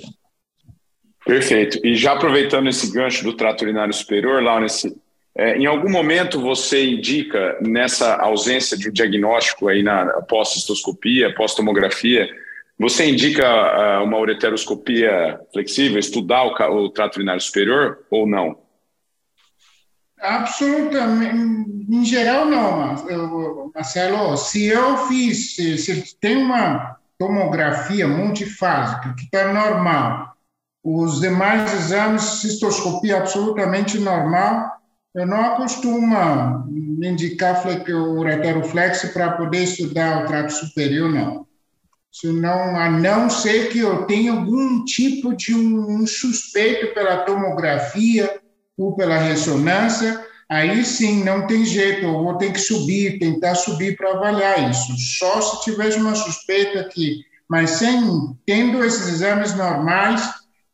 Perfeito. 1.26 1.86
E 1.86 1.96
já 1.96 2.14
aproveitando 2.14 2.70
esse 2.70 2.92
gancho 2.92 3.24
do 3.24 3.34
trato 3.34 3.64
urinário 3.64 3.94
superior, 3.94 4.42
lá 4.42 4.60
nesse, 4.60 4.96
é, 5.38 5.56
em 5.56 5.68
algum 5.68 5.90
momento 5.90 6.42
você 6.42 6.84
indica 6.84 7.58
nessa 7.62 8.16
ausência 8.16 8.76
de 8.76 8.90
um 8.90 8.92
diagnóstico 8.92 9.68
aí 9.68 9.84
na 9.84 10.22
pós-cistoscopia, 10.24 11.34
pós-tomografia, 11.36 12.28
você 12.80 13.10
indica 13.10 13.44
uh, 13.44 14.04
uma 14.04 14.20
ureteroscopia 14.20 15.40
flexível, 15.54 16.00
estudar 16.00 16.44
o, 16.44 16.86
o 16.86 16.90
trato 16.90 17.18
urinário 17.18 17.42
superior 17.42 18.00
ou 18.10 18.28
não? 18.28 18.58
Absolutamente. 20.20 21.68
Em 21.90 22.04
geral, 22.04 22.46
não, 22.46 23.72
Marcelo. 23.74 24.36
Se 24.38 24.66
eu 24.66 25.08
fiz, 25.08 25.56
se, 25.56 26.18
tem 26.20 26.38
uma 26.38 26.98
tomografia 27.18 28.08
multifásica 28.08 29.14
que 29.16 29.24
está 29.24 29.54
normal, 29.54 30.36
os 30.84 31.20
demais 31.20 31.74
exames, 31.74 32.22
cistoscopia 32.24 33.18
absolutamente 33.18 33.98
normal, 34.00 34.72
eu 35.16 35.26
não 35.26 35.42
acostumo 35.42 36.16
indicar 37.02 37.64
o 37.66 38.20
ureteroflexo 38.20 39.14
para 39.14 39.32
poder 39.32 39.64
estudar 39.64 40.24
o 40.24 40.28
trato 40.28 40.52
superior, 40.52 41.10
não. 41.10 41.48
Senão, 42.12 42.76
a 42.76 42.90
não 42.90 43.30
ser 43.30 43.70
que 43.70 43.80
eu 43.80 44.06
tenha 44.06 44.32
algum 44.32 44.84
tipo 44.86 45.36
de 45.36 45.54
um, 45.54 46.06
suspeito 46.08 46.94
pela 46.94 47.18
tomografia 47.18 48.40
ou 48.78 48.96
pela 48.96 49.18
ressonância, 49.18 50.26
aí 50.50 50.84
sim 50.84 51.24
não 51.24 51.46
tem 51.46 51.66
jeito, 51.66 52.06
eu 52.06 52.24
vou 52.24 52.38
ter 52.38 52.54
que 52.54 52.60
subir, 52.60 53.20
tentar 53.20 53.56
subir 53.56 53.96
para 53.96 54.14
avaliar 54.14 54.70
isso. 54.70 54.96
Só 55.20 55.42
se 55.42 55.64
tivesse 55.64 56.00
uma 56.00 56.16
suspeita 56.16 56.80
aqui, 56.80 57.24
mas 57.48 57.72
sem 57.72 58.02
tendo 58.46 58.84
esses 58.84 59.08
exames 59.08 59.56
normais, 59.56 60.28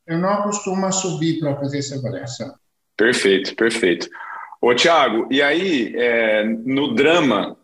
eu 0.08 0.18
não 0.18 0.44
costumo 0.44 0.90
subir 0.92 1.40
para 1.40 1.58
fazer 1.58 1.80
essa 1.80 1.96
avaliação. 1.96 2.54
Perfeito, 3.04 3.54
perfeito. 3.54 4.10
Ô, 4.62 4.74
Tiago, 4.74 5.28
e 5.30 5.42
aí, 5.42 5.94
é, 5.94 6.46
no 6.46 6.94
drama 6.94 7.58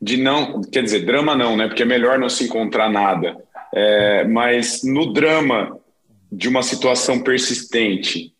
de 0.00 0.16
não, 0.16 0.62
quer 0.62 0.84
dizer, 0.84 1.04
drama 1.04 1.34
não, 1.34 1.56
né? 1.56 1.66
Porque 1.66 1.82
é 1.82 1.86
melhor 1.86 2.16
não 2.16 2.28
se 2.28 2.44
encontrar 2.44 2.88
nada. 2.88 3.36
É, 3.74 4.22
mas 4.22 4.84
no 4.84 5.12
drama 5.12 5.76
de 6.30 6.48
uma 6.48 6.62
situação 6.62 7.24
persistente, 7.24 8.32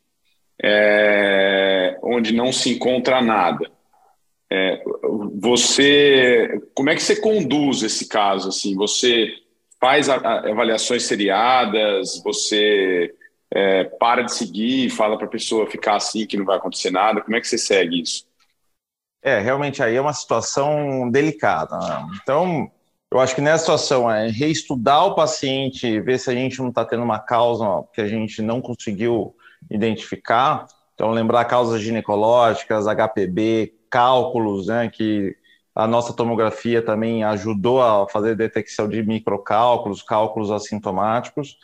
é, 0.63 1.99
onde 2.01 2.33
não 2.33 2.53
se 2.53 2.71
encontra 2.71 3.21
nada, 3.21 3.69
é, 4.49 4.81
você, 5.41 6.61
como 6.73 6.91
é 6.91 6.95
que 6.95 7.03
você 7.03 7.17
conduz 7.17 7.83
esse 7.83 8.07
caso? 8.09 8.51
Assim, 8.51 8.77
você 8.77 9.29
faz 9.81 10.09
avaliações 10.09 11.03
seriadas, 11.03 12.23
você 12.23 13.13
é, 13.55 13.85
para 13.85 14.23
de 14.23 14.35
seguir, 14.35 14.91
fala 14.91 15.17
para 15.17 15.27
a 15.27 15.31
pessoa 15.31 15.71
ficar 15.71 15.97
assim, 15.97 16.27
que 16.27 16.37
não 16.37 16.45
vai 16.45 16.57
acontecer 16.57 16.91
nada? 16.91 17.21
Como 17.21 17.37
é 17.37 17.41
que 17.41 17.47
você 17.47 17.57
segue 17.57 18.03
isso? 18.03 18.27
É, 19.23 19.39
realmente 19.39 19.83
aí 19.83 19.95
é 19.95 20.01
uma 20.01 20.13
situação 20.13 21.09
delicada. 21.11 21.79
Né? 21.79 22.07
Então, 22.21 22.71
eu 23.11 23.21
acho 23.21 23.35
que 23.35 23.41
nessa 23.41 23.61
situação 23.61 24.11
é 24.11 24.29
reestudar 24.29 25.07
o 25.07 25.15
paciente, 25.15 26.01
ver 26.01 26.19
se 26.19 26.29
a 26.29 26.35
gente 26.35 26.59
não 26.59 26.69
está 26.69 26.85
tendo 26.85 27.05
uma 27.05 27.21
causa 27.21 27.65
que 27.95 28.01
a 28.01 28.09
gente 28.09 28.43
não 28.43 28.61
conseguiu 28.61 29.35
identificar. 29.71 30.67
Então, 30.95 31.11
lembrar 31.11 31.45
causas 31.45 31.81
ginecológicas, 31.81 32.87
HPB, 32.87 33.73
cálculos, 33.89 34.67
né, 34.67 34.91
que 34.91 35.37
a 35.75 35.87
nossa 35.87 36.13
tomografia 36.13 36.83
também 36.83 37.25
ajudou 37.25 37.83
a 37.83 38.09
fazer 38.09 38.37
detecção 38.37 38.89
de 38.89 39.03
microcálculos, 39.03 40.03
cálculos 40.03 40.51
assintomáticos. 40.51 41.57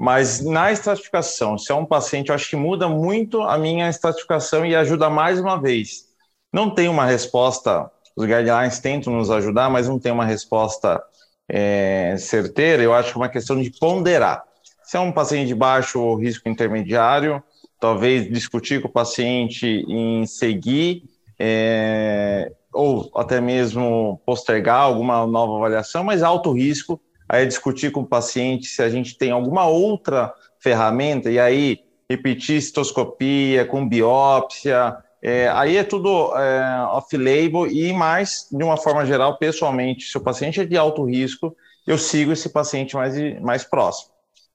Mas 0.00 0.42
na 0.42 0.72
estratificação, 0.72 1.58
se 1.58 1.70
é 1.70 1.74
um 1.74 1.84
paciente, 1.84 2.30
eu 2.30 2.34
acho 2.34 2.48
que 2.48 2.56
muda 2.56 2.88
muito 2.88 3.42
a 3.42 3.58
minha 3.58 3.86
estratificação 3.86 4.64
e 4.64 4.74
ajuda 4.74 5.10
mais 5.10 5.38
uma 5.38 5.60
vez. 5.60 6.06
Não 6.50 6.74
tem 6.74 6.88
uma 6.88 7.04
resposta, 7.04 7.90
os 8.16 8.24
guidelines 8.24 8.78
tentam 8.78 9.12
nos 9.12 9.30
ajudar, 9.30 9.68
mas 9.68 9.86
não 9.86 9.98
tem 9.98 10.10
uma 10.10 10.24
resposta 10.24 11.02
é, 11.46 12.16
certeira. 12.18 12.82
Eu 12.82 12.94
acho 12.94 13.12
que 13.12 13.18
é 13.18 13.20
uma 13.20 13.28
questão 13.28 13.60
de 13.60 13.70
ponderar. 13.78 14.42
Se 14.84 14.96
é 14.96 15.00
um 15.00 15.12
paciente 15.12 15.48
de 15.48 15.54
baixo 15.54 16.14
risco 16.14 16.48
intermediário, 16.48 17.42
talvez 17.78 18.26
discutir 18.26 18.80
com 18.80 18.88
o 18.88 18.90
paciente 18.90 19.66
em 19.86 20.24
seguir 20.24 21.02
é, 21.38 22.50
ou 22.72 23.10
até 23.14 23.38
mesmo 23.38 24.18
postergar 24.24 24.80
alguma 24.80 25.26
nova 25.26 25.58
avaliação, 25.58 26.02
mas 26.02 26.22
alto 26.22 26.52
risco, 26.52 26.98
aí 27.30 27.44
é 27.44 27.46
discutir 27.46 27.92
com 27.92 28.00
o 28.00 28.06
paciente 28.06 28.66
se 28.66 28.82
a 28.82 28.88
gente 28.88 29.16
tem 29.16 29.30
alguma 29.30 29.64
outra 29.64 30.34
ferramenta, 30.58 31.30
e 31.30 31.38
aí 31.38 31.78
repetir 32.10 32.60
citoscopia 32.60 33.64
com 33.64 33.88
biópsia, 33.88 34.96
é, 35.22 35.48
aí 35.50 35.76
é 35.76 35.84
tudo 35.84 36.36
é, 36.36 36.82
off-label 36.90 37.68
e 37.68 37.92
mais, 37.92 38.48
de 38.50 38.64
uma 38.64 38.76
forma 38.76 39.06
geral, 39.06 39.38
pessoalmente, 39.38 40.10
se 40.10 40.18
o 40.18 40.20
paciente 40.20 40.60
é 40.60 40.64
de 40.64 40.76
alto 40.76 41.04
risco, 41.04 41.56
eu 41.86 41.96
sigo 41.96 42.32
esse 42.32 42.48
paciente 42.48 42.96
mais, 42.96 43.40
mais 43.40 43.62
próximo. 43.62 44.10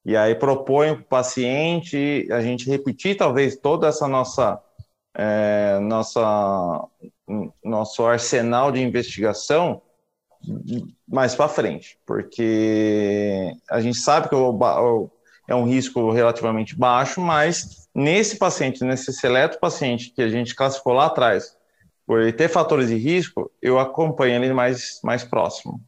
E 0.06 0.18
aí 0.18 0.36
proponho 0.36 0.96
para 0.96 1.04
o 1.04 1.08
paciente 1.08 2.28
a 2.30 2.42
gente 2.42 2.70
repetir 2.70 3.16
talvez 3.16 3.56
toda 3.56 3.88
essa 3.88 4.06
nossa, 4.06 4.62
é, 5.18 5.80
nossa 5.80 6.84
nosso 7.64 8.06
arsenal 8.06 8.72
de 8.72 8.82
investigação 8.82 9.82
mais 11.08 11.36
para 11.36 11.48
frente, 11.48 11.98
porque 12.06 13.52
a 13.70 13.80
gente 13.80 13.98
sabe 13.98 14.30
que 14.30 14.36
é 15.48 15.56
um 15.56 15.66
risco 15.66 16.12
relativamente 16.12 16.78
baixo, 16.78 17.22
mas 17.22 17.88
nesse 17.94 18.38
paciente, 18.38 18.84
nesse 18.84 19.14
seleto 19.14 19.60
paciente 19.60 20.12
que 20.14 20.22
a 20.22 20.30
gente 20.30 20.56
classificou 20.56 20.94
lá 20.94 21.06
atrás, 21.06 21.56
por 22.06 22.22
ele 22.22 22.34
ter 22.34 22.48
fatores 22.48 22.90
de 22.90 22.96
risco, 22.96 23.52
eu 23.62 23.80
acompanho 23.80 24.44
ele 24.44 24.54
mais, 24.54 25.00
mais 25.04 25.24
próximo. 25.24 25.82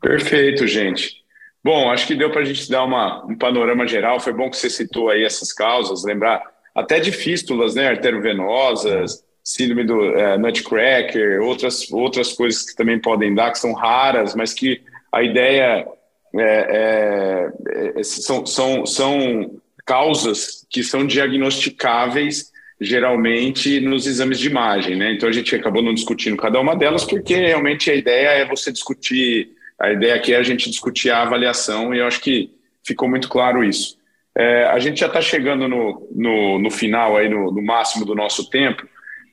Perfeito, 0.00 0.66
gente. 0.66 1.16
Bom, 1.64 1.90
acho 1.90 2.06
que 2.06 2.14
deu 2.14 2.30
para 2.30 2.42
a 2.42 2.44
gente 2.44 2.70
dar 2.70 2.84
uma, 2.84 3.24
um 3.24 3.36
panorama 3.36 3.86
geral. 3.86 4.20
Foi 4.20 4.32
bom 4.32 4.48
que 4.48 4.56
você 4.56 4.70
citou 4.70 5.10
aí 5.10 5.24
essas 5.24 5.52
causas, 5.52 6.04
lembrar 6.04 6.42
até 6.74 7.00
de 7.00 7.10
fístulas, 7.10 7.74
né, 7.74 7.88
arteriovenosas, 7.88 9.24
síndrome 9.48 9.82
do 9.82 10.14
é, 10.14 10.36
nutcracker, 10.36 11.40
outras, 11.40 11.90
outras 11.90 12.34
coisas 12.34 12.66
que 12.66 12.76
também 12.76 13.00
podem 13.00 13.34
dar, 13.34 13.50
que 13.50 13.58
são 13.58 13.72
raras, 13.72 14.34
mas 14.34 14.52
que 14.52 14.82
a 15.10 15.22
ideia 15.22 15.88
é, 16.36 16.42
é, 16.42 17.98
é, 17.98 18.02
são, 18.02 18.44
são, 18.44 18.84
são 18.84 19.58
causas 19.86 20.66
que 20.68 20.82
são 20.82 21.06
diagnosticáveis 21.06 22.52
geralmente 22.78 23.80
nos 23.80 24.06
exames 24.06 24.38
de 24.38 24.48
imagem, 24.48 24.96
né? 24.96 25.14
Então 25.14 25.26
a 25.26 25.32
gente 25.32 25.56
acabou 25.56 25.82
não 25.82 25.94
discutindo 25.94 26.36
cada 26.36 26.60
uma 26.60 26.76
delas 26.76 27.04
porque 27.04 27.34
realmente 27.34 27.90
a 27.90 27.94
ideia 27.94 28.28
é 28.28 28.44
você 28.44 28.70
discutir, 28.70 29.48
a 29.80 29.90
ideia 29.90 30.14
aqui 30.14 30.34
é 30.34 30.36
a 30.36 30.42
gente 30.42 30.68
discutir 30.68 31.10
a 31.10 31.22
avaliação 31.22 31.94
e 31.94 32.00
eu 32.00 32.06
acho 32.06 32.20
que 32.20 32.50
ficou 32.84 33.08
muito 33.08 33.30
claro 33.30 33.64
isso. 33.64 33.96
É, 34.36 34.64
a 34.66 34.78
gente 34.78 35.00
já 35.00 35.06
está 35.06 35.22
chegando 35.22 35.66
no, 35.66 36.06
no, 36.14 36.58
no, 36.58 36.70
final 36.70 37.16
aí 37.16 37.30
no, 37.30 37.50
no 37.50 37.62
máximo 37.62 38.04
do 38.04 38.14
nosso 38.14 38.50
tempo. 38.50 38.86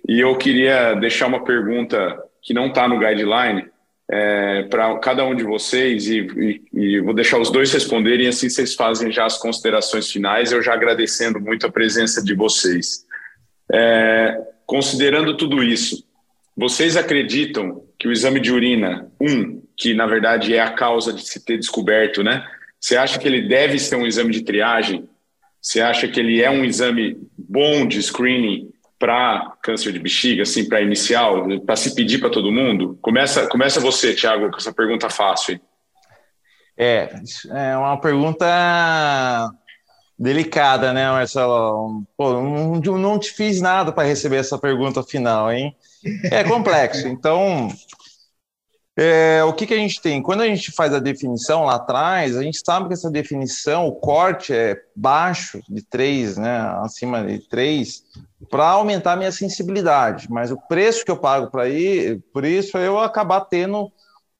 E 0.08 0.20
eu 0.20 0.36
queria 0.38 0.93
deixar 0.93 1.28
uma 1.28 1.43
pergunta 1.43 2.22
que 2.41 2.53
não 2.53 2.68
está 2.68 2.88
no 2.88 2.99
guideline 2.99 3.68
é, 4.10 4.64
para 4.64 4.99
cada 4.99 5.26
um 5.26 5.34
de 5.34 5.43
vocês 5.43 6.08
e, 6.08 6.20
e, 6.20 6.62
e, 6.74 7.01
vou 7.01 7.14
deixar 7.14 7.39
os 7.39 7.49
dois 7.49 7.74
responderem 7.74 8.28
assim 8.28 8.47
vocês 8.47 8.76
fazem 8.76 9.12
já 9.12 9.26
as 9.26 9.38
considerações 9.38 10.12
finais. 10.12 10.51
Eu 10.51 10.62
já 10.62 10.74
agradecendo 10.74 11.39
muito 11.39 11.66
a 11.66 11.72
presença 11.72 12.24
de 12.24 12.36
vocês. 12.36 13.03
É, 13.74 14.39
considerando 14.66 15.36
tudo 15.36 15.64
isso, 15.64 16.06
vocês 16.56 16.95
acreditam 16.95 17.84
que 17.97 18.08
o 18.08 18.12
exame 18.12 18.39
de 18.39 18.51
urina, 18.51 19.12
um, 19.20 19.62
que 19.76 19.95
na 19.95 20.06
verdade 20.06 20.53
é 20.53 20.62
a 20.62 20.72
causa 20.72 21.12
de 21.12 21.28
se 21.28 21.43
ter 21.43 21.58
descoberto, 21.58 22.24
né? 22.24 22.45
Você 22.80 22.95
acha 22.95 23.18
que 23.18 23.28
ele 23.28 23.47
deve 23.47 23.80
ser 23.80 23.95
um 23.95 24.06
exame 24.06 24.32
de 24.32 24.43
triagem? 24.43 25.10
Você 25.60 25.82
acha 25.82 26.08
que 26.08 26.20
ele 26.20 26.43
é 26.43 26.51
um 26.51 26.64
exame 26.64 27.18
bom 27.36 27.88
de 27.88 28.01
screening 28.03 28.70
para 29.06 29.53
câncer 29.62 29.93
de 29.93 29.99
bexiga, 29.99 30.41
assim, 30.41 30.68
para 30.68 30.82
inicial, 30.82 31.45
para 31.64 31.76
se 31.76 31.93
pedir 31.93 32.18
para 32.18 32.32
todo 32.32 32.51
mundo? 32.51 32.97
Começa, 33.03 33.45
começa 33.45 33.80
você, 33.80 34.16
Tiago, 34.16 34.49
com 34.49 34.58
essa 34.58 34.74
pergunta 34.74 35.12
fácil. 35.12 35.62
É, 36.76 37.14
é 37.51 37.78
uma 37.78 38.01
pergunta 38.01 38.47
delicada, 40.18 40.91
né, 40.91 41.08
Marcelo? 41.12 42.03
Pô, 42.18 42.34
não, 42.34 42.97
não 42.97 43.20
te 43.20 43.32
fiz 43.32 43.62
nada 43.62 43.91
para 43.91 44.08
receber 44.08 44.38
essa 44.38 44.58
pergunta 44.58 45.03
final, 45.03 45.51
hein? 45.51 45.76
É 46.32 46.43
complexo. 46.43 47.08
Então, 47.08 47.68
é, 48.98 49.43
o 49.43 49.52
que, 49.52 49.68
que 49.68 49.74
a 49.74 49.78
gente 49.78 50.02
tem? 50.02 50.22
Quando 50.22 50.41
a 50.41 50.48
gente 50.48 50.72
faz 50.72 50.93
a 50.93 51.00
definição 51.00 51.66
lá 51.66 51.76
atrás, 51.76 52.38
a 52.38 52.41
gente 52.41 52.62
sabe 52.66 52.88
que 52.88 52.93
essa 52.93 53.12
definição, 53.12 53.88
o 53.88 53.96
corte 53.96 54.54
é 54.54 54.82
baixo 54.96 55.62
de 55.68 55.82
3, 55.82 56.38
né, 56.38 56.58
acima 56.82 57.22
de 57.26 57.39
3, 57.39 58.04
para 58.50 58.70
aumentar 58.70 59.14
a 59.14 59.18
minha 59.18 59.34
sensibilidade. 59.34 60.28
Mas 60.30 60.50
o 60.50 60.58
preço 60.70 61.04
que 61.04 61.12
eu 61.12 61.18
pago 61.18 61.52
para 61.52 61.68
ir, 61.68 62.24
por 62.34 62.46
isso 62.46 62.78
eu 62.78 62.98
acabar 62.98 63.41
tendo 63.41 63.91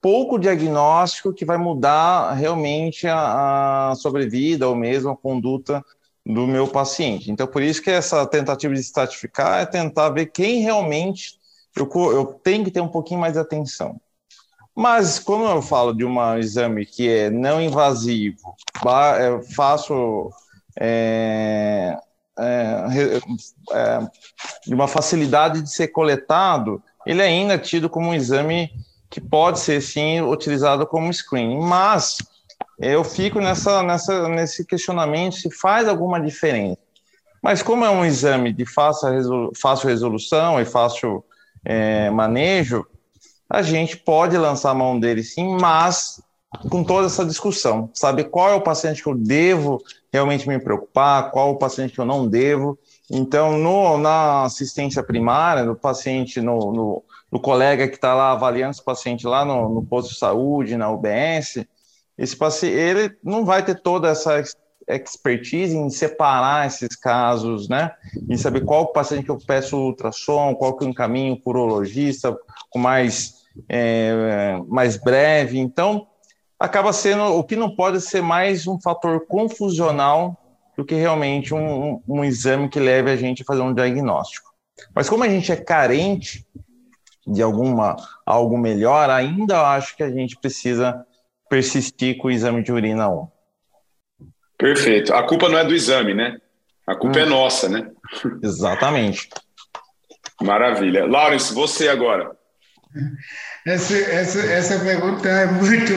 pouco 0.02 0.40
diagnóstico 0.40 1.34
que 1.34 1.44
vai 1.44 1.58
mudar 1.58 2.32
realmente 2.34 3.08
a, 3.08 3.90
a 3.90 3.96
sobrevida 3.96 4.70
ou 4.70 4.76
mesmo 4.76 5.10
a 5.10 5.18
conduta 5.18 5.84
do 6.26 6.48
meu 6.48 6.68
paciente. 6.68 7.30
Então, 7.30 7.46
por 7.46 7.62
isso 7.62 7.82
que 7.82 7.92
essa 7.92 8.26
tentativa 8.26 8.74
de 8.74 8.80
estratificar 8.80 9.62
é 9.62 9.66
tentar 9.66 10.10
ver 10.10 10.28
quem 10.28 10.62
realmente 10.62 11.34
eu, 11.76 11.90
eu 12.14 12.26
tenho 12.26 12.64
que 12.64 12.72
ter 12.72 12.82
um 12.82 12.88
pouquinho 12.88 13.20
mais 13.20 13.34
de 13.34 13.40
atenção. 13.40 14.00
Mas, 14.76 15.20
como 15.20 15.46
eu 15.46 15.62
falo 15.62 15.94
de 15.94 16.04
um 16.04 16.38
exame 16.38 16.86
que 16.86 17.10
é 17.10 17.30
não 17.30 17.62
invasivo, 17.62 18.56
é, 19.18 19.42
faço 19.56 20.30
é, 20.78 21.98
é, 22.38 23.22
é, 23.72 24.00
de 24.68 24.74
uma 24.74 24.88
facilidade 24.88 25.62
de 25.62 25.72
ser 25.72 25.88
coletado, 25.88 26.84
ele 27.06 27.22
é 27.22 27.26
ainda 27.26 27.54
é 27.54 27.58
tido 27.58 27.90
como 27.90 28.10
um 28.10 28.14
exame 28.14 28.70
que 29.10 29.22
pode 29.22 29.60
ser, 29.60 29.82
sim, 29.82 30.22
utilizado 30.22 30.86
como 30.86 31.14
screening. 31.14 31.62
Mas 31.62 32.18
eu 32.78 33.04
fico 33.04 33.40
nessa, 33.40 33.82
nessa, 33.82 34.28
nesse 34.28 34.66
questionamento 34.66 35.36
se 35.36 35.50
faz 35.50 35.88
alguma 35.88 36.20
diferença. 36.20 36.78
Mas 37.42 37.62
como 37.62 37.86
é 37.86 37.90
um 37.90 38.04
exame 38.04 38.52
de 38.52 38.66
fácil, 38.66 39.10
resolução 39.86 40.60
e 40.60 40.66
fácil 40.66 41.24
é, 41.64 42.10
manejo, 42.10 42.86
a 43.50 43.62
gente 43.62 43.98
pode 43.98 44.38
lançar 44.38 44.72
a 44.72 44.76
mão 44.76 45.00
dele 45.00 45.24
sim, 45.24 45.58
mas 45.60 46.22
com 46.70 46.84
toda 46.84 47.08
essa 47.08 47.26
discussão, 47.26 47.90
saber 47.94 48.26
qual 48.26 48.50
é 48.50 48.56
o 48.56 48.62
paciente 48.62 49.04
que 49.04 49.10
eu 49.10 49.16
devo 49.16 49.82
realmente 50.12 50.48
me 50.48 50.60
preocupar, 50.60 51.32
qual 51.32 51.50
é 51.50 51.52
o 51.52 51.58
paciente 51.58 51.94
que 51.94 52.00
eu 52.00 52.06
não 52.06 52.28
devo. 52.28 52.80
Então, 53.12 53.58
no, 53.58 53.98
na 53.98 54.44
assistência 54.44 55.04
primária, 55.04 55.64
no 55.64 55.76
paciente, 55.76 56.40
no, 56.42 56.72
no, 56.72 57.04
no 57.32 57.40
colega 57.40 57.88
que 57.88 57.96
está 57.96 58.14
lá 58.14 58.32
avaliando 58.32 58.72
esse 58.72 58.84
paciente 58.84 59.28
lá 59.28 59.44
no, 59.44 59.70
no 59.70 59.86
posto 59.86 60.14
de 60.14 60.20
saúde, 60.20 60.78
na 60.78 60.90
UBS, 60.90 61.66
esse 62.18 62.36
paciente, 62.36 62.74
ele 62.74 63.18
não 63.24 63.44
vai 63.44 63.64
ter 63.64 63.82
toda 63.82 64.08
essa 64.08 64.40
expertise 64.88 65.76
em 65.76 65.90
separar 65.90 66.68
esses 66.68 66.96
casos, 66.96 67.68
né? 67.68 67.92
Em 68.30 68.38
saber 68.38 68.64
qual 68.64 68.92
paciente 68.92 69.26
que 69.26 69.32
eu 69.32 69.38
peço 69.38 69.78
ultrassom, 69.78 70.54
qual 70.56 70.78
que 70.78 70.86
é 70.86 70.90
o 70.90 70.94
caminho 70.94 71.40
para 71.40 71.52
urologista, 71.52 72.38
com 72.70 72.80
mais, 72.80 73.46
é, 73.68 74.60
mais 74.68 74.98
breve. 74.98 75.58
Então, 75.58 76.08
acaba 76.60 76.94
sendo 76.94 77.24
o 77.24 77.44
que 77.44 77.56
não 77.56 77.76
pode 77.76 78.00
ser 78.02 78.22
mais 78.22 78.68
um 78.68 78.80
fator 78.80 79.26
confusional 79.28 80.38
do 80.78 80.86
que 80.86 80.96
realmente 80.96 81.54
um, 81.54 81.94
um, 81.94 82.02
um 82.08 82.24
exame 82.24 82.70
que 82.70 82.80
leve 82.80 83.10
a 83.10 83.16
gente 83.16 83.42
a 83.42 83.46
fazer 83.46 83.62
um 83.62 83.74
diagnóstico. 83.74 84.54
Mas 84.94 85.10
como 85.10 85.24
a 85.24 85.30
gente 85.30 85.52
é 85.52 85.56
carente 85.56 86.46
de 87.26 87.42
alguma 87.42 87.96
algo 88.26 88.58
melhor, 88.58 89.10
ainda 89.10 89.68
acho 89.70 89.96
que 89.96 90.04
a 90.04 90.12
gente 90.12 90.38
precisa 90.38 91.06
persistir 91.50 92.18
com 92.18 92.28
o 92.28 92.32
exame 92.32 92.62
de 92.62 92.72
urina 92.72 93.10
1. 93.10 93.35
Perfeito. 94.58 95.14
A 95.14 95.24
culpa 95.24 95.50
não 95.50 95.58
é 95.58 95.66
do 95.66 95.74
exame, 95.74 96.14
né? 96.14 96.38
A 96.88 96.96
culpa 96.96 97.20
é 97.20 97.24
hum. 97.24 97.28
é 97.28 97.30
nossa, 97.30 97.70
né? 97.70 97.90
Exatamente. 98.44 99.30
Maravilha. 100.42 101.06
Lawrence, 101.06 101.54
você 101.54 101.88
agora. 101.88 102.32
Essa, 103.66 103.98
essa, 103.98 104.40
essa 104.40 104.80
pergunta 104.80 105.28
é 105.28 105.46
muito 105.48 105.94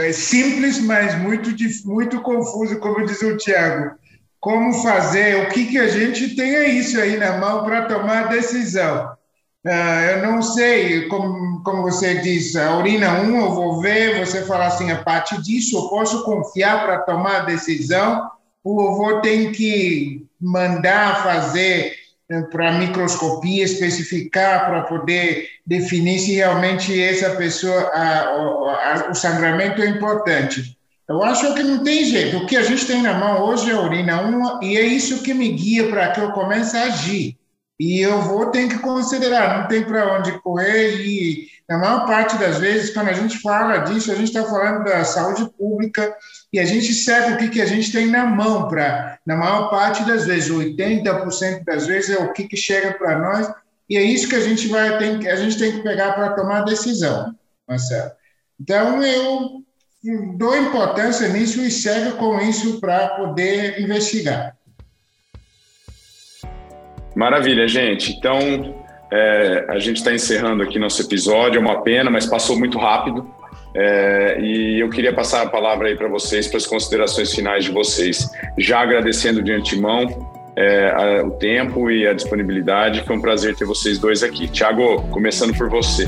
é 0.00 0.12
simples, 0.12 0.80
mas 0.80 1.18
muito, 1.18 1.50
muito 1.84 2.20
confusa, 2.20 2.76
como 2.76 3.04
diz 3.04 3.20
o 3.22 3.36
Tiago. 3.36 3.96
Como 4.38 4.72
fazer? 4.82 5.42
O 5.42 5.48
que, 5.48 5.66
que 5.66 5.78
a 5.78 5.88
gente 5.88 6.36
tem 6.36 6.54
é 6.54 6.68
isso 6.68 7.00
aí 7.00 7.16
na 7.16 7.38
mão 7.38 7.64
para 7.64 7.86
tomar 7.86 8.24
a 8.24 8.28
decisão? 8.28 9.17
Uh, 9.66 9.70
eu 10.12 10.22
não 10.22 10.40
sei, 10.40 11.08
como, 11.08 11.62
como 11.62 11.82
você 11.82 12.20
diz, 12.20 12.54
a 12.54 12.76
urina 12.76 13.20
1 13.20 13.40
eu 13.40 13.50
vou 13.50 13.80
ver, 13.80 14.24
você 14.24 14.44
fala 14.44 14.66
assim, 14.66 14.90
a 14.90 15.02
partir 15.02 15.42
disso 15.42 15.76
eu 15.76 15.88
posso 15.88 16.24
confiar 16.24 16.84
para 16.84 17.00
tomar 17.00 17.36
a 17.36 17.44
decisão, 17.44 18.30
eu 18.64 18.94
vou 18.94 19.20
ter 19.20 19.50
que 19.52 20.26
mandar 20.40 21.22
fazer 21.22 21.92
né, 22.28 22.42
para 22.50 22.78
microscopia, 22.78 23.64
especificar 23.64 24.66
para 24.66 24.82
poder 24.82 25.48
definir 25.66 26.18
se 26.18 26.34
realmente 26.34 27.00
essa 27.00 27.30
pessoa, 27.30 27.80
a, 27.92 28.20
a, 28.20 29.10
o 29.10 29.14
sangramento 29.14 29.82
é 29.82 29.88
importante. 29.88 30.76
Eu 31.08 31.22
acho 31.22 31.54
que 31.54 31.62
não 31.62 31.82
tem 31.82 32.04
jeito. 32.04 32.36
O 32.36 32.46
que 32.46 32.54
a 32.54 32.62
gente 32.62 32.86
tem 32.86 33.00
na 33.00 33.14
mão 33.14 33.42
hoje 33.42 33.70
é 33.70 33.74
a 33.74 33.80
urina 33.80 34.20
1 34.20 34.62
e 34.62 34.76
é 34.76 34.82
isso 34.82 35.22
que 35.22 35.32
me 35.32 35.50
guia 35.52 35.88
para 35.88 36.10
que 36.10 36.20
eu 36.20 36.32
comece 36.32 36.76
a 36.76 36.84
agir. 36.84 37.37
E 37.78 38.00
eu 38.00 38.20
vou 38.22 38.46
ter 38.46 38.68
que 38.68 38.78
considerar, 38.78 39.60
não 39.60 39.68
tem 39.68 39.84
para 39.84 40.18
onde 40.18 40.32
correr. 40.40 40.96
E 40.96 41.48
na 41.68 41.78
maior 41.78 42.06
parte 42.06 42.36
das 42.36 42.58
vezes, 42.58 42.92
quando 42.92 43.08
a 43.08 43.12
gente 43.12 43.38
fala 43.38 43.78
disso, 43.78 44.10
a 44.10 44.14
gente 44.16 44.28
está 44.28 44.42
falando 44.42 44.84
da 44.84 45.04
saúde 45.04 45.48
pública 45.56 46.16
e 46.52 46.58
a 46.58 46.64
gente 46.64 46.92
segue 46.92 47.34
o 47.34 47.36
que, 47.36 47.48
que 47.50 47.60
a 47.60 47.66
gente 47.66 47.92
tem 47.92 48.08
na 48.08 48.26
mão 48.26 48.66
para, 48.68 49.18
na 49.24 49.36
maior 49.36 49.70
parte 49.70 50.04
das 50.04 50.26
vezes, 50.26 50.50
80% 50.50 51.64
das 51.64 51.86
vezes 51.86 52.16
é 52.16 52.18
o 52.18 52.32
que, 52.32 52.48
que 52.48 52.56
chega 52.56 52.94
para 52.94 53.18
nós. 53.18 53.52
E 53.88 53.96
é 53.96 54.02
isso 54.02 54.28
que 54.28 54.34
a 54.34 54.40
gente 54.40 54.66
vai 54.66 54.98
tem, 54.98 55.28
a 55.28 55.36
gente 55.36 55.56
tem 55.56 55.72
que 55.72 55.82
pegar 55.82 56.12
para 56.12 56.32
tomar 56.34 56.62
decisão, 56.62 57.34
Marcelo. 57.66 58.10
Então 58.60 59.02
eu 59.02 59.62
dou 60.36 60.56
importância 60.56 61.28
nisso 61.28 61.60
e 61.60 61.70
segue 61.70 62.16
com 62.16 62.40
isso 62.40 62.80
para 62.80 63.08
poder 63.10 63.80
investigar. 63.80 64.57
Maravilha, 67.18 67.66
gente. 67.66 68.16
Então, 68.16 68.76
é, 69.10 69.64
a 69.68 69.80
gente 69.80 69.96
está 69.96 70.14
encerrando 70.14 70.62
aqui 70.62 70.78
nosso 70.78 71.02
episódio. 71.02 71.58
É 71.58 71.60
uma 71.60 71.82
pena, 71.82 72.08
mas 72.08 72.26
passou 72.26 72.56
muito 72.56 72.78
rápido. 72.78 73.28
É, 73.74 74.38
e 74.40 74.78
eu 74.78 74.88
queria 74.88 75.12
passar 75.12 75.42
a 75.42 75.48
palavra 75.48 75.88
aí 75.88 75.96
para 75.96 76.06
vocês, 76.06 76.46
para 76.46 76.58
as 76.58 76.66
considerações 76.66 77.34
finais 77.34 77.64
de 77.64 77.72
vocês. 77.72 78.30
Já 78.56 78.82
agradecendo 78.82 79.42
de 79.42 79.50
antemão 79.50 80.30
é, 80.54 80.92
a, 80.94 81.26
o 81.26 81.32
tempo 81.32 81.90
e 81.90 82.06
a 82.06 82.12
disponibilidade. 82.12 83.02
Foi 83.04 83.16
um 83.16 83.20
prazer 83.20 83.56
ter 83.56 83.64
vocês 83.64 83.98
dois 83.98 84.22
aqui. 84.22 84.46
Tiago, 84.46 85.02
começando 85.10 85.52
por 85.58 85.68
você. 85.68 86.06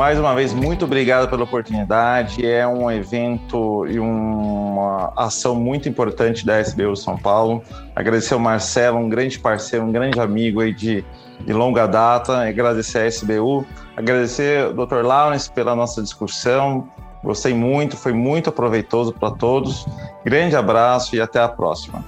Mais 0.00 0.18
uma 0.18 0.34
vez, 0.34 0.54
muito 0.54 0.86
obrigado 0.86 1.28
pela 1.28 1.44
oportunidade. 1.44 2.46
É 2.46 2.66
um 2.66 2.90
evento 2.90 3.86
e 3.86 4.00
uma 4.00 5.12
ação 5.14 5.54
muito 5.54 5.90
importante 5.90 6.46
da 6.46 6.58
SBU 6.58 6.96
São 6.96 7.18
Paulo. 7.18 7.62
Agradecer 7.94 8.32
ao 8.32 8.40
Marcelo, 8.40 8.96
um 8.96 9.10
grande 9.10 9.38
parceiro, 9.38 9.84
um 9.84 9.92
grande 9.92 10.18
amigo 10.18 10.62
aí 10.62 10.72
de, 10.72 11.04
de 11.40 11.52
longa 11.52 11.86
data. 11.86 12.48
Agradecer 12.48 13.00
a 13.00 13.06
SBU. 13.08 13.66
Agradecer 13.94 14.64
ao 14.64 14.72
Dr. 14.72 15.04
Lawrence 15.04 15.52
pela 15.52 15.76
nossa 15.76 16.00
discussão. 16.00 16.88
Gostei 17.22 17.52
muito, 17.52 17.94
foi 17.94 18.14
muito 18.14 18.50
proveitoso 18.50 19.12
para 19.12 19.32
todos. 19.32 19.84
Grande 20.24 20.56
abraço 20.56 21.14
e 21.14 21.20
até 21.20 21.40
a 21.40 21.48
próxima. 21.48 22.02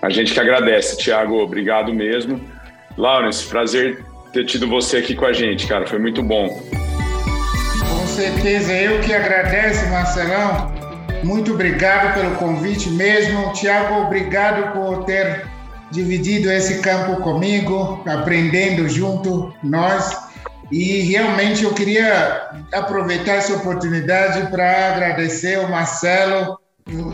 A 0.00 0.08
gente 0.08 0.32
que 0.32 0.40
agradece, 0.40 0.96
Tiago. 0.96 1.38
Obrigado 1.42 1.92
mesmo. 1.92 2.40
Lawrence, 2.96 3.46
prazer 3.46 4.06
ter 4.32 4.46
tido 4.46 4.66
você 4.66 4.96
aqui 4.96 5.14
com 5.14 5.26
a 5.26 5.34
gente, 5.34 5.66
cara. 5.66 5.86
Foi 5.86 5.98
muito 5.98 6.22
bom 6.22 6.48
certeza. 8.10 8.72
Eu 8.72 9.00
que 9.00 9.12
agradeço, 9.14 9.86
Marcelão. 9.88 10.72
Muito 11.22 11.52
obrigado 11.52 12.14
pelo 12.14 12.36
convite 12.36 12.90
mesmo. 12.90 13.52
Tiago, 13.52 14.06
obrigado 14.06 14.72
por 14.72 15.04
ter 15.04 15.46
dividido 15.90 16.50
esse 16.50 16.80
campo 16.80 17.20
comigo, 17.22 18.02
aprendendo 18.06 18.88
junto 18.88 19.54
nós. 19.62 20.16
E 20.70 21.02
realmente 21.02 21.64
eu 21.64 21.74
queria 21.74 22.48
aproveitar 22.72 23.34
essa 23.34 23.54
oportunidade 23.54 24.50
para 24.50 24.92
agradecer 24.92 25.58
o 25.58 25.68
Marcelo 25.68 26.58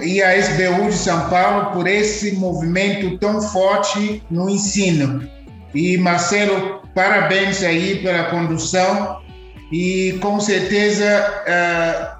e 0.03 0.23
a 0.23 0.37
SBU 0.37 0.89
de 0.89 0.97
São 0.97 1.29
Paulo 1.29 1.73
por 1.73 1.87
esse 1.87 2.33
movimento 2.33 3.19
tão 3.19 3.41
forte 3.41 4.23
no 4.31 4.49
ensino. 4.49 5.27
E 5.75 5.97
Marcelo, 5.99 6.83
parabéns 6.95 7.63
aí 7.63 7.97
pela 8.03 8.25
condução 8.25 9.26
e 9.71 10.19
com 10.21 10.41
certeza 10.41 11.05
uh, 11.47 12.17